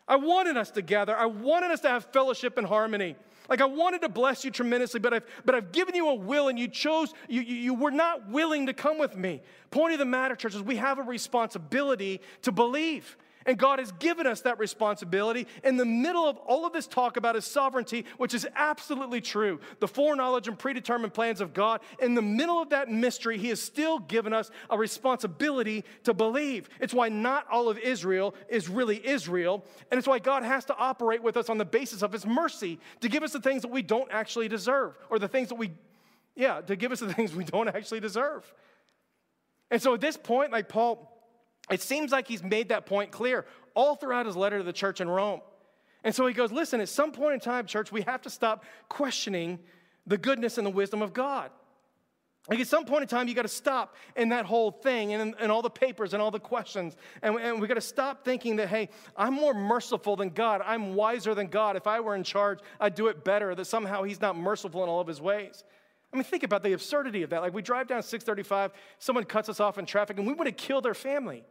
I 0.08 0.16
wanted 0.16 0.56
us 0.56 0.72
to 0.72 0.82
gather. 0.82 1.16
I 1.16 1.26
wanted 1.26 1.70
us 1.70 1.80
to 1.80 1.88
have 1.88 2.06
fellowship 2.06 2.58
and 2.58 2.66
harmony. 2.66 3.14
Like 3.48 3.60
I 3.60 3.66
wanted 3.66 4.02
to 4.02 4.08
bless 4.08 4.44
you 4.44 4.50
tremendously, 4.50 5.00
but 5.00 5.14
I've, 5.14 5.26
but 5.44 5.54
I've 5.54 5.70
given 5.70 5.94
you 5.94 6.08
a 6.08 6.14
will 6.14 6.48
and 6.48 6.58
you 6.58 6.66
chose, 6.66 7.12
you, 7.28 7.42
you, 7.42 7.56
you 7.56 7.74
were 7.74 7.90
not 7.90 8.28
willing 8.28 8.66
to 8.66 8.72
come 8.72 8.98
with 8.98 9.16
me. 9.16 9.42
Point 9.70 9.92
of 9.92 9.98
the 9.98 10.04
matter, 10.04 10.34
church, 10.34 10.54
is 10.54 10.62
we 10.62 10.76
have 10.76 10.98
a 10.98 11.02
responsibility 11.02 12.20
to 12.42 12.52
believe. 12.52 13.16
And 13.46 13.58
God 13.58 13.78
has 13.78 13.92
given 13.92 14.26
us 14.26 14.40
that 14.42 14.58
responsibility 14.58 15.46
in 15.62 15.76
the 15.76 15.84
middle 15.84 16.26
of 16.26 16.36
all 16.38 16.66
of 16.66 16.72
this 16.72 16.86
talk 16.86 17.16
about 17.16 17.34
His 17.34 17.44
sovereignty, 17.44 18.04
which 18.16 18.34
is 18.34 18.46
absolutely 18.54 19.20
true. 19.20 19.60
The 19.80 19.88
foreknowledge 19.88 20.48
and 20.48 20.58
predetermined 20.58 21.12
plans 21.14 21.40
of 21.40 21.52
God. 21.52 21.80
In 22.00 22.14
the 22.14 22.22
middle 22.22 22.60
of 22.60 22.70
that 22.70 22.88
mystery, 22.88 23.38
He 23.38 23.50
has 23.50 23.60
still 23.60 23.98
given 23.98 24.32
us 24.32 24.50
a 24.70 24.78
responsibility 24.78 25.84
to 26.04 26.14
believe. 26.14 26.68
It's 26.80 26.94
why 26.94 27.08
not 27.08 27.46
all 27.50 27.68
of 27.68 27.78
Israel 27.78 28.34
is 28.48 28.68
really 28.68 29.06
Israel. 29.06 29.64
And 29.90 29.98
it's 29.98 30.08
why 30.08 30.18
God 30.18 30.42
has 30.42 30.64
to 30.66 30.76
operate 30.76 31.22
with 31.22 31.36
us 31.36 31.50
on 31.50 31.58
the 31.58 31.64
basis 31.64 32.02
of 32.02 32.12
His 32.12 32.24
mercy 32.24 32.78
to 33.00 33.08
give 33.08 33.22
us 33.22 33.32
the 33.32 33.40
things 33.40 33.62
that 33.62 33.70
we 33.70 33.82
don't 33.82 34.10
actually 34.10 34.48
deserve, 34.48 34.96
or 35.10 35.18
the 35.18 35.28
things 35.28 35.48
that 35.48 35.56
we, 35.56 35.72
yeah, 36.34 36.60
to 36.62 36.76
give 36.76 36.92
us 36.92 37.00
the 37.00 37.12
things 37.12 37.34
we 37.34 37.44
don't 37.44 37.68
actually 37.68 38.00
deserve. 38.00 38.52
And 39.70 39.82
so 39.82 39.94
at 39.94 40.00
this 40.00 40.16
point, 40.16 40.52
like 40.52 40.68
Paul, 40.68 41.10
it 41.70 41.80
seems 41.80 42.12
like 42.12 42.28
he's 42.28 42.42
made 42.42 42.68
that 42.68 42.86
point 42.86 43.10
clear 43.10 43.46
all 43.74 43.96
throughout 43.96 44.26
his 44.26 44.36
letter 44.36 44.58
to 44.58 44.64
the 44.64 44.72
church 44.72 45.00
in 45.00 45.08
Rome. 45.08 45.40
And 46.02 46.14
so 46.14 46.26
he 46.26 46.34
goes, 46.34 46.52
Listen, 46.52 46.80
at 46.80 46.88
some 46.88 47.12
point 47.12 47.34
in 47.34 47.40
time, 47.40 47.66
church, 47.66 47.90
we 47.90 48.02
have 48.02 48.22
to 48.22 48.30
stop 48.30 48.64
questioning 48.88 49.58
the 50.06 50.18
goodness 50.18 50.58
and 50.58 50.66
the 50.66 50.70
wisdom 50.70 51.00
of 51.00 51.12
God. 51.12 51.50
Like 52.48 52.60
at 52.60 52.66
some 52.66 52.84
point 52.84 53.00
in 53.00 53.08
time, 53.08 53.26
you 53.26 53.34
got 53.34 53.42
to 53.42 53.48
stop 53.48 53.96
in 54.16 54.28
that 54.28 54.44
whole 54.44 54.70
thing 54.70 55.14
and, 55.14 55.34
and 55.40 55.50
all 55.50 55.62
the 55.62 55.70
papers 55.70 56.12
and 56.12 56.22
all 56.22 56.30
the 56.30 56.38
questions. 56.38 56.94
And, 57.22 57.36
and 57.36 57.58
we 57.58 57.66
got 57.66 57.74
to 57.74 57.80
stop 57.80 58.22
thinking 58.22 58.56
that, 58.56 58.68
hey, 58.68 58.90
I'm 59.16 59.32
more 59.32 59.54
merciful 59.54 60.14
than 60.14 60.28
God. 60.28 60.60
I'm 60.62 60.94
wiser 60.94 61.34
than 61.34 61.46
God. 61.46 61.74
If 61.74 61.86
I 61.86 62.00
were 62.00 62.14
in 62.14 62.22
charge, 62.22 62.58
I'd 62.78 62.94
do 62.94 63.06
it 63.06 63.24
better. 63.24 63.54
That 63.54 63.64
somehow 63.64 64.02
He's 64.02 64.20
not 64.20 64.36
merciful 64.36 64.82
in 64.82 64.90
all 64.90 65.00
of 65.00 65.06
His 65.06 65.22
ways. 65.22 65.64
I 66.14 66.16
mean, 66.16 66.24
think 66.24 66.44
about 66.44 66.62
the 66.62 66.72
absurdity 66.72 67.24
of 67.24 67.30
that. 67.30 67.42
Like 67.42 67.52
we 67.52 67.60
drive 67.60 67.88
down 67.88 68.00
635, 68.02 68.70
someone 69.00 69.24
cuts 69.24 69.48
us 69.48 69.58
off 69.58 69.78
in 69.78 69.84
traffic, 69.84 70.16
and 70.16 70.26
we 70.26 70.32
would 70.32 70.46
have 70.46 70.56
killed 70.56 70.84
their 70.84 70.94
family. 70.94 71.44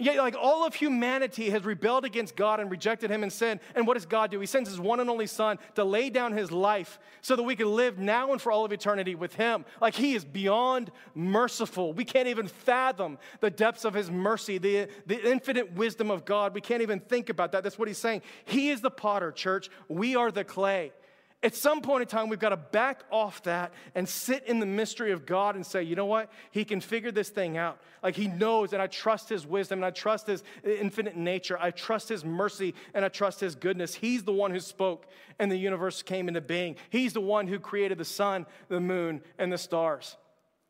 Yet, 0.00 0.18
like 0.18 0.36
all 0.38 0.64
of 0.64 0.74
humanity 0.74 1.48
has 1.50 1.64
rebelled 1.64 2.04
against 2.04 2.36
God 2.36 2.60
and 2.60 2.70
rejected 2.70 3.10
Him 3.10 3.24
in 3.24 3.30
sin. 3.30 3.58
And 3.74 3.86
what 3.86 3.94
does 3.94 4.04
God 4.04 4.30
do? 4.30 4.38
He 4.38 4.46
sends 4.46 4.68
His 4.68 4.78
one 4.78 5.00
and 5.00 5.08
only 5.08 5.26
Son 5.26 5.58
to 5.76 5.82
lay 5.82 6.10
down 6.10 6.34
His 6.34 6.52
life 6.52 7.00
so 7.22 7.34
that 7.34 7.42
we 7.42 7.56
can 7.56 7.74
live 7.74 7.98
now 7.98 8.32
and 8.32 8.40
for 8.40 8.52
all 8.52 8.66
of 8.66 8.70
eternity 8.70 9.14
with 9.14 9.34
Him. 9.34 9.64
Like 9.80 9.94
He 9.94 10.12
is 10.12 10.26
beyond 10.26 10.92
merciful. 11.14 11.94
We 11.94 12.04
can't 12.04 12.28
even 12.28 12.48
fathom 12.48 13.18
the 13.40 13.50
depths 13.50 13.86
of 13.86 13.94
His 13.94 14.10
mercy, 14.10 14.58
the, 14.58 14.88
the 15.06 15.28
infinite 15.28 15.72
wisdom 15.72 16.10
of 16.10 16.26
God. 16.26 16.54
We 16.54 16.60
can't 16.60 16.82
even 16.82 17.00
think 17.00 17.30
about 17.30 17.52
that. 17.52 17.64
That's 17.64 17.78
what 17.78 17.88
He's 17.88 17.98
saying. 17.98 18.22
He 18.44 18.68
is 18.68 18.82
the 18.82 18.90
potter, 18.90 19.32
church. 19.32 19.70
We 19.88 20.14
are 20.16 20.30
the 20.30 20.44
clay. 20.44 20.92
At 21.40 21.54
some 21.54 21.82
point 21.82 22.02
in 22.02 22.08
time, 22.08 22.28
we've 22.28 22.40
got 22.40 22.48
to 22.48 22.56
back 22.56 23.04
off 23.12 23.44
that 23.44 23.72
and 23.94 24.08
sit 24.08 24.44
in 24.46 24.58
the 24.58 24.66
mystery 24.66 25.12
of 25.12 25.24
God 25.24 25.54
and 25.54 25.64
say, 25.64 25.84
you 25.84 25.94
know 25.94 26.06
what? 26.06 26.32
He 26.50 26.64
can 26.64 26.80
figure 26.80 27.12
this 27.12 27.28
thing 27.28 27.56
out. 27.56 27.78
Like 28.02 28.16
he 28.16 28.26
knows, 28.26 28.72
and 28.72 28.82
I 28.82 28.88
trust 28.88 29.28
his 29.28 29.46
wisdom, 29.46 29.78
and 29.78 29.86
I 29.86 29.90
trust 29.90 30.26
his 30.26 30.42
infinite 30.64 31.16
nature. 31.16 31.56
I 31.60 31.70
trust 31.70 32.08
his 32.08 32.24
mercy, 32.24 32.74
and 32.92 33.04
I 33.04 33.08
trust 33.08 33.38
his 33.38 33.54
goodness. 33.54 33.94
He's 33.94 34.24
the 34.24 34.32
one 34.32 34.50
who 34.50 34.58
spoke, 34.58 35.06
and 35.38 35.50
the 35.50 35.56
universe 35.56 36.02
came 36.02 36.26
into 36.26 36.40
being. 36.40 36.74
He's 36.90 37.12
the 37.12 37.20
one 37.20 37.46
who 37.46 37.60
created 37.60 37.98
the 37.98 38.04
sun, 38.04 38.44
the 38.68 38.80
moon, 38.80 39.22
and 39.38 39.52
the 39.52 39.58
stars. 39.58 40.16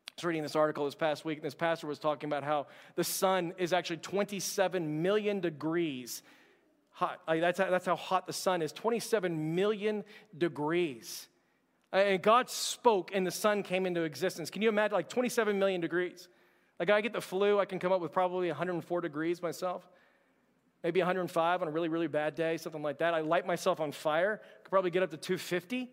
I 0.07 0.11
was 0.17 0.23
reading 0.23 0.43
this 0.43 0.55
article 0.55 0.85
this 0.85 0.93
past 0.93 1.25
week, 1.25 1.39
and 1.39 1.45
this 1.45 1.55
pastor 1.55 1.87
was 1.87 1.97
talking 1.97 2.29
about 2.29 2.43
how 2.43 2.67
the 2.93 3.03
sun 3.03 3.53
is 3.57 3.73
actually 3.73 3.97
27 3.97 5.01
million 5.01 5.39
degrees 5.39 6.21
hot. 6.99 7.21
Like 7.27 7.39
that's, 7.39 7.57
that's 7.57 7.85
how 7.85 7.95
hot 7.95 8.27
the 8.27 8.33
sun 8.33 8.61
is 8.61 8.73
27 8.73 9.55
million 9.55 10.03
degrees. 10.37 11.27
And 11.91 12.21
God 12.21 12.49
spoke, 12.49 13.11
and 13.15 13.25
the 13.25 13.31
sun 13.31 13.63
came 13.63 13.85
into 13.85 14.03
existence. 14.03 14.51
Can 14.51 14.61
you 14.61 14.69
imagine, 14.69 14.93
like 14.93 15.09
27 15.09 15.57
million 15.57 15.81
degrees? 15.81 16.27
Like, 16.79 16.91
I 16.91 17.01
get 17.01 17.13
the 17.13 17.21
flu, 17.21 17.59
I 17.59 17.65
can 17.65 17.79
come 17.79 17.91
up 17.91 17.99
with 17.99 18.11
probably 18.11 18.47
104 18.49 19.01
degrees 19.01 19.41
myself. 19.41 19.89
Maybe 20.83 20.99
105 20.99 21.61
on 21.61 21.67
a 21.67 21.71
really, 21.71 21.89
really 21.89 22.07
bad 22.07 22.35
day, 22.35 22.57
something 22.57 22.83
like 22.83 22.99
that. 22.99 23.13
I 23.13 23.21
light 23.21 23.47
myself 23.47 23.79
on 23.79 23.91
fire, 23.91 24.39
could 24.63 24.69
probably 24.69 24.91
get 24.91 25.01
up 25.01 25.09
to 25.11 25.17
250. 25.17 25.89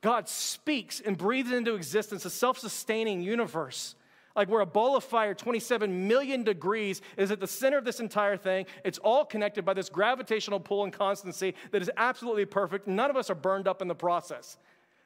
God 0.00 0.28
speaks 0.28 1.00
and 1.00 1.18
breathes 1.18 1.50
into 1.50 1.74
existence 1.74 2.24
a 2.24 2.30
self 2.30 2.58
sustaining 2.58 3.20
universe 3.20 3.94
like 4.34 4.48
where 4.48 4.60
a 4.60 4.66
ball 4.66 4.96
of 4.96 5.04
fire, 5.04 5.34
27 5.34 6.08
million 6.08 6.44
degrees, 6.44 7.02
is 7.16 7.30
at 7.30 7.40
the 7.40 7.46
center 7.46 7.78
of 7.78 7.84
this 7.84 8.00
entire 8.00 8.36
thing. 8.36 8.66
It's 8.84 8.98
all 8.98 9.24
connected 9.24 9.64
by 9.64 9.74
this 9.74 9.88
gravitational 9.88 10.60
pull 10.60 10.84
and 10.84 10.92
constancy 10.92 11.54
that 11.70 11.82
is 11.82 11.90
absolutely 11.96 12.46
perfect. 12.46 12.86
None 12.86 13.10
of 13.10 13.16
us 13.16 13.30
are 13.30 13.34
burned 13.34 13.68
up 13.68 13.82
in 13.82 13.88
the 13.88 13.94
process. 13.94 14.58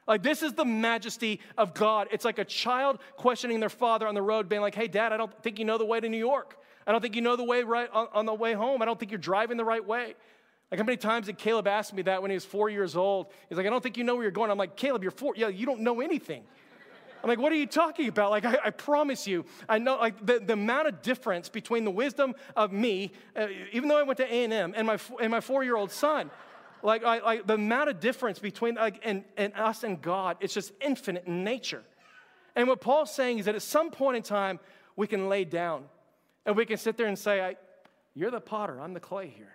Like, 0.07 0.23
this 0.23 0.41
is 0.41 0.53
the 0.53 0.63
majesty 0.63 1.41
of 1.57 1.73
God. 1.73 2.07
It's 2.11 2.23
like 2.23 2.39
a 2.39 2.45
child 2.45 2.99
questioning 3.17 3.59
their 3.59 3.69
father 3.69 4.07
on 4.07 4.15
the 4.15 4.21
road, 4.21 4.47
being 4.47 4.61
like, 4.61 4.75
hey, 4.75 4.87
dad, 4.87 5.11
I 5.11 5.17
don't 5.17 5.43
think 5.43 5.59
you 5.59 5.65
know 5.65 5.77
the 5.77 5.85
way 5.85 5.99
to 5.99 6.07
New 6.07 6.17
York. 6.17 6.57
I 6.85 6.93
don't 6.93 7.01
think 7.01 7.15
you 7.15 7.21
know 7.21 7.35
the 7.35 7.43
way 7.43 7.63
right 7.63 7.89
on, 7.91 8.07
on 8.13 8.25
the 8.25 8.33
way 8.33 8.53
home. 8.53 8.81
I 8.81 8.85
don't 8.85 8.97
think 8.97 9.11
you're 9.11 9.17
driving 9.17 9.57
the 9.57 9.65
right 9.65 9.85
way. 9.85 10.15
Like, 10.71 10.79
how 10.79 10.85
many 10.85 10.97
times 10.97 11.25
did 11.25 11.37
Caleb 11.37 11.67
ask 11.67 11.93
me 11.93 12.01
that 12.03 12.21
when 12.21 12.31
he 12.31 12.35
was 12.35 12.45
four 12.45 12.69
years 12.69 12.95
old? 12.95 13.27
He's 13.49 13.57
like, 13.57 13.67
I 13.67 13.69
don't 13.69 13.83
think 13.83 13.97
you 13.97 14.05
know 14.05 14.15
where 14.15 14.23
you're 14.23 14.31
going. 14.31 14.49
I'm 14.49 14.57
like, 14.57 14.77
Caleb, 14.77 15.01
you're 15.01 15.11
four. 15.11 15.33
Yeah, 15.35 15.49
you 15.49 15.65
don't 15.65 15.81
know 15.81 15.99
anything. 15.99 16.43
I'm 17.27 17.31
like, 17.31 17.39
what 17.39 17.51
are 17.51 17.57
you 17.57 17.67
talking 17.67 18.07
about? 18.07 18.31
Like, 18.31 18.45
I, 18.45 18.57
I 18.63 18.69
promise 18.69 19.27
you, 19.27 19.43
I 19.67 19.79
know 19.79 19.97
like 19.97 20.25
the, 20.25 20.39
the 20.39 20.53
amount 20.53 20.87
of 20.87 21.01
difference 21.01 21.49
between 21.49 21.83
the 21.83 21.91
wisdom 21.91 22.33
of 22.55 22.71
me, 22.71 23.11
uh, 23.35 23.47
even 23.73 23.89
though 23.89 23.99
I 23.99 24.03
went 24.03 24.15
to 24.19 24.33
A&M, 24.33 24.73
and 24.73 24.87
my, 24.87 24.97
and 25.21 25.29
my 25.29 25.41
four-year-old 25.41 25.91
son, 25.91 26.31
like, 26.83 27.03
I, 27.03 27.19
like 27.19 27.45
the 27.45 27.55
amount 27.55 27.89
of 27.89 27.99
difference 27.99 28.39
between 28.39 28.75
like, 28.75 29.01
and, 29.03 29.25
and 29.35 29.51
us 29.55 29.83
and 29.83 30.01
God, 30.01 30.37
it's 30.39 30.53
just 30.53 30.71
infinite 30.79 31.27
in 31.27 31.43
nature. 31.43 31.83
And 32.55 32.69
what 32.69 32.79
Paul's 32.79 33.13
saying 33.13 33.39
is 33.39 33.45
that 33.45 33.55
at 33.55 33.61
some 33.61 33.91
point 33.91 34.15
in 34.15 34.23
time, 34.23 34.61
we 34.95 35.05
can 35.05 35.27
lay 35.27 35.43
down 35.43 35.83
and 36.45 36.55
we 36.55 36.65
can 36.65 36.77
sit 36.77 36.95
there 36.95 37.07
and 37.07 37.19
say, 37.19 37.41
I, 37.41 37.57
You're 38.15 38.31
the 38.31 38.39
potter, 38.39 38.79
I'm 38.79 38.93
the 38.93 39.01
clay 39.01 39.27
here. 39.35 39.51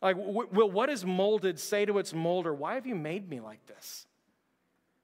Like, 0.00 0.16
will 0.16 0.70
what 0.70 0.88
is 0.88 1.04
molded 1.04 1.58
say 1.58 1.84
to 1.84 1.98
its 1.98 2.14
molder, 2.14 2.54
Why 2.54 2.74
have 2.74 2.86
you 2.86 2.94
made 2.94 3.28
me 3.28 3.40
like 3.40 3.66
this? 3.66 4.05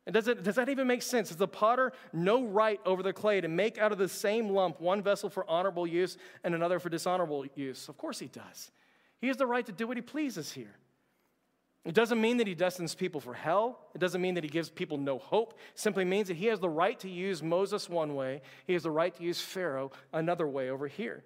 And 0.07 0.15
does, 0.15 0.27
it, 0.27 0.43
does 0.43 0.57
that 0.57 0.69
even 0.69 0.87
make 0.87 1.03
sense? 1.03 1.29
Does 1.29 1.37
the 1.37 1.47
potter 1.47 1.93
no 2.13 2.45
right 2.45 2.81
over 2.85 3.03
the 3.03 3.13
clay 3.13 3.41
to 3.41 3.49
make 3.49 3.79
out 3.79 3.93
of 3.93 3.99
the 3.99 4.09
same 4.09 4.49
lump 4.49 4.81
one 4.81 5.01
vessel 5.01 5.31
for 5.31 5.49
honorable 5.49 5.87
use 5.87 6.17
and 6.43 6.55
another 6.55 6.81
for 6.81 6.89
dishonorable 6.89 7.47
use? 7.55 7.89
Of 7.89 7.97
course 7.97 8.19
he 8.19 8.27
does. 8.27 8.73
He 9.21 9.29
has 9.29 9.37
the 9.37 9.47
right 9.47 9.65
to 9.65 9.73
do 9.73 9.87
what 9.87 9.97
he 9.97 10.03
pleases 10.03 10.53
here. 10.53 10.75
It 11.85 11.95
doesn't 11.95 12.21
mean 12.21 12.37
that 12.37 12.47
he 12.47 12.55
destines 12.55 12.95
people 12.95 13.21
for 13.21 13.35
hell. 13.35 13.79
It 13.95 13.99
doesn't 13.99 14.21
mean 14.21 14.35
that 14.35 14.45
he 14.45 14.51
gives 14.51 14.71
people 14.71 14.99
no 14.99 15.19
hope. 15.19 15.55
It 15.73 15.79
simply 15.79 16.05
means 16.05 16.29
that 16.29 16.37
he 16.37 16.47
has 16.47 16.61
the 16.61 16.69
right 16.69 16.99
to 17.01 17.09
use 17.09 17.43
Moses 17.43 17.89
one 17.89 18.15
way, 18.15 18.43
he 18.67 18.73
has 18.73 18.85
the 18.85 18.91
right 18.91 19.15
to 19.15 19.23
use 19.23 19.41
Pharaoh 19.41 19.91
another 20.13 20.47
way 20.47 20.71
over 20.71 20.87
here. 20.87 21.25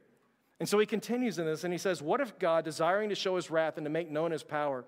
And 0.59 0.67
so 0.67 0.79
he 0.79 0.87
continues 0.87 1.39
in 1.39 1.45
this 1.45 1.65
and 1.65 1.73
he 1.73 1.79
says, 1.79 2.01
What 2.01 2.21
if 2.21 2.39
God, 2.39 2.65
desiring 2.65 3.11
to 3.11 3.15
show 3.15 3.37
his 3.37 3.51
wrath 3.51 3.77
and 3.77 3.85
to 3.85 3.91
make 3.91 4.11
known 4.11 4.31
his 4.31 4.43
power, 4.43 4.85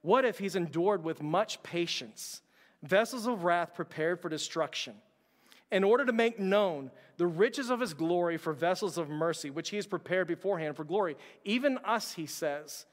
what 0.00 0.24
if 0.24 0.38
he's 0.38 0.56
endured 0.56 1.04
with 1.04 1.22
much 1.22 1.62
patience? 1.62 2.40
Vessels 2.82 3.26
of 3.26 3.44
wrath 3.44 3.74
prepared 3.74 4.20
for 4.20 4.28
destruction, 4.28 4.94
in 5.72 5.82
order 5.82 6.04
to 6.04 6.12
make 6.12 6.38
known 6.38 6.90
the 7.16 7.26
riches 7.26 7.70
of 7.70 7.80
his 7.80 7.94
glory 7.94 8.36
for 8.36 8.52
vessels 8.52 8.98
of 8.98 9.08
mercy, 9.08 9.50
which 9.50 9.70
he 9.70 9.76
has 9.76 9.86
prepared 9.86 10.28
beforehand 10.28 10.76
for 10.76 10.84
glory. 10.84 11.16
Even 11.44 11.78
us, 11.78 12.12
he 12.12 12.26
says, 12.26 12.86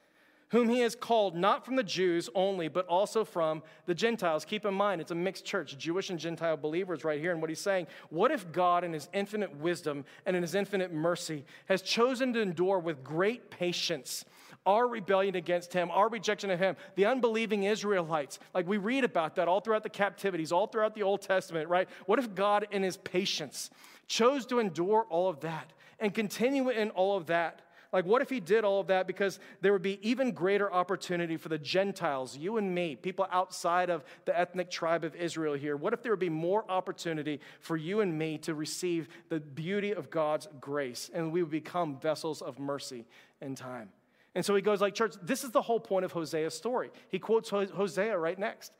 whom 0.48 0.68
he 0.68 0.80
has 0.80 0.94
called 0.94 1.36
not 1.36 1.64
from 1.64 1.76
the 1.76 1.82
Jews 1.82 2.28
only, 2.34 2.68
but 2.68 2.86
also 2.86 3.24
from 3.24 3.62
the 3.86 3.94
Gentiles. 3.94 4.44
Keep 4.44 4.64
in 4.64 4.74
mind, 4.74 5.00
it's 5.00 5.10
a 5.10 5.14
mixed 5.14 5.44
church, 5.44 5.76
Jewish 5.78 6.10
and 6.10 6.18
Gentile 6.18 6.56
believers 6.56 7.04
right 7.04 7.20
here. 7.20 7.32
And 7.32 7.40
what 7.40 7.50
he's 7.50 7.60
saying, 7.60 7.86
what 8.08 8.30
if 8.30 8.50
God, 8.52 8.84
in 8.84 8.92
his 8.92 9.08
infinite 9.12 9.56
wisdom 9.56 10.04
and 10.26 10.36
in 10.36 10.42
his 10.42 10.54
infinite 10.54 10.92
mercy, 10.92 11.44
has 11.66 11.82
chosen 11.82 12.32
to 12.34 12.40
endure 12.40 12.78
with 12.78 13.02
great 13.02 13.50
patience? 13.50 14.24
Our 14.66 14.86
rebellion 14.88 15.34
against 15.34 15.72
him, 15.72 15.90
our 15.90 16.08
rejection 16.08 16.50
of 16.50 16.58
him, 16.58 16.76
the 16.94 17.06
unbelieving 17.06 17.64
Israelites. 17.64 18.38
Like 18.54 18.66
we 18.66 18.78
read 18.78 19.04
about 19.04 19.36
that 19.36 19.48
all 19.48 19.60
throughout 19.60 19.82
the 19.82 19.90
captivities, 19.90 20.52
all 20.52 20.66
throughout 20.66 20.94
the 20.94 21.02
Old 21.02 21.22
Testament, 21.22 21.68
right? 21.68 21.88
What 22.06 22.18
if 22.18 22.34
God, 22.34 22.66
in 22.70 22.82
his 22.82 22.96
patience, 22.96 23.70
chose 24.06 24.46
to 24.46 24.58
endure 24.58 25.06
all 25.10 25.28
of 25.28 25.40
that 25.40 25.72
and 26.00 26.14
continue 26.14 26.70
in 26.70 26.90
all 26.90 27.16
of 27.16 27.26
that? 27.26 27.60
Like, 27.92 28.06
what 28.06 28.22
if 28.22 28.28
he 28.28 28.40
did 28.40 28.64
all 28.64 28.80
of 28.80 28.88
that 28.88 29.06
because 29.06 29.38
there 29.60 29.72
would 29.72 29.80
be 29.80 30.00
even 30.02 30.32
greater 30.32 30.72
opportunity 30.72 31.36
for 31.36 31.48
the 31.48 31.58
Gentiles, 31.58 32.36
you 32.36 32.56
and 32.56 32.74
me, 32.74 32.96
people 32.96 33.28
outside 33.30 33.88
of 33.88 34.02
the 34.24 34.36
ethnic 34.36 34.68
tribe 34.68 35.04
of 35.04 35.14
Israel 35.14 35.54
here? 35.54 35.76
What 35.76 35.92
if 35.92 36.02
there 36.02 36.10
would 36.10 36.18
be 36.18 36.28
more 36.28 36.68
opportunity 36.68 37.38
for 37.60 37.76
you 37.76 38.00
and 38.00 38.18
me 38.18 38.36
to 38.38 38.54
receive 38.54 39.06
the 39.28 39.38
beauty 39.38 39.94
of 39.94 40.10
God's 40.10 40.48
grace 40.60 41.08
and 41.14 41.30
we 41.30 41.44
would 41.44 41.52
become 41.52 42.00
vessels 42.00 42.42
of 42.42 42.58
mercy 42.58 43.04
in 43.40 43.54
time? 43.54 43.90
And 44.34 44.44
so 44.44 44.54
he 44.54 44.62
goes 44.62 44.80
like, 44.80 44.94
church, 44.94 45.14
this 45.22 45.44
is 45.44 45.50
the 45.50 45.62
whole 45.62 45.80
point 45.80 46.04
of 46.04 46.12
Hosea's 46.12 46.54
story. 46.54 46.90
He 47.08 47.18
quotes 47.18 47.50
Hosea 47.50 48.18
right 48.18 48.38
next. 48.38 48.72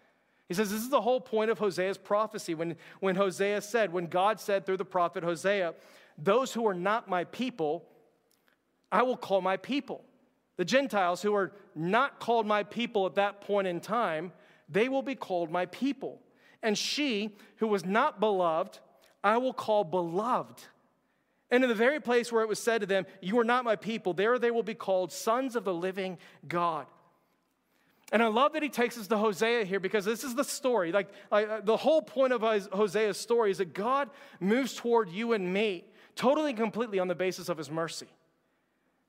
He 0.49 0.55
says, 0.55 0.71
this 0.71 0.83
is 0.83 0.91
the 0.91 1.01
whole 1.01 1.21
point 1.21 1.51
of 1.51 1.59
Hosea's 1.59 1.97
prophecy 1.97 2.55
when, 2.55 2.77
when 3.01 3.17
Hosea 3.17 3.61
said, 3.61 3.93
when 3.93 4.07
God 4.07 4.41
said 4.41 4.67
through 4.67 4.77
the 4.77 4.85
prophet 4.85 5.23
Hosea, 5.23 5.75
those 6.19 6.53
who 6.53 6.67
are 6.67 6.75
not 6.75 7.09
my 7.09 7.25
people, 7.25 7.85
I 8.93 9.03
will 9.03 9.17
call 9.17 9.41
my 9.41 9.57
people. 9.57 10.05
The 10.57 10.65
Gentiles 10.65 11.23
who 11.23 11.35
are 11.35 11.53
not 11.75 12.21
called 12.21 12.47
my 12.47 12.63
people 12.63 13.07
at 13.07 13.15
that 13.15 13.41
point 13.41 13.67
in 13.67 13.81
time, 13.81 14.33
they 14.69 14.89
will 14.89 15.03
be 15.03 15.15
called 15.15 15.51
my 15.51 15.67
people. 15.67 16.21
And 16.63 16.77
she 16.77 17.37
who 17.57 17.67
was 17.67 17.85
not 17.85 18.21
beloved, 18.21 18.79
I 19.23 19.39
will 19.39 19.53
call 19.53 19.85
beloved. 19.85 20.65
And 21.55 21.63
in 21.63 21.69
the 21.69 21.75
very 21.77 22.01
place 22.01 22.33
where 22.33 22.43
it 22.43 22.49
was 22.49 22.59
said 22.59 22.81
to 22.81 22.87
them, 22.87 23.07
You 23.21 23.39
are 23.39 23.45
not 23.45 23.65
my 23.65 23.77
people, 23.77 24.13
there 24.13 24.41
they 24.41 24.51
will 24.51 24.65
be 24.65 24.75
called 24.75 25.13
sons 25.13 25.55
of 25.55 25.63
the 25.63 25.73
living 25.73 26.19
God. 26.49 26.87
And 28.11 28.25
I 28.25 28.27
love 28.27 28.55
that 28.55 28.65
he 28.65 28.69
takes 28.69 28.99
us 28.99 29.07
to 29.07 29.17
Hosea 29.17 29.65
here 29.65 29.79
because 29.79 30.05
this 30.05 30.25
is 30.25 30.35
the 30.35 30.43
story. 30.43 30.91
Like, 30.91 31.11
like 31.31 31.65
the 31.65 31.77
whole 31.77 32.03
point 32.03 32.33
of 32.33 32.41
Hosea's 32.41 33.19
story 33.19 33.53
is 33.53 33.59
that 33.59 33.73
God 33.73 34.11
moves 34.41 34.75
toward 34.75 35.11
you 35.11 35.33
and 35.33 35.53
me 35.55 35.85
totally 36.17 36.51
and 36.51 36.59
completely 36.59 36.99
on 36.99 37.07
the 37.07 37.15
basis 37.15 37.49
of 37.49 37.57
his 37.57 37.71
mercy. 37.71 38.09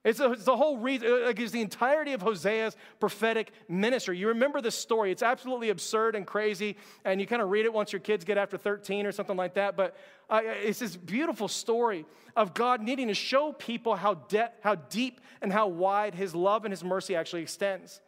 It's, 0.05 0.19
it's 0.19 0.45
the 0.45 0.55
whole 0.55 0.77
reason, 0.77 1.11
uh, 1.11 1.25
like 1.25 1.39
it's 1.39 1.51
the 1.51 1.61
entirety 1.61 2.13
of 2.13 2.21
Hosea's 2.21 2.77
prophetic 2.99 3.51
ministry. 3.67 4.19
You 4.19 4.27
remember 4.27 4.61
this 4.61 4.77
story. 4.77 5.11
It's 5.11 5.23
absolutely 5.23 5.69
absurd 5.69 6.15
and 6.15 6.27
crazy, 6.27 6.77
and 7.03 7.19
you 7.19 7.25
kind 7.25 7.41
of 7.41 7.49
read 7.49 7.65
it 7.65 7.73
once 7.73 7.91
your 7.91 7.99
kids 7.99 8.23
get 8.23 8.37
after 8.37 8.55
13 8.55 9.07
or 9.07 9.11
something 9.11 9.35
like 9.35 9.55
that. 9.55 9.75
But 9.75 9.97
uh, 10.29 10.41
it's 10.43 10.77
this 10.77 10.95
beautiful 10.95 11.47
story 11.47 12.05
of 12.35 12.53
God 12.53 12.81
needing 12.81 13.07
to 13.07 13.15
show 13.15 13.51
people 13.51 13.95
how, 13.95 14.13
de- 14.13 14.51
how 14.61 14.75
deep 14.75 15.21
and 15.41 15.51
how 15.51 15.67
wide 15.67 16.13
his 16.13 16.35
love 16.35 16.65
and 16.65 16.71
his 16.71 16.83
mercy 16.83 17.15
actually 17.15 17.41
extends. 17.41 17.99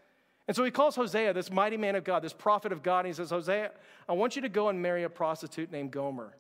And 0.48 0.56
so 0.56 0.64
he 0.64 0.70
calls 0.70 0.96
Hosea, 0.96 1.34
this 1.34 1.52
mighty 1.52 1.78
man 1.78 1.96
of 1.96 2.04
God, 2.04 2.22
this 2.24 2.32
prophet 2.32 2.72
of 2.72 2.84
God, 2.84 3.00
and 3.00 3.08
he 3.08 3.14
says, 3.14 3.32
Hosea, 3.32 3.72
I 4.08 4.14
want 4.14 4.36
you 4.36 4.44
to 4.44 4.50
go 4.50 4.70
and 4.70 4.80
marry 4.80 5.04
a 5.04 5.10
prostitute 5.10 5.72
named 5.72 5.90
Gomer. 5.90 6.32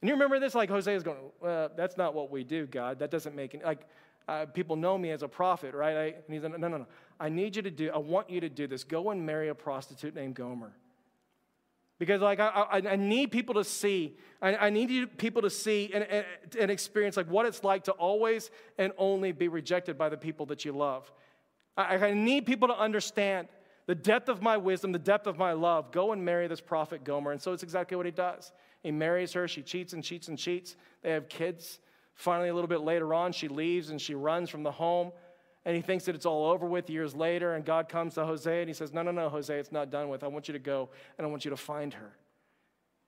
And 0.00 0.08
you 0.08 0.14
remember 0.14 0.40
this? 0.40 0.56
Like 0.56 0.68
Hosea's 0.68 1.04
going, 1.04 1.18
well, 1.40 1.70
that's 1.76 1.96
not 1.96 2.12
what 2.12 2.32
we 2.32 2.42
do, 2.42 2.66
God. 2.66 2.98
That 2.98 3.12
doesn't 3.12 3.36
make 3.36 3.54
any, 3.54 3.62
like, 3.62 3.86
uh, 4.28 4.46
people 4.46 4.76
know 4.76 4.96
me 4.96 5.10
as 5.10 5.22
a 5.22 5.28
prophet, 5.28 5.74
right? 5.74 5.96
I, 5.96 6.04
and 6.04 6.24
he's 6.28 6.42
like, 6.42 6.58
no, 6.58 6.68
no, 6.68 6.78
no. 6.78 6.86
I 7.18 7.28
need 7.28 7.56
you 7.56 7.62
to 7.62 7.70
do, 7.70 7.90
I 7.92 7.98
want 7.98 8.30
you 8.30 8.40
to 8.40 8.48
do 8.48 8.66
this. 8.66 8.84
Go 8.84 9.10
and 9.10 9.24
marry 9.24 9.48
a 9.48 9.54
prostitute 9.54 10.14
named 10.14 10.34
Gomer. 10.34 10.72
Because, 11.98 12.20
like, 12.20 12.40
I, 12.40 12.48
I, 12.48 12.82
I 12.90 12.96
need 12.96 13.30
people 13.30 13.54
to 13.54 13.64
see, 13.64 14.16
I, 14.40 14.56
I 14.56 14.70
need 14.70 14.90
you, 14.90 15.06
people 15.06 15.42
to 15.42 15.50
see 15.50 15.90
and, 15.94 16.02
and, 16.04 16.24
and 16.58 16.70
experience, 16.70 17.16
like, 17.16 17.28
what 17.28 17.46
it's 17.46 17.62
like 17.62 17.84
to 17.84 17.92
always 17.92 18.50
and 18.76 18.92
only 18.98 19.30
be 19.30 19.46
rejected 19.46 19.96
by 19.96 20.08
the 20.08 20.16
people 20.16 20.46
that 20.46 20.64
you 20.64 20.72
love. 20.72 21.12
I, 21.76 21.96
I 21.96 22.12
need 22.12 22.44
people 22.44 22.68
to 22.68 22.76
understand 22.76 23.48
the 23.86 23.94
depth 23.94 24.28
of 24.28 24.42
my 24.42 24.56
wisdom, 24.56 24.92
the 24.92 24.98
depth 24.98 25.26
of 25.26 25.38
my 25.38 25.52
love. 25.52 25.92
Go 25.92 26.12
and 26.12 26.24
marry 26.24 26.48
this 26.48 26.60
prophet 26.60 27.04
Gomer. 27.04 27.32
And 27.32 27.40
so 27.40 27.52
it's 27.52 27.62
exactly 27.62 27.96
what 27.96 28.06
he 28.06 28.12
does. 28.12 28.52
He 28.82 28.90
marries 28.90 29.32
her. 29.34 29.46
She 29.46 29.62
cheats 29.62 29.92
and 29.92 30.02
cheats 30.02 30.28
and 30.28 30.38
cheats. 30.38 30.76
They 31.02 31.10
have 31.10 31.28
kids. 31.28 31.78
Finally, 32.14 32.48
a 32.48 32.54
little 32.54 32.68
bit 32.68 32.80
later 32.80 33.14
on, 33.14 33.32
she 33.32 33.48
leaves 33.48 33.90
and 33.90 34.00
she 34.00 34.14
runs 34.14 34.50
from 34.50 34.62
the 34.62 34.70
home. 34.70 35.12
And 35.64 35.76
he 35.76 35.82
thinks 35.82 36.04
that 36.06 36.14
it's 36.14 36.26
all 36.26 36.50
over 36.50 36.66
with 36.66 36.90
years 36.90 37.14
later. 37.14 37.54
And 37.54 37.64
God 37.64 37.88
comes 37.88 38.14
to 38.14 38.26
Hosea 38.26 38.60
and 38.60 38.68
he 38.68 38.74
says, 38.74 38.92
No, 38.92 39.02
no, 39.02 39.10
no, 39.10 39.28
Hosea, 39.28 39.58
it's 39.58 39.72
not 39.72 39.90
done 39.90 40.08
with. 40.08 40.24
I 40.24 40.26
want 40.26 40.48
you 40.48 40.52
to 40.52 40.58
go 40.58 40.90
and 41.18 41.26
I 41.26 41.30
want 41.30 41.44
you 41.44 41.50
to 41.50 41.56
find 41.56 41.94
her. 41.94 42.12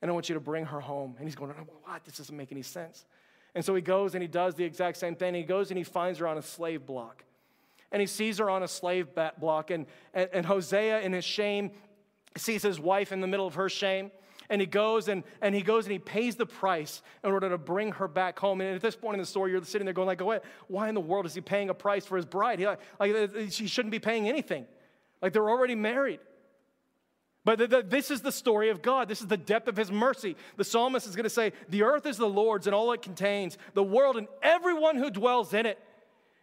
And 0.03 0.11
I 0.11 0.15
want 0.15 0.29
you 0.29 0.35
to 0.35 0.41
bring 0.41 0.65
her 0.67 0.81
home. 0.81 1.17
And 1.19 1.27
he's 1.27 1.35
going, 1.35 1.51
What? 1.83 2.05
This 2.05 2.19
doesn't 2.19 2.37
make 2.37 2.53
any 2.53 2.63
sense. 2.63 3.05
And 3.55 3.65
so 3.65 3.75
he 3.75 3.83
goes 3.83 4.15
and 4.15 4.23
he 4.23 4.29
does 4.29 4.55
the 4.55 4.65
exact 4.65 4.97
same 4.97 5.17
thing. 5.17 5.35
He 5.35 5.43
goes 5.43 5.71
and 5.71 5.79
he 5.79 5.85
finds 5.85 6.19
her 6.19 6.29
on 6.29 6.39
a 6.39 6.43
slave 6.43 6.87
block. 6.87 7.25
And 7.93 8.01
he 8.01 8.07
sees 8.07 8.39
her 8.39 8.51
on 8.51 8.63
a 8.63 8.69
slave 8.69 9.09
block. 9.39 9.71
And, 9.71 9.87
and, 10.13 10.29
and 10.33 10.47
Hosea, 10.47 11.01
in 11.01 11.13
his 11.13 11.25
shame, 11.25 11.71
sees 12.37 12.63
his 12.63 12.81
wife 12.81 13.13
in 13.13 13.21
the 13.21 13.29
middle 13.29 13.47
of 13.47 13.55
her 13.55 13.69
shame 13.69 14.11
and 14.49 14.61
he 14.61 14.67
goes 14.67 15.09
and, 15.09 15.25
and 15.41 15.55
he 15.55 15.63
goes 15.63 15.85
and 15.85 15.93
he 15.93 15.99
pays 15.99 16.37
the 16.37 16.47
price 16.47 17.03
in 17.23 17.31
order 17.31 17.49
to 17.49 17.59
bring 17.59 17.93
her 17.93 18.09
back 18.09 18.39
home. 18.39 18.61
And 18.61 18.75
at 18.75 18.83
this 18.83 18.97
point 18.97 19.15
in 19.15 19.21
the 19.21 19.27
story, 19.27 19.51
you're 19.51 19.65
sitting 19.65 19.85
there 19.85 19.95
going 19.95 20.07
like, 20.07 20.21
what? 20.21 20.45
why 20.69 20.89
in 20.89 20.95
the 20.95 21.01
world 21.01 21.27
is 21.27 21.35
he 21.35 21.41
paying 21.41 21.71
a 21.71 21.75
price 21.75 22.07
for 22.07 22.17
his 22.17 22.27
bride? 22.27 22.59
He, 22.59 22.67
like, 22.67 22.81
like, 22.99 23.15
uh, 23.15 23.51
she 23.51 23.67
shouldn't 23.67 23.93
be 23.93 23.99
paying 23.99 24.29
anything. 24.29 24.67
Like 25.23 25.33
they're 25.33 25.49
already 25.49 25.75
married. 25.75 26.21
But 27.45 27.59
the, 27.59 27.67
the, 27.67 27.83
this 27.83 28.11
is 28.11 28.23
the 28.23 28.33
story 28.33 28.71
of 28.71 28.81
God. 28.81 29.09
This 29.09 29.21
is 29.21 29.27
the 29.27 29.37
depth 29.37 29.69
of 29.69 29.77
his 29.77 29.91
mercy. 29.91 30.35
The 30.57 30.65
psalmist 30.65 31.07
is 31.07 31.15
going 31.15 31.25
to 31.25 31.31
say, 31.31 31.53
The 31.69 31.83
earth 31.83 32.07
is 32.07 32.17
the 32.17 32.29
Lord's 32.29 32.67
and 32.67 32.75
all 32.75 32.93
it 32.93 33.03
contains, 33.03 33.59
the 33.75 33.83
world 33.83 34.17
and 34.17 34.29
everyone 34.43 34.97
who 34.97 35.11
dwells 35.11 35.53
in 35.53 35.67
it. 35.67 35.79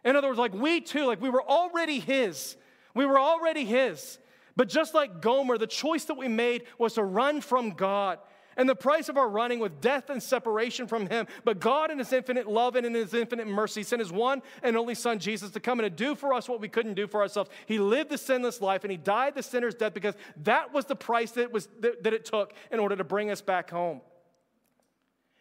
In 0.04 0.16
other 0.16 0.28
words, 0.28 0.38
like 0.38 0.54
we 0.54 0.80
too, 0.80 1.06
like 1.06 1.20
we 1.20 1.30
were 1.30 1.42
already 1.42 1.98
his. 1.98 2.56
We 2.94 3.06
were 3.06 3.18
already 3.18 3.64
his. 3.64 4.18
But 4.56 4.68
just 4.68 4.94
like 4.94 5.20
Gomer, 5.20 5.58
the 5.58 5.66
choice 5.66 6.04
that 6.04 6.16
we 6.16 6.28
made 6.28 6.64
was 6.78 6.94
to 6.94 7.04
run 7.04 7.40
from 7.40 7.70
God. 7.70 8.18
And 8.56 8.68
the 8.68 8.74
price 8.74 9.08
of 9.08 9.16
our 9.16 9.28
running 9.28 9.60
was 9.60 9.72
death 9.80 10.10
and 10.10 10.22
separation 10.22 10.86
from 10.86 11.06
Him. 11.06 11.26
But 11.44 11.58
God, 11.58 11.90
in 11.90 11.98
His 11.98 12.12
infinite 12.12 12.46
love 12.46 12.76
and 12.76 12.84
in 12.84 12.94
His 12.94 13.14
infinite 13.14 13.46
mercy, 13.46 13.82
sent 13.82 14.00
His 14.00 14.12
one 14.12 14.42
and 14.62 14.76
only 14.76 14.94
Son, 14.94 15.18
Jesus, 15.18 15.50
to 15.52 15.60
come 15.60 15.80
and 15.80 15.86
to 15.86 15.90
do 15.90 16.14
for 16.14 16.34
us 16.34 16.48
what 16.48 16.60
we 16.60 16.68
couldn't 16.68 16.94
do 16.94 17.06
for 17.06 17.22
ourselves. 17.22 17.50
He 17.66 17.78
lived 17.78 18.10
the 18.10 18.18
sinless 18.18 18.60
life 18.60 18.84
and 18.84 18.90
He 18.90 18.98
died 18.98 19.34
the 19.34 19.42
sinner's 19.42 19.74
death 19.74 19.94
because 19.94 20.14
that 20.42 20.72
was 20.72 20.84
the 20.84 20.96
price 20.96 21.30
that 21.32 21.42
it, 21.42 21.52
was, 21.52 21.68
that, 21.80 22.02
that 22.02 22.12
it 22.12 22.24
took 22.26 22.52
in 22.70 22.78
order 22.78 22.96
to 22.96 23.04
bring 23.04 23.30
us 23.30 23.40
back 23.40 23.70
home. 23.70 24.02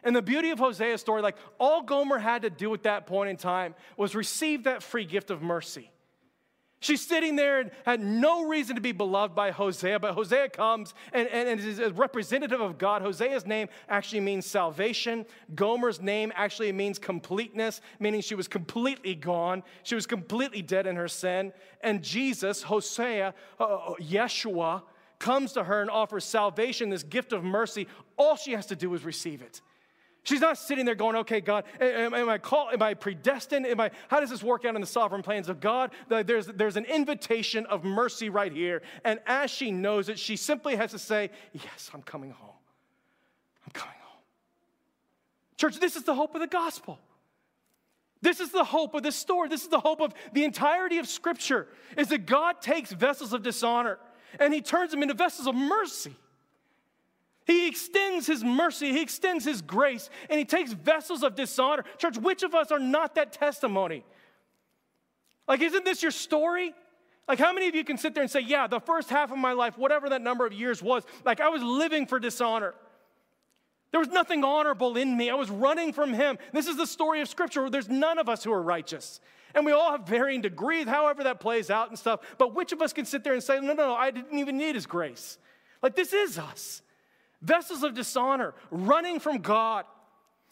And 0.03 0.15
the 0.15 0.21
beauty 0.21 0.49
of 0.49 0.59
Hosea's 0.59 1.01
story, 1.01 1.21
like 1.21 1.35
all 1.59 1.83
Gomer 1.83 2.17
had 2.17 2.41
to 2.43 2.49
do 2.49 2.73
at 2.73 2.83
that 2.83 3.05
point 3.05 3.29
in 3.29 3.37
time 3.37 3.75
was 3.97 4.15
receive 4.15 4.63
that 4.63 4.81
free 4.81 5.05
gift 5.05 5.29
of 5.29 5.41
mercy. 5.41 5.91
She's 6.81 7.05
sitting 7.05 7.35
there 7.35 7.59
and 7.59 7.69
had 7.85 8.01
no 8.01 8.47
reason 8.47 8.75
to 8.75 8.81
be 8.81 8.91
beloved 8.91 9.35
by 9.35 9.51
Hosea, 9.51 9.99
but 9.99 10.15
Hosea 10.15 10.49
comes 10.49 10.95
and, 11.13 11.27
and, 11.27 11.47
and 11.47 11.59
is 11.59 11.77
a 11.77 11.91
representative 11.91 12.59
of 12.59 12.79
God. 12.79 13.03
Hosea's 13.03 13.45
name 13.45 13.69
actually 13.87 14.19
means 14.19 14.47
salvation. 14.47 15.27
Gomer's 15.53 16.01
name 16.01 16.33
actually 16.35 16.71
means 16.71 16.97
completeness, 16.97 17.81
meaning 17.99 18.19
she 18.19 18.33
was 18.33 18.47
completely 18.47 19.13
gone. 19.13 19.61
She 19.83 19.93
was 19.93 20.07
completely 20.07 20.63
dead 20.63 20.87
in 20.87 20.95
her 20.95 21.07
sin. 21.07 21.53
And 21.81 22.03
Jesus, 22.03 22.63
Hosea, 22.63 23.35
uh, 23.59 23.77
Yeshua, 24.01 24.81
comes 25.19 25.53
to 25.53 25.63
her 25.63 25.81
and 25.81 25.91
offers 25.91 26.25
salvation, 26.25 26.89
this 26.89 27.03
gift 27.03 27.31
of 27.31 27.43
mercy. 27.43 27.87
All 28.17 28.35
she 28.35 28.53
has 28.53 28.65
to 28.65 28.75
do 28.75 28.91
is 28.95 29.05
receive 29.05 29.43
it. 29.43 29.61
She's 30.23 30.41
not 30.41 30.57
sitting 30.57 30.85
there 30.85 30.93
going, 30.93 31.15
okay, 31.17 31.41
God, 31.41 31.63
am, 31.79 32.13
am 32.13 32.29
I 32.29 32.37
called, 32.37 32.73
am 32.73 32.81
I 32.83 32.93
predestined? 32.93 33.65
Am 33.65 33.79
I, 33.79 33.89
how 34.07 34.19
does 34.19 34.29
this 34.29 34.43
work 34.43 34.65
out 34.65 34.75
in 34.75 34.81
the 34.81 34.87
sovereign 34.87 35.23
plans 35.23 35.49
of 35.49 35.59
God? 35.59 35.91
There's, 36.09 36.45
there's 36.45 36.77
an 36.77 36.85
invitation 36.85 37.65
of 37.65 37.83
mercy 37.83 38.29
right 38.29 38.51
here. 38.51 38.83
And 39.03 39.19
as 39.25 39.49
she 39.49 39.71
knows 39.71 40.09
it, 40.09 40.19
she 40.19 40.35
simply 40.35 40.75
has 40.75 40.91
to 40.91 40.99
say, 40.99 41.31
yes, 41.53 41.89
I'm 41.93 42.03
coming 42.03 42.29
home. 42.29 42.55
I'm 43.65 43.71
coming 43.71 43.95
home. 43.99 44.21
Church, 45.57 45.79
this 45.79 45.95
is 45.95 46.03
the 46.03 46.13
hope 46.13 46.35
of 46.35 46.41
the 46.41 46.47
gospel. 46.47 46.99
This 48.21 48.39
is 48.39 48.51
the 48.51 48.63
hope 48.63 48.93
of 48.93 49.01
this 49.01 49.15
story. 49.15 49.49
This 49.49 49.63
is 49.63 49.69
the 49.69 49.79
hope 49.79 50.01
of 50.01 50.13
the 50.33 50.43
entirety 50.43 50.99
of 50.99 51.07
Scripture, 51.07 51.67
is 51.97 52.09
that 52.09 52.27
God 52.27 52.61
takes 52.61 52.91
vessels 52.91 53.33
of 53.33 53.41
dishonor 53.41 53.97
and 54.39 54.53
he 54.53 54.61
turns 54.61 54.91
them 54.91 55.01
into 55.01 55.15
vessels 55.15 55.47
of 55.47 55.55
mercy. 55.55 56.15
He 57.51 57.67
extends 57.67 58.27
his 58.27 58.45
mercy, 58.45 58.93
he 58.93 59.01
extends 59.01 59.43
his 59.43 59.61
grace, 59.61 60.09
and 60.29 60.39
he 60.39 60.45
takes 60.45 60.71
vessels 60.71 61.21
of 61.21 61.35
dishonor. 61.35 61.83
Church, 61.97 62.17
which 62.17 62.43
of 62.43 62.55
us 62.55 62.71
are 62.71 62.79
not 62.79 63.15
that 63.15 63.33
testimony? 63.33 64.05
Like, 65.49 65.61
isn't 65.61 65.83
this 65.83 66.01
your 66.01 66.13
story? 66.13 66.73
Like, 67.27 67.39
how 67.39 67.51
many 67.51 67.67
of 67.67 67.75
you 67.75 67.83
can 67.83 67.97
sit 67.97 68.13
there 68.13 68.23
and 68.23 68.31
say, 68.31 68.39
Yeah, 68.39 68.67
the 68.67 68.79
first 68.79 69.09
half 69.09 69.33
of 69.33 69.37
my 69.37 69.51
life, 69.51 69.77
whatever 69.77 70.07
that 70.09 70.21
number 70.21 70.45
of 70.45 70.53
years 70.53 70.81
was, 70.81 71.03
like 71.25 71.41
I 71.41 71.49
was 71.49 71.61
living 71.61 72.07
for 72.07 72.19
dishonor. 72.19 72.73
There 73.91 73.99
was 73.99 74.09
nothing 74.09 74.45
honorable 74.45 74.95
in 74.95 75.17
me. 75.17 75.29
I 75.29 75.35
was 75.35 75.49
running 75.49 75.91
from 75.91 76.13
him. 76.13 76.37
This 76.53 76.67
is 76.67 76.77
the 76.77 76.87
story 76.87 77.19
of 77.19 77.27
Scripture. 77.27 77.69
There's 77.69 77.89
none 77.89 78.17
of 78.17 78.29
us 78.29 78.45
who 78.45 78.53
are 78.53 78.61
righteous. 78.61 79.19
And 79.53 79.65
we 79.65 79.73
all 79.73 79.91
have 79.91 80.07
varying 80.07 80.39
degrees, 80.39 80.87
however 80.87 81.25
that 81.25 81.41
plays 81.41 81.69
out 81.69 81.89
and 81.89 81.99
stuff. 81.99 82.21
But 82.37 82.55
which 82.55 82.71
of 82.71 82.81
us 82.81 82.93
can 82.93 83.03
sit 83.03 83.25
there 83.25 83.33
and 83.33 83.43
say, 83.43 83.59
No, 83.59 83.73
no, 83.73 83.87
no, 83.87 83.93
I 83.93 84.11
didn't 84.11 84.39
even 84.39 84.57
need 84.57 84.75
his 84.75 84.85
grace? 84.85 85.37
Like, 85.81 85.97
this 85.97 86.13
is 86.13 86.37
us 86.37 86.81
vessels 87.41 87.83
of 87.83 87.93
dishonor, 87.93 88.53
running 88.69 89.19
from 89.19 89.39
God. 89.39 89.85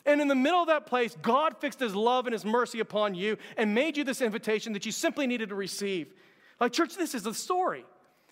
And 0.06 0.22
in 0.22 0.28
the 0.28 0.36
middle 0.36 0.62
of 0.62 0.68
that 0.68 0.86
place, 0.86 1.16
God 1.22 1.58
fixed 1.60 1.80
his 1.80 1.94
love 1.94 2.26
and 2.26 2.34
his 2.34 2.46
mercy 2.46 2.80
upon 2.80 3.16
you 3.16 3.38
and 3.58 3.76
made 3.76 3.98
you 3.98 4.04
this 4.04 4.22
invitation 4.22 4.74
that 4.74 4.86
you 4.86 4.92
simply 4.92 5.28
needed 5.28 5.50
to 5.50 5.56
receive. 5.56 6.14
Like, 6.60 6.72
church, 6.72 6.96
this 6.96 7.14
is 7.14 7.24
the 7.24 7.34
story. 7.34 7.86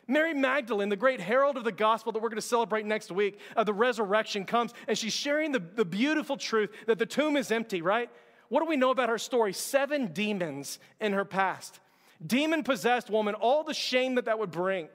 Mary 0.08 0.34
Magdalene, 0.34 0.90
the 0.90 0.96
great 0.96 1.20
herald 1.20 1.58
of 1.58 1.66
the 1.66 1.72
gospel 1.72 2.14
that 2.14 2.22
we're 2.22 2.30
going 2.30 2.38
to 2.38 2.42
celebrate 2.42 2.86
next 2.86 3.12
week 3.12 3.40
of 3.58 3.66
the 3.66 3.74
resurrection, 3.74 4.46
comes 4.46 4.74
and 4.88 4.98
she's 4.98 5.14
sharing 5.14 5.52
the, 5.52 5.60
the 5.60 5.84
beautiful 5.84 6.38
truth 6.38 6.72
that 6.88 6.98
the 6.98 7.06
tomb 7.06 7.36
is 7.36 7.52
empty, 7.52 7.82
right? 7.82 8.10
What 8.50 8.62
do 8.62 8.68
we 8.68 8.78
know 8.78 8.92
about 8.92 9.10
her 9.10 9.18
story? 9.18 9.52
Seven 9.52 10.14
demons 10.14 10.80
in 11.02 11.12
her 11.12 11.26
past. 11.26 11.82
Demon 12.26 12.64
possessed 12.64 13.10
woman, 13.10 13.36
all 13.36 13.64
the 13.64 13.74
shame 13.74 14.16
that 14.16 14.26
that 14.26 14.40
would 14.40 14.52
bring. 14.52 14.88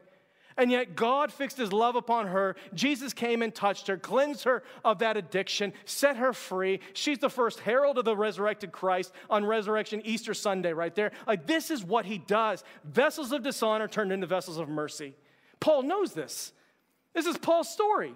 And 0.57 0.71
yet, 0.71 0.95
God 0.97 1.33
fixed 1.33 1.57
his 1.57 1.73
love 1.73 1.97
upon 1.97 2.27
her. 2.29 2.57
Jesus 2.75 3.13
came 3.13 3.43
and 3.43 3.55
touched 3.55 3.87
her, 3.87 3.97
cleansed 3.97 4.45
her 4.45 4.63
of 4.85 4.99
that 4.99 5.17
addiction, 5.17 5.73
set 5.85 6.17
her 6.17 6.33
free. 6.33 6.81
She's 6.93 7.19
the 7.19 7.31
first 7.31 7.61
herald 7.61 7.99
of 7.99 8.05
the 8.05 8.17
resurrected 8.17 8.73
Christ 8.73 9.13
on 9.31 9.45
Resurrection 9.45 10.03
Easter 10.05 10.35
Sunday, 10.35 10.73
right 10.73 10.95
there. 10.95 11.13
Like, 11.27 11.47
this 11.47 11.71
is 11.71 11.85
what 11.85 12.05
he 12.05 12.19
does. 12.19 12.65
Vessels 12.85 13.33
of 13.33 13.43
dishonor 13.43 13.89
turned 13.89 14.13
into 14.13 14.27
vessels 14.27 14.59
of 14.59 14.69
mercy. 14.69 15.15
Paul 15.61 15.83
knows 15.83 16.13
this. 16.13 16.53
This 17.15 17.27
is 17.27 17.37
Paul's 17.39 17.69
story. 17.69 18.15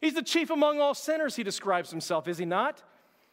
He's 0.00 0.14
the 0.14 0.22
chief 0.22 0.50
among 0.50 0.80
all 0.80 0.94
sinners, 0.94 1.36
he 1.36 1.44
describes 1.44 1.90
himself, 1.90 2.26
is 2.26 2.38
he 2.38 2.44
not? 2.44 2.82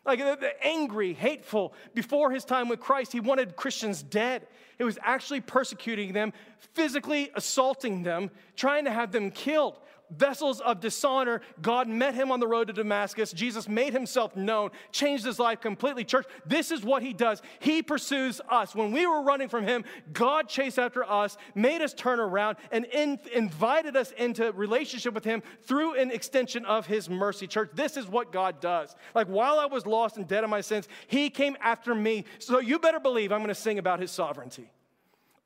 Like 0.10 0.22
angry, 0.64 1.14
hateful, 1.14 1.72
before 1.94 2.32
his 2.32 2.44
time 2.44 2.68
with 2.68 2.80
Christ, 2.80 3.12
he 3.12 3.20
wanted 3.20 3.56
Christians 3.56 4.02
dead. 4.02 4.48
He 4.80 4.84
was 4.84 4.98
actually 5.04 5.40
persecuting 5.40 6.14
them, 6.14 6.34
physically 6.74 7.30
assaulting 7.36 8.02
them, 8.02 8.32
trying 8.56 8.86
to 8.86 8.92
have 8.92 9.12
them 9.12 9.30
killed 9.30 9.76
vessels 10.12 10.62
of 10.62 10.80
dishonor. 10.80 11.42
God 11.62 11.88
met 11.88 12.16
him 12.16 12.32
on 12.32 12.40
the 12.40 12.48
road 12.48 12.68
to 12.68 12.74
Damascus. 12.74 13.32
Jesus 13.32 13.68
made 13.68 13.94
himself 13.94 14.36
known, 14.36 14.72
changed 14.92 15.26
his 15.26 15.40
life 15.40 15.62
completely. 15.62 16.04
Church, 16.04 16.26
this 16.46 16.72
is 16.72 16.84
what 16.84 17.04
he 17.04 17.14
does. 17.14 17.42
He 17.60 17.82
pursues 17.82 18.42
us. 18.50 18.76
When 18.76 18.92
we 18.92 19.06
were 19.06 19.22
running 19.22 19.50
from 19.50 19.66
him, 19.66 19.84
God 20.14 20.48
chased 20.48 20.80
after 20.80 21.04
us, 21.04 21.38
made 21.56 21.82
us 21.82 21.94
turn 21.94 22.20
around, 22.20 22.58
and 22.72 22.86
in, 22.86 23.20
invited 23.34 23.96
us 23.96 24.12
into 24.12 24.52
relationship 24.52 25.14
with 25.14 25.24
him 25.24 25.42
through 25.64 25.96
an 25.96 26.12
extension 26.12 26.66
of 26.66 26.86
his 26.86 27.10
mercy. 27.10 27.48
Church, 27.48 27.72
this 27.74 27.98
is 27.98 28.08
what 28.08 28.32
God 28.32 28.60
does. 28.60 28.96
Like 29.16 29.28
while 29.28 29.60
I 29.60 29.66
was 29.66 29.86
lost 29.86 30.18
and 30.18 30.28
dead 30.28 30.44
in 30.44 30.50
my 30.50 30.62
sins, 30.62 30.88
he 31.08 31.30
came 31.30 31.58
after 31.62 31.94
me. 31.96 32.26
So 32.40 32.60
you 32.60 32.80
better 32.80 33.00
believe 33.00 33.32
I'm 33.32 33.40
going 33.40 33.50
to 33.50 33.56
sing 33.56 33.80
about 33.80 34.00
his 34.00 34.12
sovereignty. 34.12 34.72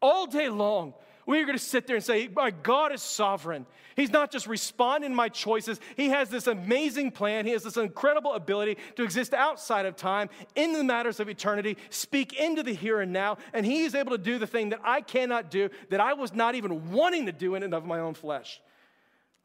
All 0.01 0.25
day 0.25 0.49
long, 0.49 0.93
We're 1.25 1.45
going 1.45 1.57
to 1.57 1.63
sit 1.63 1.87
there 1.87 1.95
and 1.95 2.03
say, 2.03 2.27
My 2.27 2.51
God 2.51 2.91
is 2.91 3.01
sovereign. 3.01 3.65
He's 3.95 4.11
not 4.11 4.31
just 4.31 4.47
responding 4.47 5.11
to 5.11 5.15
my 5.15 5.29
choices. 5.29 5.79
He 5.95 6.09
has 6.09 6.29
this 6.29 6.47
amazing 6.47 7.11
plan. 7.11 7.45
He 7.45 7.51
has 7.51 7.63
this 7.63 7.77
incredible 7.77 8.33
ability 8.33 8.77
to 8.95 9.03
exist 9.03 9.33
outside 9.33 9.85
of 9.85 9.95
time, 9.95 10.29
in 10.55 10.73
the 10.73 10.83
matters 10.83 11.19
of 11.19 11.29
eternity, 11.29 11.77
speak 11.89 12.33
into 12.33 12.63
the 12.63 12.73
here 12.73 13.01
and 13.01 13.13
now. 13.13 13.37
And 13.53 13.65
He 13.65 13.83
is 13.83 13.95
able 13.95 14.11
to 14.11 14.17
do 14.17 14.39
the 14.39 14.47
thing 14.47 14.69
that 14.69 14.79
I 14.83 15.01
cannot 15.01 15.51
do, 15.51 15.69
that 15.89 15.99
I 15.99 16.13
was 16.13 16.33
not 16.33 16.55
even 16.55 16.91
wanting 16.91 17.27
to 17.27 17.31
do 17.31 17.55
in 17.55 17.63
and 17.63 17.73
of 17.73 17.85
my 17.85 17.99
own 17.99 18.15
flesh. 18.15 18.61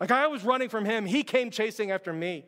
Like 0.01 0.11
I 0.11 0.26
was 0.29 0.45
running 0.45 0.68
from 0.68 0.85
Him, 0.85 1.07
He 1.07 1.22
came 1.22 1.51
chasing 1.51 1.91
after 1.91 2.12
me. 2.12 2.45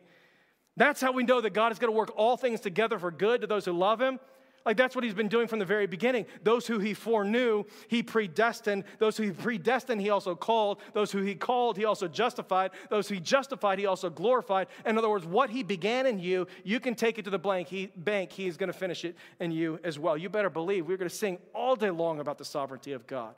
That's 0.77 1.01
how 1.01 1.11
we 1.11 1.23
know 1.23 1.41
that 1.41 1.53
God 1.53 1.71
is 1.71 1.79
going 1.79 1.91
to 1.91 1.97
work 1.97 2.13
all 2.15 2.37
things 2.37 2.61
together 2.61 2.97
for 2.97 3.11
good 3.11 3.41
to 3.41 3.47
those 3.47 3.65
who 3.65 3.73
love 3.73 4.01
Him 4.01 4.19
like 4.65 4.77
that's 4.77 4.95
what 4.95 5.03
he's 5.03 5.13
been 5.13 5.27
doing 5.27 5.47
from 5.47 5.59
the 5.59 5.65
very 5.65 5.87
beginning. 5.87 6.25
Those 6.43 6.67
who 6.67 6.79
he 6.79 6.93
foreknew, 6.93 7.63
he 7.87 8.03
predestined. 8.03 8.83
Those 8.99 9.17
who 9.17 9.23
he 9.23 9.31
predestined, 9.31 10.01
he 10.01 10.09
also 10.09 10.35
called. 10.35 10.81
Those 10.93 11.11
who 11.11 11.21
he 11.21 11.35
called, 11.35 11.77
he 11.77 11.85
also 11.85 12.07
justified. 12.07 12.71
Those 12.89 13.07
who 13.07 13.15
he 13.15 13.19
justified, 13.21 13.79
he 13.79 13.85
also 13.85 14.09
glorified. 14.09 14.67
In 14.85 14.97
other 14.97 15.09
words, 15.09 15.25
what 15.25 15.49
he 15.49 15.63
began 15.63 16.05
in 16.05 16.19
you, 16.19 16.47
you 16.63 16.79
can 16.79 16.93
take 16.93 17.17
it 17.17 17.25
to 17.25 17.31
the 17.31 17.39
blank 17.39 17.69
he, 17.69 17.91
bank. 17.95 18.31
He 18.31 18.47
is 18.47 18.57
going 18.57 18.71
to 18.71 18.77
finish 18.77 19.03
it 19.03 19.15
in 19.39 19.51
you 19.51 19.79
as 19.83 19.97
well. 19.97 20.15
You 20.15 20.29
better 20.29 20.49
believe 20.49 20.87
we're 20.87 20.97
going 20.97 21.09
to 21.09 21.15
sing 21.15 21.39
all 21.53 21.75
day 21.75 21.89
long 21.89 22.19
about 22.19 22.37
the 22.37 22.45
sovereignty 22.45 22.91
of 22.91 23.07
God. 23.07 23.33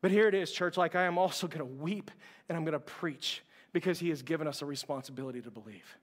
But 0.00 0.12
here 0.12 0.28
it 0.28 0.34
is, 0.34 0.52
church, 0.52 0.76
like 0.76 0.94
I 0.94 1.04
am 1.04 1.18
also 1.18 1.48
going 1.48 1.58
to 1.58 1.64
weep 1.64 2.10
and 2.48 2.56
I'm 2.56 2.64
going 2.64 2.74
to 2.74 2.78
preach 2.78 3.42
because 3.72 3.98
he 3.98 4.10
has 4.10 4.22
given 4.22 4.46
us 4.46 4.62
a 4.62 4.66
responsibility 4.66 5.40
to 5.40 5.50
believe. 5.50 5.96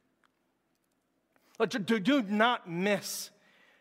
Do 2.03 2.21
not 2.23 2.69
miss 2.69 3.29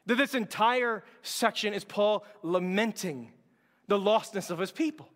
that 0.06 0.16
this 0.16 0.34
entire 0.34 1.04
section 1.22 1.74
is 1.74 1.84
Paul 1.84 2.24
lamenting 2.42 3.32
the 3.88 3.98
lostness 3.98 4.50
of 4.50 4.58
his 4.58 4.70
people. 4.70 5.08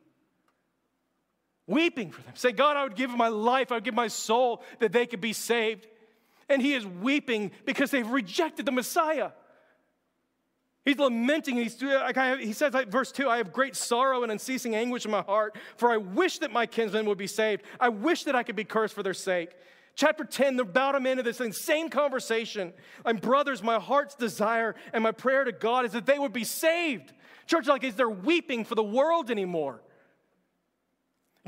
Weeping 1.67 2.11
for 2.11 2.23
them. 2.23 2.33
Say, 2.35 2.53
God, 2.53 2.77
I 2.77 2.85
would 2.85 2.97
give 2.97 3.11
my 3.11 3.29
life, 3.29 3.71
I 3.71 3.77
would 3.77 3.85
give 3.85 3.95
my 3.95 4.09
soul 4.09 4.63
that 4.79 4.93
they 4.93 5.07
could 5.07 5.21
be 5.21 5.35
saved. 5.35 5.87
And 6.49 6.63
he 6.63 6.73
is 6.73 6.87
weeping 6.87 7.51
because 7.67 7.91
they've 7.91 8.09
rejected 8.09 8.65
the 8.65 8.73
Messiah. 8.73 9.33
He's 10.89 10.99
lamenting. 10.99 11.57
He's, 11.57 11.79
he 11.79 12.55
says, 12.55 12.73
like, 12.73 12.89
verse 12.89 13.13
2 13.13 13.29
I 13.29 13.37
have 13.37 13.53
great 13.53 13.77
sorrow 13.77 14.23
and 14.23 14.33
unceasing 14.33 14.75
anguish 14.75 15.05
in 15.05 15.11
my 15.11 15.21
heart, 15.21 15.59
for 15.77 15.91
I 15.91 15.99
wish 15.99 16.39
that 16.39 16.51
my 16.51 16.65
kinsmen 16.65 17.05
would 17.05 17.19
be 17.19 17.27
saved. 17.27 17.63
I 17.79 17.91
wish 17.91 18.25
that 18.25 18.35
I 18.35 18.43
could 18.43 18.57
be 18.57 18.65
cursed 18.65 18.95
for 18.95 19.03
their 19.03 19.13
sake. 19.13 19.51
Chapter 19.99 20.23
10, 20.23 20.55
they're 20.55 20.63
about 20.63 20.93
them 20.93 21.09
into 21.09 21.25
this 21.25 21.41
insane 21.41 21.89
conversation. 21.91 22.73
And 23.05 23.21
brothers, 23.21 23.65
my 23.65 23.81
heart's 23.81 24.15
desire 24.15 24.77
and 24.93 25.03
my 25.03 25.11
prayer 25.11 25.43
to 25.43 25.51
God 25.51 25.85
is 25.85 25.91
that 25.91 26.07
they 26.07 26.21
would 26.21 26.33
be 26.33 26.45
saved. 26.45 27.13
Church, 27.49 27.67
like, 27.67 27.83
is 27.83 27.97
there 27.97 28.09
weeping 28.09 28.65
for 28.65 28.77
the 28.77 28.83
world 28.85 29.29
anymore? 29.29 29.83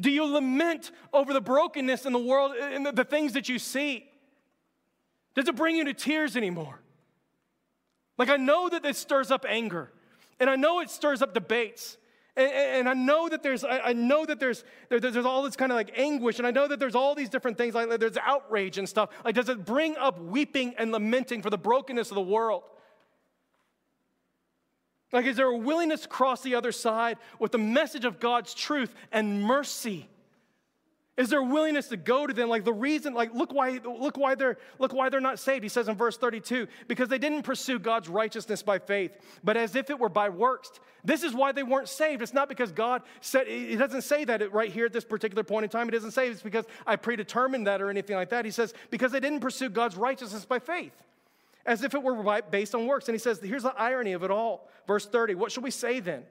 Do 0.01 0.11
you 0.11 0.24
lament 0.24 0.90
over 1.12 1.32
the 1.32 1.40
brokenness 1.40 2.07
in 2.07 2.12
the 2.12 2.18
world 2.18 2.57
and 2.61 2.84
the, 2.84 2.90
the 2.90 3.05
things 3.05 3.34
that 3.34 3.48
you 3.48 3.61
see? 3.61 4.05
Does 5.36 5.46
it 5.46 5.55
bring 5.55 5.76
you 5.76 5.84
to 5.84 5.94
tears 5.94 6.36
anymore? 6.36 6.80
Like, 8.18 8.30
I 8.30 8.36
know 8.36 8.68
that 8.68 8.82
this 8.82 8.98
stirs 8.98 9.30
up 9.30 9.46
anger, 9.48 9.92
and 10.40 10.51
I 10.51 10.57
know 10.57 10.80
it 10.80 10.90
stirs 10.90 11.22
up 11.22 11.34
debates. 11.34 11.96
And, 12.37 12.51
and, 12.51 12.89
I 12.89 12.95
know 12.95 13.28
that 13.28 13.43
there's, 13.43 13.64
I 13.64 13.93
know 13.93 14.24
that 14.24 14.39
there's, 14.39 14.64
there, 14.89 15.01
there's 15.01 15.26
all 15.26 15.43
this 15.43 15.57
kind 15.57 15.72
of 15.72 15.76
like 15.76 15.93
anguish, 15.99 16.39
and 16.39 16.47
I 16.47 16.51
know 16.51 16.68
that 16.68 16.78
there's 16.78 16.95
all 16.95 17.14
these 17.14 17.28
different 17.28 17.59
things, 17.59 17.74
like 17.74 17.89
there's 17.99 18.16
outrage 18.16 18.78
and 18.78 18.89
stuff. 18.89 19.11
Like, 19.24 19.35
does 19.35 19.49
it 19.49 19.64
bring 19.64 19.97
up 19.97 20.20
weeping 20.20 20.74
and 20.78 20.93
lamenting 20.93 21.43
for 21.43 21.51
the 21.51 21.59
brokenness 21.59 22.11
of 22.11 22.14
the 22.14 22.22
world? 22.22 22.62
Like, 25.12 25.26
is 25.26 25.37
there 25.37 25.47
a 25.47 25.57
willingness 25.57 26.03
to 26.03 26.09
cross 26.09 26.43
the 26.43 26.55
other 26.55 26.72
side 26.72 27.18
with 27.39 27.53
the 27.53 27.59
message 27.59 28.05
of 28.05 28.20
God's 28.20 28.55
truth 28.55 28.95
and 29.11 29.43
mercy? 29.43 30.09
Is 31.21 31.29
there 31.29 31.43
willingness 31.43 31.89
to 31.89 31.99
go 31.99 32.27
to 32.27 32.33
them? 32.33 32.49
Like 32.49 32.64
the 32.64 32.73
reason, 32.73 33.12
like 33.12 33.35
look 33.35 33.53
why, 33.53 33.79
look 33.85 34.16
why 34.16 34.35
they're 34.35 34.57
look 34.79 34.95
why 34.95 35.11
they're 35.11 35.21
not 35.21 35.39
saved. 35.39 35.62
He 35.62 35.68
says 35.68 35.87
in 35.87 35.95
verse 35.95 36.16
32, 36.16 36.66
because 36.89 37.11
they 37.11 37.18
didn't 37.18 37.43
pursue 37.43 37.79
God's 37.79 38.09
righteousness 38.09 38.62
by 38.62 38.79
faith, 38.79 39.12
but 39.45 39.55
as 39.55 39.77
if 39.77 39.91
it 39.91 39.99
were 39.99 40.09
by 40.09 40.31
works. 40.31 40.71
This 41.05 41.23
is 41.23 41.35
why 41.35 41.53
they 41.53 41.62
weren't 41.62 41.91
saved. 41.91 42.23
It's 42.23 42.33
not 42.33 42.49
because 42.49 42.73
God 42.73 43.03
said 43.21 43.49
it 43.49 43.77
doesn't 43.77 44.01
say 44.01 44.25
that 44.25 44.51
right 44.51 44.73
here 44.73 44.87
at 44.87 44.95
this 44.95 45.05
particular 45.05 45.45
point 45.45 45.64
in 45.64 45.68
time. 45.68 45.89
it 45.89 45.93
doesn't 45.93 46.12
say 46.12 46.31
it's 46.31 46.41
because 46.41 46.64
I 46.87 46.97
predetermined 46.97 47.66
that 47.66 47.83
or 47.83 47.91
anything 47.91 48.16
like 48.16 48.31
that. 48.31 48.47
He 48.47 48.51
says, 48.51 48.73
because 48.89 49.12
they 49.12 49.21
didn't 49.21 49.41
pursue 49.41 49.68
God's 49.68 49.97
righteousness 49.97 50.47
by 50.47 50.59
faith. 50.59 50.95
As 51.66 51.85
if 51.85 51.93
it 51.93 52.03
were 52.03 52.43
based 52.51 52.75
on 52.75 52.87
works. 52.87 53.09
And 53.09 53.14
he 53.14 53.18
says, 53.18 53.41
here's 53.43 53.64
the 53.64 53.79
irony 53.79 54.14
of 54.14 54.25
it 54.25 54.31
all. 54.31 54.71
Verse 54.87 55.05
30, 55.05 55.35
what 55.35 55.53
should 55.53 55.64
we 55.64 55.71
say 55.71 56.01
then? 56.01 56.23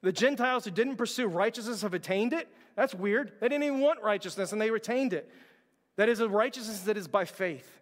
The 0.00 0.12
Gentiles 0.12 0.64
who 0.64 0.70
didn't 0.70 0.96
pursue 0.96 1.26
righteousness 1.26 1.82
have 1.82 1.92
attained 1.92 2.32
it? 2.32 2.48
That's 2.76 2.94
weird. 2.94 3.32
They 3.40 3.48
didn't 3.48 3.64
even 3.64 3.80
want 3.80 4.02
righteousness 4.02 4.52
and 4.52 4.60
they 4.60 4.70
retained 4.70 5.12
it. 5.12 5.30
That 5.96 6.08
is 6.08 6.20
a 6.20 6.28
righteousness 6.28 6.80
that 6.82 6.96
is 6.96 7.08
by 7.08 7.24
faith. 7.24 7.80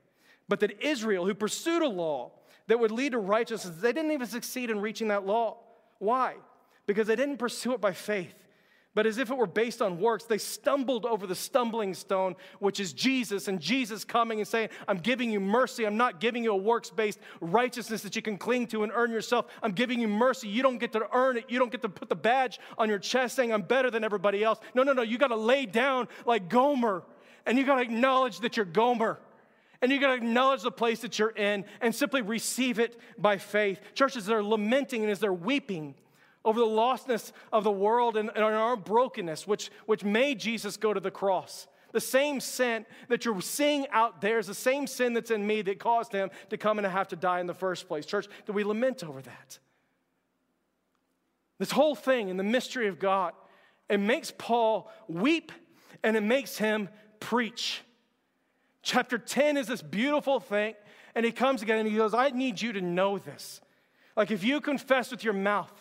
But 0.49 0.61
that 0.61 0.80
Israel, 0.80 1.26
who 1.26 1.34
pursued 1.34 1.82
a 1.82 1.89
law 1.89 2.32
that 2.66 2.80
would 2.80 2.91
lead 2.91 3.12
to 3.12 3.18
righteousness, 3.18 3.76
they 3.80 3.93
didn't 3.93 4.12
even 4.12 4.26
succeed 4.26 4.70
in 4.70 4.80
reaching 4.80 5.09
that 5.09 5.26
law. 5.26 5.59
Why? 5.99 6.34
Because 6.86 7.07
they 7.07 7.16
didn't 7.16 7.36
pursue 7.36 7.74
it 7.74 7.80
by 7.80 7.93
faith. 7.93 8.34
But 8.99 9.07
as 9.07 9.19
if 9.19 9.31
it 9.31 9.37
were 9.37 9.47
based 9.47 9.81
on 9.81 10.01
works, 10.01 10.25
they 10.25 10.39
stumbled 10.39 11.07
over 11.07 11.25
the 11.25 11.35
stumbling 11.37 11.95
stone, 11.95 12.35
which 12.59 12.81
is 12.81 12.93
Jesus, 12.93 13.47
and 13.47 13.61
Jesus 13.61 14.03
coming 14.03 14.41
and 14.41 14.49
saying, 14.49 14.71
I'm 14.89 14.99
giving 14.99 15.31
you 15.31 15.39
mercy. 15.39 15.87
I'm 15.87 15.97
not 15.97 16.19
giving 16.19 16.43
you 16.43 16.51
a 16.51 16.57
works 16.57 16.91
based 16.91 17.21
righteousness 17.41 18.03
that 18.03 18.17
you 18.17 18.23
can 18.23 18.37
cling 18.37 18.67
to 18.67 18.83
and 18.83 18.91
earn 18.93 19.13
yourself. 19.13 19.47
I'm 19.63 19.71
giving 19.71 20.01
you 20.01 20.09
mercy. 20.09 20.49
You 20.49 20.65
don't 20.65 20.79
get 20.79 20.91
to 20.95 21.07
earn 21.13 21.37
it. 21.37 21.45
You 21.49 21.61
don't 21.61 21.71
get 21.71 21.83
to 21.83 21.89
put 21.89 22.09
the 22.09 22.17
badge 22.17 22.59
on 22.77 22.89
your 22.89 22.99
chest 22.99 23.37
saying, 23.37 23.53
I'm 23.53 23.63
better 23.63 23.89
than 23.89 24.03
everybody 24.03 24.43
else. 24.43 24.59
No, 24.75 24.83
no, 24.83 24.93
no. 24.93 25.03
You 25.03 25.17
got 25.17 25.29
to 25.29 25.37
lay 25.37 25.65
down 25.65 26.09
like 26.27 26.49
Gomer, 26.49 27.05
and 27.47 27.57
you 27.57 27.65
got 27.65 27.77
to 27.77 27.83
acknowledge 27.83 28.41
that 28.41 28.57
you're 28.57 28.67
Gomer. 28.67 29.21
And 29.81 29.93
you 29.93 30.01
got 30.01 30.09
to 30.09 30.15
acknowledge 30.15 30.63
the 30.63 30.73
place 30.73 31.03
that 31.03 31.21
you're 31.21 31.31
in 31.31 31.67
and 31.81 31.95
simply 31.95 32.21
receive 32.21 32.81
it 32.81 32.99
by 33.17 33.39
faith. 33.39 33.81
Churches, 33.95 34.27
they're 34.27 34.43
lamenting 34.43 35.03
and 35.03 35.11
as 35.13 35.21
they're 35.21 35.33
weeping, 35.33 35.95
over 36.45 36.61
the 36.61 36.66
lostness 36.66 37.32
of 37.53 37.64
the 37.64 37.70
world 37.70 38.16
and, 38.16 38.30
and 38.34 38.45
our 38.45 38.76
brokenness, 38.76 39.47
which, 39.47 39.70
which 39.86 40.05
made 40.05 40.39
Jesus 40.39 40.76
go 40.76 40.95
to 40.95 41.01
the 41.01 41.11
cross. 41.11 41.66
The 41.93 42.01
same 42.01 42.41
sin 42.41 42.84
that 43.09 43.24
you're 43.24 43.41
seeing 43.41 43.86
out 43.91 44.20
there 44.20 44.39
is 44.39 44.47
the 44.47 44.55
same 44.55 44.86
sin 44.86 45.14
that's 45.14 45.30
in 45.30 45.47
me 45.47 45.62
that 45.62 45.78
caused 45.78 46.12
him 46.12 46.30
to 46.51 46.59
come 46.59 46.78
and 46.78 46.86
have 46.86 47.09
to 47.09 47.16
die 47.16 47.41
in 47.41 47.47
the 47.47 47.55
first 47.55 47.89
place. 47.89 48.05
Church, 48.05 48.26
do 48.47 48.53
we 48.53 48.62
lament 48.62 49.03
over 49.03 49.22
that? 49.22 49.59
This 51.59 51.70
whole 51.70 51.95
thing 51.95 52.30
and 52.30 52.39
the 52.39 52.45
mystery 52.45 52.89
of 52.89 52.99
God, 52.99 53.32
it 53.89 53.99
makes 53.99 54.32
Paul 54.36 54.91
weep 55.09 55.51
and 56.03 56.16
it 56.16 56.22
makes 56.22 56.59
him 56.59 56.89
preach. 57.20 57.82
Chapter 58.82 59.18
10 59.18 59.57
is 59.57 59.66
this 59.66 59.82
beautiful 59.82 60.41
thing, 60.41 60.74
and 61.14 61.26
he 61.26 61.32
comes 61.32 61.62
again 61.62 61.80
and 61.80 61.89
he 61.89 61.97
goes, 61.97 62.14
I 62.14 62.30
need 62.30 62.61
you 62.61 62.72
to 62.74 62.80
know 62.80 63.18
this. 63.18 63.61
Like 64.16 64.30
if 64.30 64.45
you 64.45 64.61
confess 64.61 65.11
with 65.11 65.24
your 65.24 65.32
mouth 65.32 65.72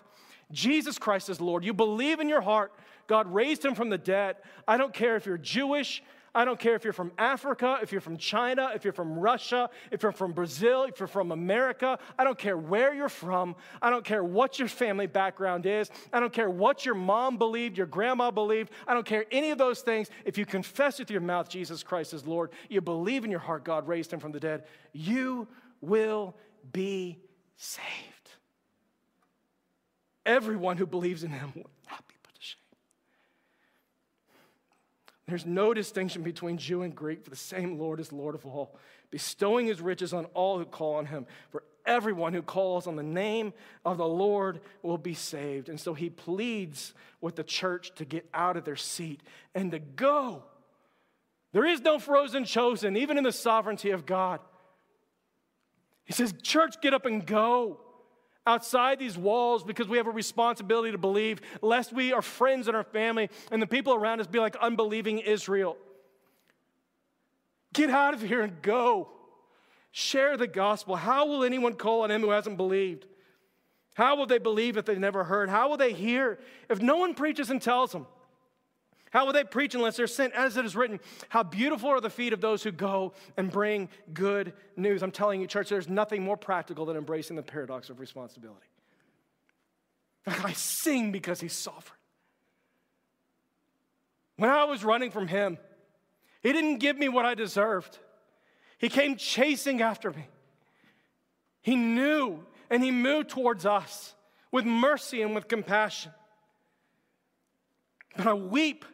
Jesus 0.52 0.98
Christ 0.98 1.30
is 1.30 1.42
Lord. 1.42 1.64
You 1.64 1.74
believe 1.74 2.20
in 2.20 2.30
your 2.30 2.42
heart 2.42 2.72
God 3.08 3.34
raised 3.34 3.64
him 3.64 3.74
from 3.74 3.90
the 3.90 3.98
dead. 3.98 4.36
I 4.68 4.78
don't 4.78 4.94
care 4.94 5.16
if 5.16 5.26
you're 5.26 5.38
Jewish. 5.38 6.04
I 6.36 6.46
don't 6.46 6.60
care 6.60 6.76
if 6.76 6.84
you're 6.84 6.94
from 6.94 7.12
Africa, 7.18 7.80
if 7.82 7.92
you're 7.92 8.02
from 8.02 8.18
China, 8.18 8.70
if 8.76 8.84
you're 8.84 8.94
from 8.94 9.18
Russia, 9.18 9.72
if 9.90 10.04
you're 10.04 10.12
from 10.12 10.34
Brazil, 10.34 10.84
if 10.84 11.00
you're 11.00 11.08
from 11.08 11.32
America. 11.32 11.98
I 12.20 12.24
don't 12.24 12.38
care 12.38 12.58
where 12.58 12.94
you're 12.94 13.10
from. 13.10 13.56
I 13.82 13.90
don't 13.90 14.06
care 14.06 14.24
what 14.24 14.60
your 14.60 14.68
family 14.68 15.08
background 15.08 15.66
is. 15.66 15.90
I 16.14 16.20
don't 16.20 16.32
care 16.32 16.50
what 16.50 16.86
your 16.86 16.94
mom 16.94 17.38
believed, 17.38 17.76
your 17.76 17.88
grandma 17.88 18.30
believed. 18.30 18.70
I 18.88 18.94
don't 18.94 19.06
care 19.06 19.26
any 19.32 19.50
of 19.50 19.58
those 19.58 19.82
things. 19.82 20.12
If 20.26 20.38
you 20.38 20.46
confess 20.46 21.00
with 21.00 21.10
your 21.10 21.22
mouth 21.22 21.50
Jesus 21.50 21.82
Christ 21.82 22.14
is 22.14 22.28
Lord, 22.28 22.52
you 22.70 22.82
believe 22.82 23.26
in 23.26 23.32
your 23.32 23.40
heart 23.40 23.64
God 23.64 23.88
raised 23.88 24.14
him 24.14 24.20
from 24.20 24.32
the 24.32 24.40
dead, 24.40 24.66
you 24.94 25.48
will 25.82 26.36
be 26.72 27.18
saved 27.56 28.17
everyone 30.28 30.78
who 30.78 30.86
believes 30.86 31.24
in 31.24 31.32
him 31.32 31.54
will 31.56 31.72
not 31.90 32.08
be 32.08 32.14
put 32.22 32.36
to 32.36 32.42
shame. 32.42 32.58
There's 35.28 35.46
no 35.46 35.74
distinction 35.74 36.22
between 36.22 36.58
Jew 36.58 36.84
and 36.84 36.96
Greek, 36.96 37.24
for 37.24 37.32
the 37.32 37.36
same 37.36 37.80
Lord 37.80 38.00
is 38.00 38.12
Lord 38.12 38.36
of 38.36 38.46
all, 38.46 38.78
bestowing 39.10 39.66
his 39.66 39.82
riches 39.82 40.14
on 40.14 40.26
all 40.36 40.60
who 40.60 40.66
call 40.66 40.96
on 40.96 41.08
him. 41.08 41.26
For 41.50 41.64
everyone 41.86 42.34
who 42.34 42.42
calls 42.42 42.86
on 42.86 42.98
the 42.98 43.04
name 43.04 43.54
of 43.86 43.98
the 43.98 44.08
Lord 44.08 44.60
will 44.84 44.98
be 44.98 45.14
saved. 45.14 45.70
And 45.70 45.80
so 45.80 45.94
he 45.94 46.10
pleads 46.10 46.94
with 47.22 47.36
the 47.36 47.44
church 47.44 47.96
to 47.96 48.06
get 48.06 48.30
out 48.34 48.58
of 48.58 48.66
their 48.66 48.76
seat 48.76 49.22
and 49.56 49.72
to 49.72 49.80
go. 49.80 50.44
There 51.54 51.66
is 51.66 51.82
no 51.82 51.98
frozen 51.98 52.44
chosen, 52.44 52.98
even 52.98 53.18
in 53.18 53.24
the 53.24 53.32
sovereignty 53.32 53.92
of 53.92 54.06
God. 54.06 54.42
He 56.04 56.14
says, 56.14 56.34
Church, 56.44 56.76
get 56.82 56.94
up 56.94 57.06
and 57.06 57.26
go 57.26 57.80
outside 58.48 58.98
these 58.98 59.18
walls 59.18 59.64
because 59.64 59.88
we 59.88 59.98
have 59.98 60.08
a 60.08 60.12
responsibility 60.12 60.92
to 60.92 60.98
believe, 60.98 61.42
lest 61.62 61.94
we, 61.94 62.14
our 62.14 62.22
friends 62.22 62.68
and 62.68 62.76
our 62.76 62.84
family, 62.84 63.30
and 63.52 63.62
the 63.62 63.68
people 63.68 63.94
around 63.94 64.22
us 64.22 64.28
be 64.28 64.40
like 64.40 64.56
unbelieving 64.56 65.20
Israel. 65.20 65.78
Get 67.74 67.90
out 67.90 68.14
of 68.14 68.22
here 68.22 68.42
and 68.42 68.62
go. 68.62 69.10
Share 69.92 70.38
the 70.38 70.48
gospel. 70.48 70.96
How 70.96 71.28
will 71.28 71.44
anyone 71.44 71.74
call 71.74 72.02
on 72.02 72.12
him 72.12 72.22
who 72.22 72.32
hasn't 72.32 72.58
believed? 72.58 73.06
How 73.94 74.16
will 74.16 74.28
they 74.28 74.38
believe 74.38 74.78
if 74.78 74.86
they've 74.86 74.98
never 74.98 75.24
heard? 75.24 75.50
How 75.50 75.70
will 75.70 75.78
they 75.78 75.92
hear 75.92 76.40
if 76.70 76.82
no 76.82 76.98
one 76.98 77.16
preaches 77.16 77.50
and 77.50 77.62
tells 77.62 77.92
them? 77.92 78.06
How 79.18 79.26
will 79.26 79.34
they 79.34 79.44
preach 79.44 79.74
unless 79.74 79.98
they're 79.98 80.06
sent? 80.06 80.36
As 80.36 80.58
it 80.58 80.66
is 80.66 80.76
written, 80.76 81.00
how 81.30 81.42
beautiful 81.42 81.90
are 81.90 82.00
the 82.00 82.08
feet 82.08 82.34
of 82.34 82.40
those 82.40 82.62
who 82.62 82.72
go 82.72 83.14
and 83.36 83.50
bring 83.50 83.90
good 84.14 84.54
news. 84.76 85.02
I'm 85.02 85.10
telling 85.10 85.42
you, 85.42 85.48
church, 85.48 85.70
there's 85.70 85.90
nothing 85.90 86.22
more 86.22 86.38
practical 86.38 86.86
than 86.86 86.98
embracing 86.98 87.36
the 87.36 87.42
paradox 87.42 87.90
of 87.90 88.00
responsibility. 88.00 88.68
I 90.28 90.54
sing 90.54 91.12
because 91.12 91.42
he's 91.42 91.54
sovereign. 91.54 91.98
When 94.36 94.52
I 94.52 94.66
was 94.66 94.84
running 94.84 95.10
from 95.10 95.28
him, 95.28 95.58
he 96.44 96.54
didn't 96.54 96.78
give 96.78 96.96
me 96.96 97.10
what 97.10 97.26
I 97.26 97.34
deserved. 97.34 97.98
He 98.78 98.88
came 98.88 99.16
chasing 99.16 99.82
after 99.82 100.12
me. 100.12 100.28
He 101.64 101.76
knew 101.76 102.46
and 102.70 102.84
he 102.84 102.92
moved 102.92 103.30
towards 103.30 103.66
us 103.66 104.14
with 104.52 104.66
mercy 104.66 105.24
and 105.24 105.34
with 105.34 105.48
compassion. 105.48 106.12
But 108.16 108.28
I 108.28 108.34
weep 108.36 108.86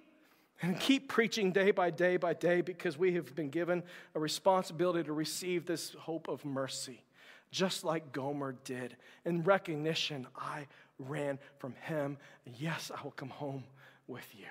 and 0.63 0.79
keep 0.79 1.09
preaching 1.09 1.51
day 1.51 1.71
by 1.71 1.91
day 1.91 2.15
by 2.15 2.33
day 2.33 2.61
because 2.61 2.97
we 2.97 3.13
have 3.15 3.35
been 3.35 3.49
given 3.49 3.83
a 4.15 4.19
responsibility 4.19 5.03
to 5.03 5.11
receive 5.11 5.65
this 5.65 5.93
hope 5.99 6.29
of 6.29 6.45
mercy, 6.45 7.03
just 7.51 7.83
like 7.83 8.13
Gomer 8.13 8.55
did. 8.63 8.95
In 9.25 9.43
recognition, 9.43 10.25
I 10.37 10.67
ran 10.97 11.37
from 11.59 11.73
him. 11.73 12.17
Yes, 12.57 12.91
I 12.97 13.03
will 13.03 13.11
come 13.11 13.29
home 13.29 13.65
with 14.07 14.25
you. 14.33 14.45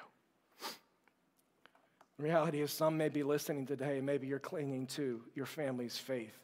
The 2.18 2.24
reality 2.24 2.60
is, 2.60 2.70
some 2.70 2.98
may 2.98 3.08
be 3.08 3.22
listening 3.22 3.64
today, 3.66 3.96
and 3.96 4.04
maybe 4.04 4.26
you're 4.26 4.38
clinging 4.38 4.86
to 4.88 5.22
your 5.34 5.46
family's 5.46 5.96
faith, 5.96 6.38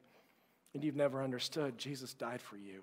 and 0.72 0.82
you've 0.82 0.96
never 0.96 1.22
understood 1.22 1.76
Jesus 1.76 2.14
died 2.14 2.40
for 2.40 2.56
you. 2.56 2.82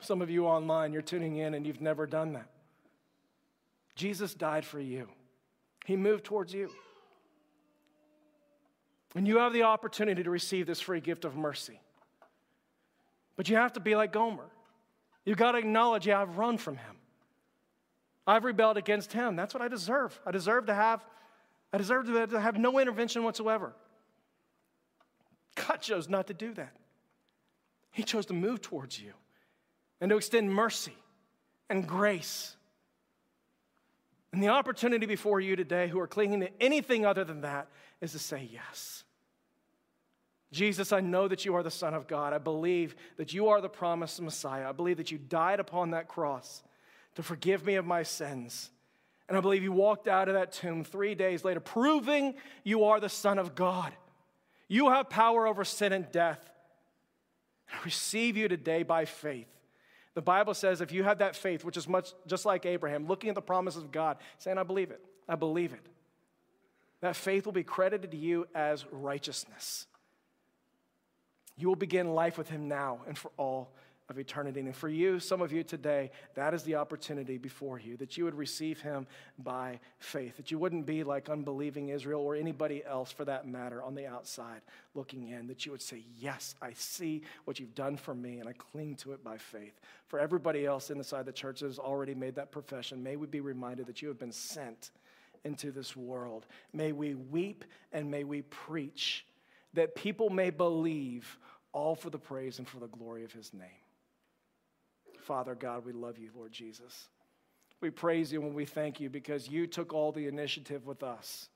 Some 0.00 0.22
of 0.22 0.30
you 0.30 0.46
online, 0.46 0.94
you're 0.94 1.02
tuning 1.02 1.36
in 1.36 1.54
and 1.54 1.64
you've 1.64 1.82
never 1.82 2.06
done 2.06 2.32
that. 2.32 2.48
Jesus 3.94 4.34
died 4.34 4.64
for 4.64 4.80
you, 4.80 5.08
He 5.84 5.96
moved 5.96 6.24
towards 6.24 6.52
you. 6.52 6.70
And 9.14 9.28
you 9.28 9.38
have 9.38 9.52
the 9.52 9.64
opportunity 9.64 10.22
to 10.22 10.30
receive 10.30 10.66
this 10.66 10.80
free 10.80 11.00
gift 11.00 11.26
of 11.26 11.36
mercy. 11.36 11.78
But 13.36 13.48
you 13.48 13.56
have 13.56 13.74
to 13.74 13.80
be 13.80 13.94
like 13.94 14.10
Gomer. 14.10 14.48
You've 15.24 15.36
got 15.36 15.52
to 15.52 15.58
acknowledge, 15.58 16.06
yeah, 16.06 16.22
I've 16.22 16.38
run 16.38 16.56
from 16.56 16.76
him. 16.76 16.96
I've 18.26 18.44
rebelled 18.44 18.76
against 18.76 19.12
him. 19.12 19.36
That's 19.36 19.52
what 19.52 19.62
I 19.62 19.68
deserve. 19.68 20.18
I 20.24 20.30
deserve 20.30 20.66
to 20.66 20.74
have, 20.74 21.04
I 21.72 21.78
deserve 21.78 22.06
to 22.06 22.40
have 22.40 22.56
no 22.56 22.78
intervention 22.78 23.22
whatsoever. 23.22 23.74
God 25.54 25.76
chose 25.76 26.08
not 26.08 26.28
to 26.28 26.34
do 26.34 26.54
that. 26.54 26.74
He 27.90 28.02
chose 28.02 28.26
to 28.26 28.32
move 28.32 28.62
towards 28.62 28.98
you 28.98 29.12
and 30.00 30.08
to 30.10 30.16
extend 30.16 30.52
mercy 30.52 30.96
and 31.68 31.86
grace. 31.86 32.56
And 34.32 34.42
the 34.42 34.48
opportunity 34.48 35.06
before 35.06 35.40
you 35.40 35.56
today, 35.56 35.88
who 35.88 36.00
are 36.00 36.06
clinging 36.06 36.40
to 36.40 36.50
anything 36.60 37.04
other 37.04 37.24
than 37.24 37.42
that, 37.42 37.68
is 38.00 38.12
to 38.12 38.18
say 38.18 38.48
yes. 38.50 39.04
Jesus, 40.52 40.92
I 40.92 41.00
know 41.00 41.28
that 41.28 41.44
you 41.44 41.54
are 41.54 41.62
the 41.62 41.70
Son 41.70 41.94
of 41.94 42.06
God. 42.06 42.32
I 42.32 42.38
believe 42.38 42.94
that 43.16 43.32
you 43.32 43.48
are 43.48 43.60
the 43.60 43.68
promised 43.68 44.20
Messiah. 44.20 44.68
I 44.68 44.72
believe 44.72 44.98
that 44.98 45.10
you 45.10 45.18
died 45.18 45.60
upon 45.60 45.90
that 45.90 46.08
cross 46.08 46.62
to 47.14 47.22
forgive 47.22 47.64
me 47.64 47.76
of 47.76 47.86
my 47.86 48.02
sins. 48.02 48.70
And 49.28 49.36
I 49.36 49.40
believe 49.40 49.62
you 49.62 49.72
walked 49.72 50.08
out 50.08 50.28
of 50.28 50.34
that 50.34 50.52
tomb 50.52 50.84
three 50.84 51.14
days 51.14 51.44
later, 51.44 51.60
proving 51.60 52.34
you 52.64 52.84
are 52.84 53.00
the 53.00 53.08
Son 53.08 53.38
of 53.38 53.54
God. 53.54 53.92
You 54.68 54.90
have 54.90 55.08
power 55.08 55.46
over 55.46 55.64
sin 55.64 55.92
and 55.92 56.10
death. 56.10 56.50
I 57.72 57.76
receive 57.84 58.36
you 58.36 58.48
today 58.48 58.82
by 58.82 59.04
faith. 59.06 59.48
The 60.14 60.22
Bible 60.22 60.54
says 60.54 60.80
if 60.80 60.92
you 60.92 61.04
have 61.04 61.18
that 61.18 61.36
faith, 61.36 61.64
which 61.64 61.76
is 61.76 61.88
much 61.88 62.12
just 62.26 62.44
like 62.44 62.66
Abraham, 62.66 63.06
looking 63.06 63.30
at 63.30 63.34
the 63.34 63.42
promises 63.42 63.82
of 63.82 63.92
God, 63.92 64.18
saying, 64.38 64.58
I 64.58 64.62
believe 64.62 64.90
it, 64.90 65.04
I 65.28 65.36
believe 65.36 65.72
it, 65.72 65.86
that 67.00 67.16
faith 67.16 67.46
will 67.46 67.52
be 67.52 67.64
credited 67.64 68.10
to 68.10 68.16
you 68.16 68.46
as 68.54 68.84
righteousness. 68.92 69.86
You 71.56 71.68
will 71.68 71.76
begin 71.76 72.14
life 72.14 72.38
with 72.38 72.48
Him 72.48 72.68
now 72.68 73.00
and 73.06 73.16
for 73.16 73.30
all 73.36 73.72
of 74.12 74.18
eternity. 74.18 74.60
And 74.60 74.76
for 74.76 74.90
you, 74.90 75.18
some 75.18 75.40
of 75.40 75.52
you 75.52 75.64
today, 75.64 76.10
that 76.34 76.52
is 76.52 76.62
the 76.62 76.76
opportunity 76.76 77.38
before 77.38 77.80
you, 77.80 77.96
that 77.96 78.16
you 78.16 78.24
would 78.24 78.34
receive 78.34 78.80
him 78.80 79.06
by 79.38 79.80
faith, 79.98 80.36
that 80.36 80.50
you 80.50 80.58
wouldn't 80.58 80.84
be 80.84 81.02
like 81.02 81.30
unbelieving 81.30 81.88
Israel 81.88 82.20
or 82.20 82.36
anybody 82.36 82.84
else 82.84 83.10
for 83.10 83.24
that 83.24 83.48
matter 83.48 83.82
on 83.82 83.94
the 83.94 84.06
outside 84.06 84.60
looking 84.94 85.30
in, 85.30 85.46
that 85.46 85.64
you 85.64 85.72
would 85.72 85.82
say, 85.82 86.04
Yes, 86.18 86.54
I 86.60 86.74
see 86.74 87.22
what 87.46 87.58
you've 87.58 87.74
done 87.74 87.96
for 87.96 88.14
me, 88.14 88.38
and 88.38 88.48
I 88.48 88.52
cling 88.52 88.96
to 88.96 89.12
it 89.12 89.24
by 89.24 89.38
faith. 89.38 89.80
For 90.06 90.20
everybody 90.20 90.66
else 90.66 90.90
inside 90.90 91.24
the 91.24 91.32
church 91.32 91.60
that 91.60 91.66
has 91.66 91.78
already 91.78 92.14
made 92.14 92.34
that 92.34 92.52
profession, 92.52 93.02
may 93.02 93.16
we 93.16 93.26
be 93.26 93.40
reminded 93.40 93.86
that 93.86 94.02
you 94.02 94.08
have 94.08 94.18
been 94.18 94.30
sent 94.30 94.90
into 95.44 95.72
this 95.72 95.96
world. 95.96 96.46
May 96.72 96.92
we 96.92 97.14
weep 97.14 97.64
and 97.92 98.10
may 98.10 98.24
we 98.24 98.42
preach 98.42 99.24
that 99.74 99.94
people 99.94 100.28
may 100.28 100.50
believe 100.50 101.38
all 101.72 101.94
for 101.94 102.10
the 102.10 102.18
praise 102.18 102.58
and 102.58 102.68
for 102.68 102.78
the 102.78 102.86
glory 102.86 103.24
of 103.24 103.32
his 103.32 103.52
name. 103.54 103.81
Father 105.22 105.54
God, 105.54 105.84
we 105.84 105.92
love 105.92 106.18
you, 106.18 106.30
Lord 106.34 106.52
Jesus. 106.52 107.08
We 107.80 107.90
praise 107.90 108.32
you 108.32 108.42
and 108.42 108.54
we 108.54 108.64
thank 108.64 109.00
you 109.00 109.08
because 109.08 109.48
you 109.48 109.66
took 109.66 109.92
all 109.92 110.12
the 110.12 110.26
initiative 110.26 110.86
with 110.86 111.02
us. 111.02 111.48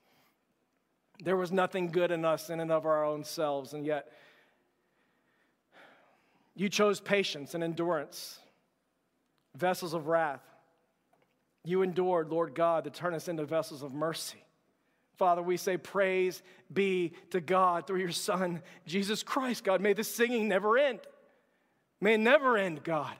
There 1.22 1.36
was 1.36 1.50
nothing 1.50 1.88
good 1.88 2.10
in 2.10 2.24
us 2.24 2.50
in 2.50 2.60
and 2.60 2.70
of 2.70 2.84
our 2.84 3.04
own 3.04 3.24
selves, 3.24 3.72
and 3.72 3.84
yet 3.86 4.12
you 6.54 6.68
chose 6.68 7.00
patience 7.00 7.54
and 7.54 7.64
endurance, 7.64 8.38
vessels 9.54 9.94
of 9.94 10.08
wrath. 10.08 10.42
You 11.64 11.82
endured, 11.82 12.28
Lord 12.30 12.54
God, 12.54 12.84
to 12.84 12.90
turn 12.90 13.14
us 13.14 13.28
into 13.28 13.44
vessels 13.44 13.82
of 13.82 13.92
mercy. 13.92 14.42
Father, 15.16 15.42
we 15.42 15.56
say, 15.56 15.76
Praise 15.76 16.42
be 16.72 17.14
to 17.30 17.40
God 17.40 17.86
through 17.86 18.00
your 18.00 18.12
Son, 18.12 18.62
Jesus 18.86 19.22
Christ, 19.22 19.64
God. 19.64 19.80
May 19.80 19.94
the 19.94 20.04
singing 20.04 20.48
never 20.48 20.76
end. 20.76 21.00
May 22.00 22.14
it 22.14 22.20
never 22.20 22.58
end, 22.58 22.84
God. 22.84 23.14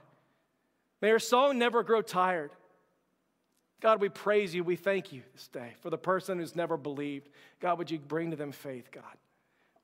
May 1.03 1.11
our 1.11 1.19
song 1.19 1.59
never 1.59 1.83
grow 1.83 2.03
tired. 2.03 2.51
God, 3.81 4.01
we 4.01 4.09
praise 4.09 4.55
you. 4.55 4.65
We 4.65 4.77
thank 4.77 5.13
you 5.13 5.23
this 5.35 5.49
day 5.49 5.75
for 5.81 5.91
the 5.91 5.99
person 5.99 6.39
who's 6.39 6.57
never 6.57 6.77
believed. 6.77 7.29
God, 7.61 7.79
would 7.79 7.91
you 7.91 7.99
bring 7.99 8.31
to 8.31 8.37
them 8.37 8.53
faith, 8.53 8.91
God? 8.91 9.05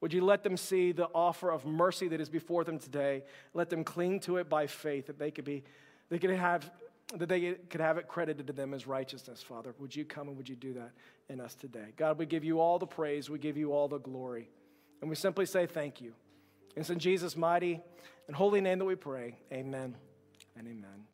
Would 0.00 0.12
you 0.12 0.24
let 0.24 0.42
them 0.42 0.56
see 0.56 0.92
the 0.92 1.08
offer 1.14 1.50
of 1.50 1.64
mercy 1.64 2.08
that 2.08 2.20
is 2.20 2.28
before 2.28 2.64
them 2.64 2.78
today? 2.78 3.22
Let 3.54 3.70
them 3.70 3.84
cling 3.84 4.20
to 4.20 4.38
it 4.38 4.48
by 4.48 4.66
faith 4.66 5.06
that 5.06 5.18
they 5.18 5.30
could 5.30 5.44
be, 5.44 5.62
they 6.08 6.18
could 6.18 6.30
have, 6.30 6.68
that 7.16 7.28
they 7.28 7.52
could 7.52 7.80
have 7.80 7.98
it 7.98 8.08
credited 8.08 8.46
to 8.46 8.52
them 8.52 8.74
as 8.74 8.86
righteousness, 8.86 9.42
Father. 9.42 9.74
Would 9.78 9.94
you 9.94 10.04
come 10.04 10.28
and 10.28 10.36
would 10.36 10.48
you 10.48 10.56
do 10.56 10.72
that 10.72 10.90
in 11.28 11.40
us 11.40 11.54
today? 11.54 11.92
God, 11.96 12.18
we 12.18 12.26
give 12.26 12.42
you 12.42 12.60
all 12.60 12.78
the 12.78 12.86
praise, 12.86 13.30
we 13.30 13.38
give 13.38 13.56
you 13.56 13.72
all 13.72 13.86
the 13.86 14.00
glory. 14.00 14.48
And 15.00 15.10
we 15.10 15.16
simply 15.16 15.46
say 15.46 15.66
thank 15.66 16.00
you. 16.00 16.14
It's 16.74 16.90
in 16.90 16.98
Jesus' 16.98 17.36
mighty 17.36 17.80
and 18.26 18.34
holy 18.34 18.60
name 18.60 18.78
that 18.78 18.86
we 18.86 18.96
pray. 18.96 19.36
Amen 19.52 19.94
and 20.56 20.66
amen. 20.68 21.11